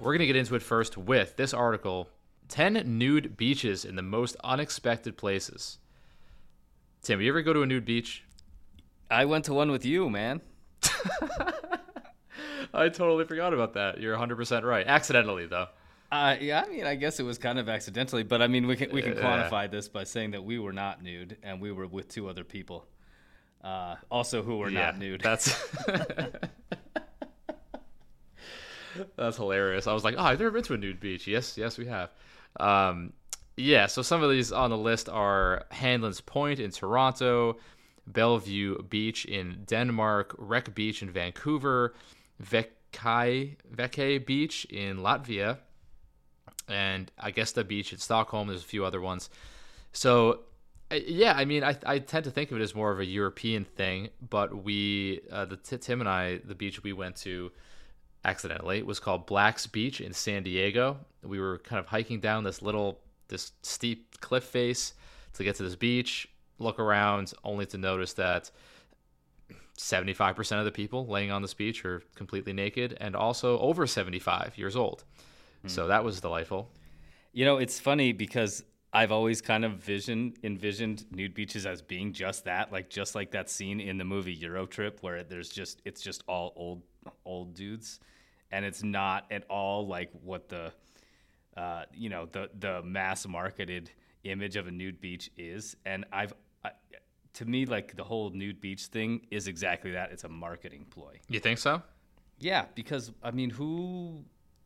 We're 0.00 0.12
going 0.12 0.20
to 0.20 0.26
get 0.26 0.36
into 0.36 0.54
it 0.54 0.62
first 0.62 0.96
with 0.96 1.36
this 1.36 1.52
article 1.52 2.08
10 2.48 2.98
nude 2.98 3.36
beaches 3.36 3.84
in 3.84 3.96
the 3.96 4.02
most 4.02 4.34
unexpected 4.42 5.18
places. 5.18 5.76
Tim, 7.02 7.20
you 7.20 7.28
ever 7.28 7.42
go 7.42 7.52
to 7.52 7.60
a 7.62 7.66
nude 7.66 7.84
beach? 7.84 8.24
I 9.10 9.26
went 9.26 9.44
to 9.46 9.52
one 9.52 9.70
with 9.70 9.84
you, 9.84 10.08
man. 10.08 10.40
I 12.72 12.88
totally 12.88 13.26
forgot 13.26 13.52
about 13.52 13.74
that. 13.74 14.00
You're 14.00 14.16
100% 14.16 14.62
right. 14.62 14.86
Accidentally, 14.86 15.44
though. 15.46 15.66
Uh, 16.10 16.36
yeah, 16.40 16.64
I 16.66 16.70
mean, 16.70 16.86
I 16.86 16.94
guess 16.94 17.20
it 17.20 17.24
was 17.24 17.36
kind 17.36 17.58
of 17.58 17.68
accidentally, 17.68 18.22
but 18.22 18.40
I 18.40 18.48
mean, 18.48 18.66
we 18.66 18.74
can 18.74 18.90
we 18.90 19.00
can 19.00 19.14
quantify 19.14 19.70
this 19.70 19.86
by 19.86 20.02
saying 20.02 20.32
that 20.32 20.42
we 20.42 20.58
were 20.58 20.72
not 20.72 21.00
nude 21.04 21.36
and 21.44 21.60
we 21.60 21.70
were 21.70 21.86
with 21.86 22.08
two 22.08 22.28
other 22.28 22.42
people, 22.42 22.84
uh, 23.62 23.94
also 24.10 24.42
who 24.42 24.56
were 24.56 24.70
yeah, 24.70 24.86
not 24.86 24.98
nude. 24.98 25.20
That's 25.20 25.56
that's 29.16 29.36
hilarious. 29.36 29.86
I 29.86 29.92
was 29.92 30.04
like, 30.04 30.14
oh, 30.16 30.22
I've 30.22 30.38
never 30.38 30.50
been 30.50 30.62
to 30.64 30.74
a 30.74 30.78
nude 30.78 31.00
beach. 31.00 31.26
Yes, 31.26 31.56
yes, 31.56 31.78
we 31.78 31.86
have. 31.86 32.10
Um, 32.58 33.12
yeah, 33.56 33.86
so 33.86 34.02
some 34.02 34.22
of 34.22 34.30
these 34.30 34.52
on 34.52 34.70
the 34.70 34.78
list 34.78 35.08
are 35.08 35.66
Hanlan's 35.70 36.20
Point 36.20 36.60
in 36.60 36.70
Toronto, 36.70 37.58
Bellevue 38.06 38.82
Beach 38.82 39.24
in 39.24 39.64
Denmark, 39.66 40.34
Wreck 40.38 40.74
Beach 40.74 41.02
in 41.02 41.10
Vancouver, 41.10 41.94
Vekai 42.42 43.56
Veke 43.72 44.26
Beach 44.26 44.64
in 44.66 44.98
Latvia 44.98 45.58
and 46.70 47.10
I 47.18 47.32
guess 47.32 47.52
the 47.52 47.64
beach 47.64 47.92
in 47.92 47.98
Stockholm. 47.98 48.48
There's 48.48 48.62
a 48.62 48.66
few 48.66 48.84
other 48.84 49.00
ones. 49.00 49.28
So 49.92 50.40
yeah, 50.92 51.34
I 51.36 51.44
mean, 51.44 51.62
I, 51.62 51.76
I 51.86 51.98
tend 51.98 52.24
to 52.24 52.30
think 52.30 52.50
of 52.50 52.58
it 52.58 52.62
as 52.62 52.74
more 52.74 52.90
of 52.90 53.00
a 53.00 53.04
European 53.04 53.64
thing, 53.64 54.08
but 54.28 54.64
we, 54.64 55.20
uh, 55.30 55.44
the 55.44 55.56
Tim 55.56 56.00
and 56.00 56.08
I, 56.08 56.40
the 56.44 56.54
beach 56.54 56.82
we 56.82 56.92
went 56.92 57.16
to 57.16 57.52
accidentally 58.24 58.82
was 58.82 59.00
called 59.00 59.26
Black's 59.26 59.66
Beach 59.66 60.00
in 60.00 60.12
San 60.12 60.42
Diego. 60.42 60.98
We 61.22 61.40
were 61.40 61.58
kind 61.58 61.78
of 61.78 61.86
hiking 61.86 62.20
down 62.20 62.44
this 62.44 62.62
little, 62.62 63.00
this 63.28 63.52
steep 63.62 64.20
cliff 64.20 64.44
face 64.44 64.94
to 65.34 65.44
get 65.44 65.56
to 65.56 65.62
this 65.62 65.76
beach, 65.76 66.28
look 66.58 66.78
around, 66.78 67.32
only 67.44 67.66
to 67.66 67.78
notice 67.78 68.12
that 68.14 68.50
75% 69.78 70.58
of 70.58 70.64
the 70.64 70.72
people 70.72 71.06
laying 71.06 71.30
on 71.30 71.40
this 71.40 71.54
beach 71.54 71.84
are 71.84 72.02
completely 72.14 72.52
naked 72.52 72.96
and 73.00 73.16
also 73.16 73.58
over 73.60 73.86
75 73.86 74.58
years 74.58 74.76
old. 74.76 75.04
Hmm. 75.62 75.68
So 75.68 75.86
that 75.86 76.04
was 76.04 76.20
delightful. 76.20 76.70
You 77.32 77.44
know, 77.44 77.56
it's 77.56 77.80
funny 77.80 78.12
because 78.12 78.62
I've 78.92 79.12
always 79.12 79.40
kind 79.40 79.64
of 79.64 79.74
vision 79.74 80.34
envisioned 80.42 81.04
nude 81.12 81.32
beaches 81.32 81.64
as 81.64 81.80
being 81.80 82.12
just 82.12 82.44
that, 82.44 82.72
like 82.72 82.90
just 82.90 83.14
like 83.14 83.30
that 83.30 83.48
scene 83.48 83.80
in 83.80 83.98
the 83.98 84.04
movie 84.04 84.34
Euro 84.34 84.66
Trip 84.66 84.98
where 85.02 85.22
there's 85.22 85.48
just 85.48 85.80
it's 85.84 86.02
just 86.02 86.24
all 86.26 86.52
old 86.56 86.82
old 87.24 87.54
dudes, 87.54 88.00
and 88.50 88.64
it's 88.64 88.82
not 88.82 89.26
at 89.30 89.44
all 89.48 89.86
like 89.86 90.10
what 90.22 90.48
the 90.48 90.72
uh, 91.56 91.84
you 91.92 92.08
know 92.08 92.26
the 92.26 92.50
the 92.58 92.82
mass 92.82 93.26
marketed 93.26 93.90
image 94.24 94.56
of 94.56 94.66
a 94.66 94.70
nude 94.70 95.00
beach 95.00 95.30
is. 95.36 95.76
And 95.84 96.04
I've 96.12 96.32
I, 96.64 96.70
to 97.34 97.44
me 97.44 97.66
like 97.66 97.96
the 97.96 98.04
whole 98.04 98.30
nude 98.30 98.60
beach 98.60 98.86
thing 98.86 99.26
is 99.30 99.48
exactly 99.48 99.92
that. 99.92 100.12
It's 100.12 100.24
a 100.24 100.28
marketing 100.28 100.86
ploy. 100.90 101.20
You 101.28 101.40
think 101.40 101.58
so? 101.58 101.82
Yeah, 102.38 102.66
because 102.74 103.12
I 103.22 103.30
mean, 103.30 103.50
who 103.50 104.24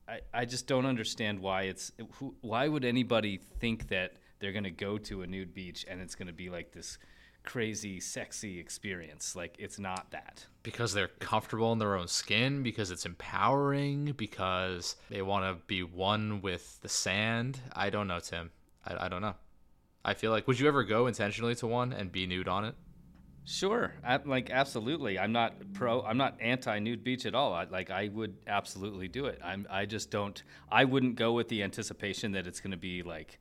I, 0.09 0.20
I 0.32 0.45
just 0.45 0.66
don't 0.66 0.87
understand 0.87 1.41
why 1.41 1.62
it's 1.62 1.93
who, 2.12 2.35
why 2.41 2.68
would 2.68 2.85
anybody 2.85 3.41
think 3.59 3.89
that 3.89 4.14
they're 4.39 4.53
going 4.53 4.64
to 4.64 4.70
go 4.70 4.99
to 4.99 5.22
a 5.22 5.26
nude 5.26 5.55
beach 5.55 5.85
and 5.89 6.01
it's 6.01 6.14
going 6.14 6.26
to 6.26 6.32
be 6.32 6.51
like 6.51 6.72
this 6.72 6.99
crazy 7.45 8.01
sexy 8.01 8.59
experience 8.59 9.36
like 9.36 9.55
it's 9.59 9.78
not 9.78 10.11
that 10.11 10.47
because 10.62 10.95
they're 10.95 11.09
comfortable 11.20 11.72
in 11.72 11.78
their 11.78 11.95
own 11.95 12.09
skin 12.09 12.62
because 12.62 12.90
it's 12.90 13.05
empowering 13.05 14.12
because 14.16 14.97
they 15.11 15.22
want 15.22 15.45
to 15.45 15.62
be 15.66 15.82
one 15.82 16.40
with 16.40 16.80
the 16.80 16.88
sand 16.88 17.61
i 17.74 17.90
don't 17.90 18.09
know 18.09 18.18
tim 18.18 18.51
I, 18.86 19.07
I 19.07 19.09
don't 19.09 19.22
know 19.22 19.34
i 20.05 20.14
feel 20.14 20.30
like 20.30 20.49
would 20.49 20.59
you 20.59 20.66
ever 20.66 20.84
go 20.84 21.07
intentionally 21.07 21.55
to 21.57 21.66
one 21.66 21.92
and 21.92 22.11
be 22.11 22.26
nude 22.26 22.49
on 22.49 22.64
it 22.64 22.74
Sure, 23.47 23.92
like 24.24 24.49
absolutely. 24.49 25.18
I'm 25.18 25.32
not 25.32 25.53
pro. 25.74 26.01
I'm 26.03 26.16
not 26.16 26.40
anti 26.40 26.78
nude 26.78 27.05
beach 27.05 27.26
at 27.26 27.34
all. 27.34 27.53
I, 27.53 27.64
like 27.64 27.90
I 27.90 28.09
would 28.09 28.36
absolutely 28.47 29.07
do 29.07 29.26
it. 29.26 29.38
I'm. 29.45 29.66
I 29.70 29.84
just 29.84 30.11
don't. 30.11 30.42
I 30.70 30.86
wouldn't 30.86 31.16
go 31.16 31.32
with 31.32 31.49
the 31.49 31.62
anticipation 31.62 32.32
that 32.32 32.47
it's 32.47 32.61
going 32.61 32.70
to 32.70 32.78
be 32.78 33.03
like. 33.03 33.38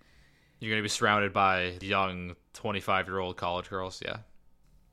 You're 0.63 0.71
going 0.71 0.79
to 0.79 0.83
be 0.83 0.89
surrounded 0.89 1.33
by 1.33 1.73
young 1.81 2.37
25 2.53 3.07
year 3.07 3.19
old 3.19 3.35
college 3.35 3.69
girls. 3.69 4.01
Yeah. 4.03 4.17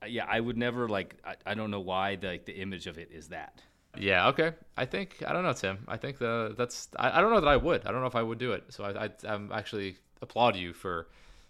Yeah, 0.05 0.27
I 0.29 0.41
would 0.41 0.57
never 0.59 0.89
like. 0.89 1.15
I, 1.25 1.37
I 1.47 1.55
don't 1.55 1.71
know 1.71 1.79
why 1.79 2.17
the 2.17 2.27
like, 2.27 2.45
the 2.45 2.55
image 2.55 2.89
of 2.89 2.99
it 2.99 3.11
is 3.13 3.29
that. 3.29 3.63
Yeah. 3.97 4.29
Okay. 4.29 4.53
I 4.77 4.85
think 4.85 5.23
I 5.25 5.33
don't 5.33 5.45
know, 5.45 5.53
Tim. 5.53 5.85
I 5.87 5.97
think 5.97 6.19
the 6.19 6.55
that's. 6.59 6.89
I, 6.97 7.19
I 7.19 7.21
don't 7.21 7.31
know 7.31 7.41
that 7.41 7.49
I 7.49 7.57
would. 7.57 7.87
I 7.87 7.93
don't 7.93 8.01
know 8.01 8.09
if 8.09 8.17
I 8.17 8.23
would 8.23 8.39
do 8.39 8.51
it. 8.51 8.65
So 8.71 8.83
I, 8.83 9.05
I 9.05 9.11
I'm 9.29 9.53
actually 9.53 9.95
applaud 10.21 10.57
you 10.57 10.73
for 10.73 11.07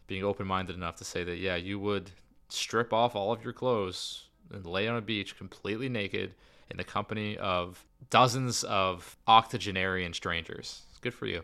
being 0.07 0.23
open 0.23 0.47
minded 0.47 0.77
enough 0.77 0.97
to 0.97 1.05
say 1.05 1.25
that 1.25 1.39
yeah 1.39 1.57
you 1.57 1.79
would 1.79 2.11
strip 2.51 2.93
off 2.93 3.17
all 3.17 3.33
of 3.33 3.43
your 3.43 3.55
clothes 3.55 4.25
and 4.53 4.67
lay 4.67 4.87
on 4.87 4.97
a 4.97 5.01
beach 5.01 5.39
completely 5.39 5.89
naked 5.89 6.35
in 6.71 6.77
the 6.77 6.85
company 6.85 7.39
of 7.39 7.87
dozens 8.11 8.65
of 8.65 9.17
octogenarian 9.27 10.13
strangers. 10.13 10.83
It's 10.91 10.99
good 10.99 11.15
for 11.15 11.27
you. 11.27 11.43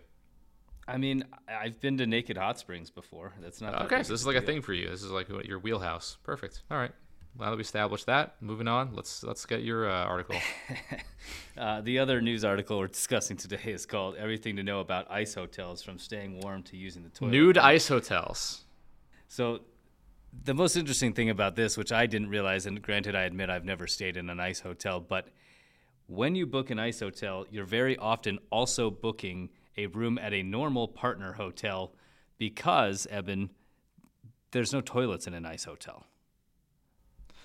I 0.89 0.99
mean, 0.99 1.25
I've 1.49 1.81
been 1.81 1.99
to 1.99 2.07
Naked 2.07 2.37
Hot 2.37 2.59
Springs 2.59 2.91
before. 2.91 3.33
That's 3.41 3.61
not 3.61 3.75
Okay, 3.87 4.03
so 4.03 4.13
this 4.13 4.21
is 4.21 4.27
like 4.27 4.37
a 4.37 4.41
thing 4.43 4.63
for 4.63 4.73
you. 4.73 4.89
This 4.89 5.03
is 5.03 5.11
like 5.11 5.29
your 5.29 5.59
wheelhouse. 5.59 6.17
Perfect. 6.23 6.63
All 6.71 6.79
right. 6.79 6.93
Now 7.39 7.51
that 7.51 7.57
we 7.57 7.63
established 7.63 8.07
that, 8.07 8.37
moving 8.41 8.69
on. 8.69 8.95
Let's 8.95 9.23
let's 9.23 9.45
get 9.45 9.63
your 9.63 9.91
uh, 9.91 10.05
article. 10.05 10.37
Uh, 11.59 11.81
the 11.81 11.99
other 11.99 12.21
news 12.21 12.45
article 12.45 12.79
we're 12.79 12.87
discussing 12.87 13.35
today 13.35 13.63
is 13.65 13.87
called 13.87 14.15
"Everything 14.17 14.57
to 14.57 14.63
Know 14.63 14.81
About 14.81 15.11
Ice 15.11 15.33
Hotels: 15.33 15.83
From 15.83 15.99
Staying 15.99 16.39
Warm 16.43 16.63
to 16.65 16.77
Using 16.77 17.03
the 17.03 17.09
Toilet." 17.09 17.33
Nude 17.33 17.57
ice 17.57 17.89
hotels. 17.89 18.65
So, 19.27 19.61
the 20.45 20.53
most 20.53 20.77
interesting 20.77 21.15
thing 21.15 21.31
about 21.31 21.57
this, 21.57 21.79
which 21.79 21.93
I 21.93 22.05
didn't 22.05 22.29
realize, 22.29 22.67
and 22.67 22.81
granted, 22.83 23.15
I 23.15 23.23
admit 23.23 23.49
I've 23.49 23.65
never 23.65 23.87
stayed 23.87 24.19
in 24.19 24.29
an 24.29 24.39
ice 24.39 24.61
hotel, 24.61 25.01
but 25.01 25.29
when 26.09 26.35
you 26.35 26.47
book 26.47 26.69
an 26.69 26.79
ice 26.79 27.01
hotel, 27.01 27.47
you're 27.51 27.65
very 27.65 27.97
often 27.97 28.39
also 28.51 28.91
booking 28.91 29.49
a 29.77 29.87
room 29.87 30.19
at 30.19 30.33
a 30.33 30.43
normal 30.43 30.89
partner 30.89 31.33
hotel 31.35 31.95
because, 32.39 33.07
Evan, 33.07 33.51
there's 34.53 34.73
no 34.73 34.81
toilets 34.81 35.27
in 35.27 35.35
an 35.35 35.45
ice 35.47 35.65
hotel. 35.65 36.07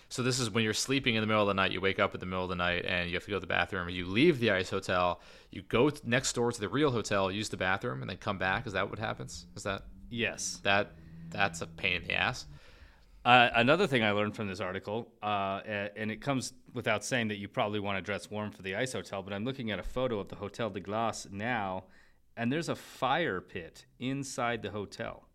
So 0.09 0.23
this 0.23 0.39
is 0.39 0.49
when 0.49 0.65
you're 0.65 0.73
sleeping 0.73 1.15
in 1.15 1.21
the 1.21 1.27
middle 1.27 1.41
of 1.43 1.47
the 1.47 1.53
night. 1.53 1.71
You 1.71 1.79
wake 1.79 1.99
up 1.99 2.13
in 2.13 2.19
the 2.19 2.25
middle 2.25 2.43
of 2.43 2.49
the 2.49 2.55
night 2.55 2.85
and 2.85 3.09
you 3.09 3.15
have 3.15 3.23
to 3.23 3.29
go 3.29 3.37
to 3.37 3.39
the 3.39 3.47
bathroom. 3.47 3.87
You 3.89 4.05
leave 4.05 4.39
the 4.39 4.51
ice 4.51 4.69
hotel. 4.69 5.21
You 5.51 5.61
go 5.61 5.89
next 6.03 6.33
door 6.33 6.51
to 6.51 6.59
the 6.59 6.67
real 6.67 6.91
hotel, 6.91 7.31
use 7.31 7.47
the 7.47 7.55
bathroom, 7.55 8.01
and 8.01 8.09
then 8.09 8.17
come 8.17 8.37
back. 8.37 8.67
Is 8.67 8.73
that 8.73 8.89
what 8.89 8.99
happens? 8.99 9.47
Is 9.55 9.63
that 9.63 9.83
Yes. 10.09 10.59
that 10.63 10.91
that's 11.29 11.61
a 11.61 11.67
pain 11.67 12.01
in 12.01 12.03
the 12.03 12.13
ass? 12.13 12.45
Uh, 13.23 13.49
another 13.55 13.87
thing 13.87 14.03
I 14.03 14.11
learned 14.11 14.35
from 14.35 14.47
this 14.47 14.59
article, 14.59 15.07
uh, 15.23 15.61
and 15.95 16.11
it 16.11 16.21
comes 16.21 16.53
without 16.73 17.05
saying 17.05 17.29
that 17.29 17.37
you 17.37 17.47
probably 17.47 17.79
want 17.79 17.97
to 17.97 18.01
dress 18.01 18.29
warm 18.29 18.51
for 18.51 18.63
the 18.63 18.75
ice 18.75 18.93
hotel, 18.93 19.21
but 19.21 19.31
I'm 19.31 19.45
looking 19.45 19.71
at 19.71 19.79
a 19.79 19.83
photo 19.83 20.19
of 20.19 20.27
the 20.27 20.35
Hotel 20.37 20.69
de 20.71 20.79
Glace 20.79 21.27
now, 21.31 21.83
and 22.41 22.51
there's 22.51 22.69
a 22.69 22.75
fire 22.75 23.39
pit 23.39 23.85
inside 23.99 24.63
the 24.63 24.71
hotel. 24.71 25.27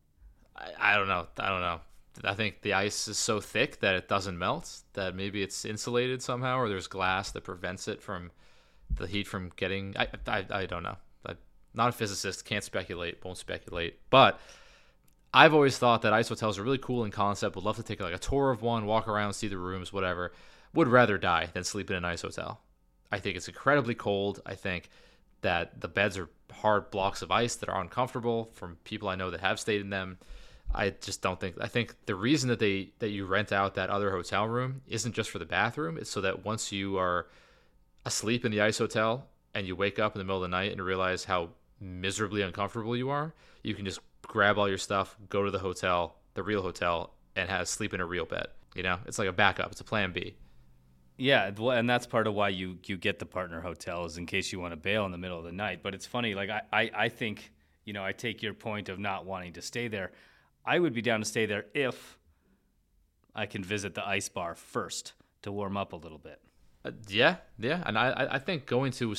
I, 0.57 0.73
I 0.77 0.97
don't 0.97 1.07
know. 1.07 1.29
I 1.39 1.49
don't 1.51 1.61
know. 1.61 1.81
I 2.25 2.35
think 2.35 2.63
the 2.63 2.73
ice 2.73 3.07
is 3.07 3.17
so 3.17 3.41
thick 3.41 3.79
that 3.79 3.95
it 3.95 4.09
doesn't 4.09 4.37
melt. 4.37 4.81
That 4.95 5.15
maybe 5.15 5.41
it's 5.41 5.65
insulated 5.65 6.21
somehow, 6.21 6.59
or 6.59 6.69
there's 6.69 6.89
glass 6.89 7.31
that 7.31 7.45
prevents 7.45 7.87
it 7.87 8.03
from 8.03 8.33
the 8.91 9.07
heat 9.07 9.29
from 9.29 9.53
getting. 9.55 9.95
I 9.97 10.09
I, 10.27 10.47
I 10.51 10.67
don't 10.67 10.83
know. 10.83 10.97
I'm 11.25 11.37
not 11.75 11.91
a 11.91 11.93
physicist. 11.93 12.45
Can't 12.45 12.65
speculate. 12.65 13.25
Won't 13.25 13.39
speculate. 13.39 14.01
But 14.11 14.41
I've 15.33 15.55
always 15.55 15.79
thought 15.79 16.03
that 16.03 16.13
ice 16.13 16.29
hotels 16.29 16.59
are 16.59 16.65
really 16.65 16.77
cool 16.77 17.05
in 17.05 17.13
concept. 17.13 17.55
Would 17.55 17.65
love 17.65 17.77
to 17.77 17.85
take 17.85 18.01
like 18.01 18.15
a 18.15 18.19
tour 18.19 18.51
of 18.51 18.63
one, 18.63 18.85
walk 18.85 19.07
around, 19.07 19.35
see 19.35 19.47
the 19.47 19.59
rooms, 19.59 19.93
whatever. 19.93 20.33
Would 20.75 20.89
rather 20.89 21.19
die 21.19 21.51
than 21.53 21.63
sleep 21.63 21.89
in 21.89 21.97
an 21.97 22.05
ice 22.05 22.23
hotel. 22.23 22.63
I 23.13 23.21
think 23.21 23.37
it's 23.37 23.47
incredibly 23.47 23.95
cold. 23.95 24.43
I 24.45 24.57
think 24.57 24.89
that 25.43 25.81
the 25.81 25.87
beds 25.87 26.19
are 26.19 26.29
hard 26.61 26.91
blocks 26.91 27.23
of 27.23 27.31
ice 27.31 27.57
that 27.57 27.69
are 27.69 27.81
uncomfortable 27.81 28.51
from 28.55 28.77
people 28.85 29.09
I 29.09 29.15
know 29.15 29.31
that 29.31 29.41
have 29.41 29.61
stayed 29.61 29.81
in 29.81 29.91
them. 29.91 30.19
I 30.75 30.91
just 30.91 31.23
don't 31.23 31.39
think 31.39 31.57
I 31.61 31.69
think 31.69 31.95
the 32.07 32.15
reason 32.15 32.49
that 32.49 32.59
they 32.59 32.91
that 32.99 33.11
you 33.11 33.27
rent 33.27 33.53
out 33.53 33.75
that 33.75 33.91
other 33.91 34.11
hotel 34.11 34.47
room 34.47 34.83
isn't 34.89 35.13
just 35.13 35.31
for 35.31 35.39
the 35.39 35.47
bathroom, 35.47 35.97
it's 35.97 36.11
so 36.11 36.21
that 36.23 36.45
once 36.45 36.73
you 36.73 36.99
are 36.99 37.27
asleep 38.05 38.45
in 38.45 38.51
the 38.51 38.61
ice 38.61 38.79
hotel 38.79 39.27
and 39.55 39.67
you 39.67 39.77
wake 39.77 39.99
up 39.99 40.15
in 40.15 40.19
the 40.19 40.25
middle 40.25 40.43
of 40.43 40.43
the 40.43 40.57
night 40.57 40.73
and 40.73 40.83
realize 40.83 41.25
how 41.25 41.51
miserably 41.81 42.43
uncomfortable 42.43 42.97
you 42.97 43.11
are, 43.11 43.35
you 43.63 43.75
can 43.75 43.85
just 43.85 44.01
grab 44.23 44.59
all 44.59 44.69
your 44.69 44.79
stuff, 44.79 45.17
go 45.29 45.45
to 45.45 45.51
the 45.51 45.59
hotel, 45.59 46.17
the 46.35 46.43
real 46.43 46.63
hotel, 46.63 47.13
and 47.37 47.49
have 47.49 47.69
sleep 47.69 47.95
in 47.95 48.01
a 48.01 48.07
real 48.07 48.25
bed. 48.25 48.47
You 48.75 48.83
know, 48.83 48.99
it's 49.07 49.19
like 49.19 49.29
a 49.29 49.33
backup. 49.33 49.73
It's 49.73 49.81
a 49.81 49.85
plan 49.85 50.13
B. 50.13 50.35
Yeah, 51.17 51.51
well, 51.57 51.71
and 51.77 51.89
that's 51.89 52.07
part 52.07 52.27
of 52.27 52.35
why 52.35 52.51
you 52.51 52.79
you 52.85 52.97
get 52.97 53.19
the 53.19 53.27
partner 53.27 53.61
hotels 53.61 54.19
in 54.19 54.27
case 54.27 54.53
you 54.53 54.61
want 54.61 54.73
to 54.73 54.77
bail 54.77 55.07
in 55.07 55.13
the 55.13 55.19
middle 55.19 55.39
of 55.39 55.45
the 55.45 55.53
night. 55.53 55.83
But 55.83 55.95
it's 55.95 56.07
funny, 56.07 56.35
like 56.35 56.51
I, 56.51 56.63
I, 56.73 56.91
I 56.95 57.09
think, 57.09 57.53
you 57.85 57.93
know, 57.93 58.05
I 58.05 58.13
take 58.13 58.43
your 58.43 58.55
point 58.55 58.89
of 58.89 58.99
not 58.99 59.25
wanting 59.25 59.55
to 59.55 59.63
stay 59.63 59.89
there. 59.89 60.13
I 60.65 60.79
would 60.79 60.93
be 60.93 61.03
down 61.03 61.21
to 61.21 61.27
stay 61.27 61.47
there 61.47 61.67
if 61.75 62.19
I 63.35 63.47
can 63.47 63.63
visit 63.65 63.95
the 63.95 64.07
ice 64.07 64.29
bar 64.29 64.55
first 64.55 65.15
to 65.43 65.53
warm 65.53 65.77
up 65.77 65.93
a 65.93 65.97
little 65.97 66.19
bit. 66.19 66.41
Uh, 66.85 66.91
yeah, 67.09 67.37
yeah, 67.59 67.83
and 67.87 67.99
I 67.99 68.29
I- 68.33 68.39
think 68.39 68.67
going 68.67 68.93
to 68.93 69.15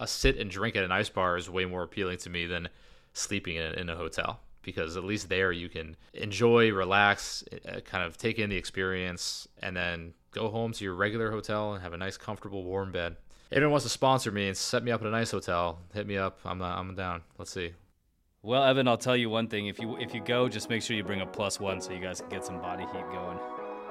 a 0.00 0.06
sit 0.06 0.38
and 0.38 0.50
drink 0.50 0.76
at 0.76 0.84
an 0.84 0.92
ice 0.92 1.08
bar 1.08 1.36
is 1.36 1.48
way 1.50 1.64
more 1.66 1.82
appealing 1.82 2.18
to 2.18 2.30
me 2.30 2.46
than 2.46 2.68
sleeping 3.12 3.56
in, 3.56 3.74
in 3.74 3.88
a 3.88 3.96
hotel 3.96 4.40
because 4.62 4.96
at 4.96 5.04
least 5.04 5.28
there 5.28 5.52
you 5.52 5.68
can 5.68 5.94
enjoy, 6.14 6.72
relax, 6.72 7.44
uh, 7.68 7.80
kind 7.80 8.02
of 8.02 8.16
take 8.16 8.38
in 8.38 8.48
the 8.50 8.56
experience, 8.56 9.46
and 9.62 9.76
then 9.76 10.14
go 10.34 10.50
home 10.50 10.72
to 10.72 10.84
your 10.84 10.94
regular 10.94 11.30
hotel 11.30 11.72
and 11.72 11.82
have 11.82 11.92
a 11.92 11.96
nice, 11.96 12.16
comfortable, 12.16 12.64
warm 12.64 12.92
bed. 12.92 13.16
If 13.50 13.58
anyone 13.58 13.72
wants 13.72 13.84
to 13.84 13.90
sponsor 13.90 14.30
me 14.30 14.48
and 14.48 14.56
set 14.56 14.82
me 14.82 14.90
up 14.90 15.00
at 15.00 15.06
a 15.06 15.10
nice 15.10 15.30
hotel, 15.30 15.78
hit 15.94 16.06
me 16.06 16.16
up. 16.16 16.40
I'm 16.44 16.60
uh, 16.60 16.66
I'm 16.66 16.94
down. 16.94 17.22
Let's 17.38 17.52
see. 17.52 17.72
Well, 18.42 18.64
Evan, 18.64 18.88
I'll 18.88 18.98
tell 18.98 19.16
you 19.16 19.30
one 19.30 19.48
thing: 19.48 19.68
if 19.68 19.78
you 19.78 19.96
if 19.96 20.12
you 20.12 20.20
go, 20.20 20.48
just 20.48 20.68
make 20.68 20.82
sure 20.82 20.96
you 20.96 21.04
bring 21.04 21.20
a 21.20 21.26
plus 21.26 21.60
one 21.60 21.80
so 21.80 21.92
you 21.92 22.00
guys 22.00 22.20
can 22.20 22.30
get 22.30 22.44
some 22.44 22.60
body 22.60 22.84
heat 22.92 23.04
going. 23.12 23.38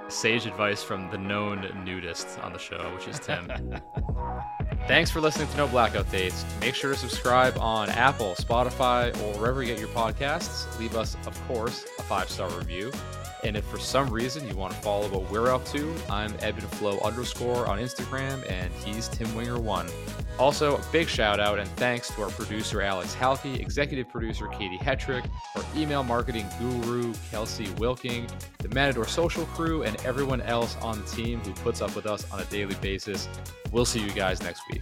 Sage 0.10 0.46
advice 0.46 0.84
from 0.84 1.10
the 1.12 1.18
known 1.18 1.62
nudist 1.86 2.38
on 2.40 2.52
the 2.52 2.60
show, 2.60 2.94
which 2.94 3.08
is 3.08 3.20
Tim. 3.20 3.50
Thanks 4.88 5.10
for 5.10 5.22
listening 5.22 5.48
to 5.48 5.58
No 5.58 5.68
Blackout 5.68 6.12
Dates. 6.12 6.44
Make 6.60 6.76
sure 6.76 6.92
to 6.92 7.00
subscribe 7.00 7.58
on 7.58 7.90
Apple, 7.90 8.36
Spotify, 8.36 9.16
or 9.22 9.40
wherever 9.40 9.64
you 9.64 9.70
get 9.70 9.80
your 9.80 9.88
podcasts. 9.90 10.78
Leave 10.78 10.98
us, 10.98 11.16
of 11.26 11.42
course, 11.48 11.86
a 12.00 12.04
five 12.04 12.30
star 12.30 12.50
review. 12.50 12.92
And 13.44 13.58
if 13.58 13.66
for 13.66 13.78
some 13.78 14.10
reason 14.10 14.48
you 14.48 14.56
want 14.56 14.74
to 14.74 14.80
follow 14.80 15.08
what 15.10 15.30
we're 15.30 15.54
up 15.54 15.66
to, 15.68 15.94
I'm 16.10 16.34
Flow 16.34 17.00
underscore 17.00 17.68
on 17.68 17.80
Instagram, 17.80 18.50
and 18.50 18.72
he's 18.86 19.08
Tim 19.08 19.34
Winger 19.36 19.60
one. 19.60 19.88
Also, 20.40 20.78
a 20.78 20.82
big 20.92 21.08
shout 21.08 21.40
out 21.40 21.60
and 21.60 21.70
thanks 21.72 22.10
to 22.16 22.24
our 22.24 22.30
producer 22.30 22.82
Alex 22.82 23.14
Halkey, 23.14 23.60
executive 23.60 24.10
producer 24.10 24.48
Katie 24.48 24.78
Hetrick, 24.78 25.30
our 25.56 25.64
email 25.76 26.04
marketing 26.04 26.48
guru 26.60 27.14
Kelsey 27.30 27.70
Wilking, 27.78 28.28
the 28.60 28.70
Matador 28.70 29.08
social 29.08 29.46
crew, 29.48 29.84
and 29.84 29.96
everyone 30.06 30.42
else 30.42 30.76
on 30.78 31.02
the 31.02 31.08
team 31.08 31.40
who 31.42 31.52
puts 31.54 31.82
up 31.82 31.96
with 31.96 32.06
us 32.06 32.30
on 32.32 32.40
a 32.40 32.46
daily 32.46 32.76
basis. 32.76 33.28
We'll 33.72 33.86
see 33.86 34.00
you 34.00 34.12
guys 34.12 34.42
next 34.42 34.62
week. 34.72 34.82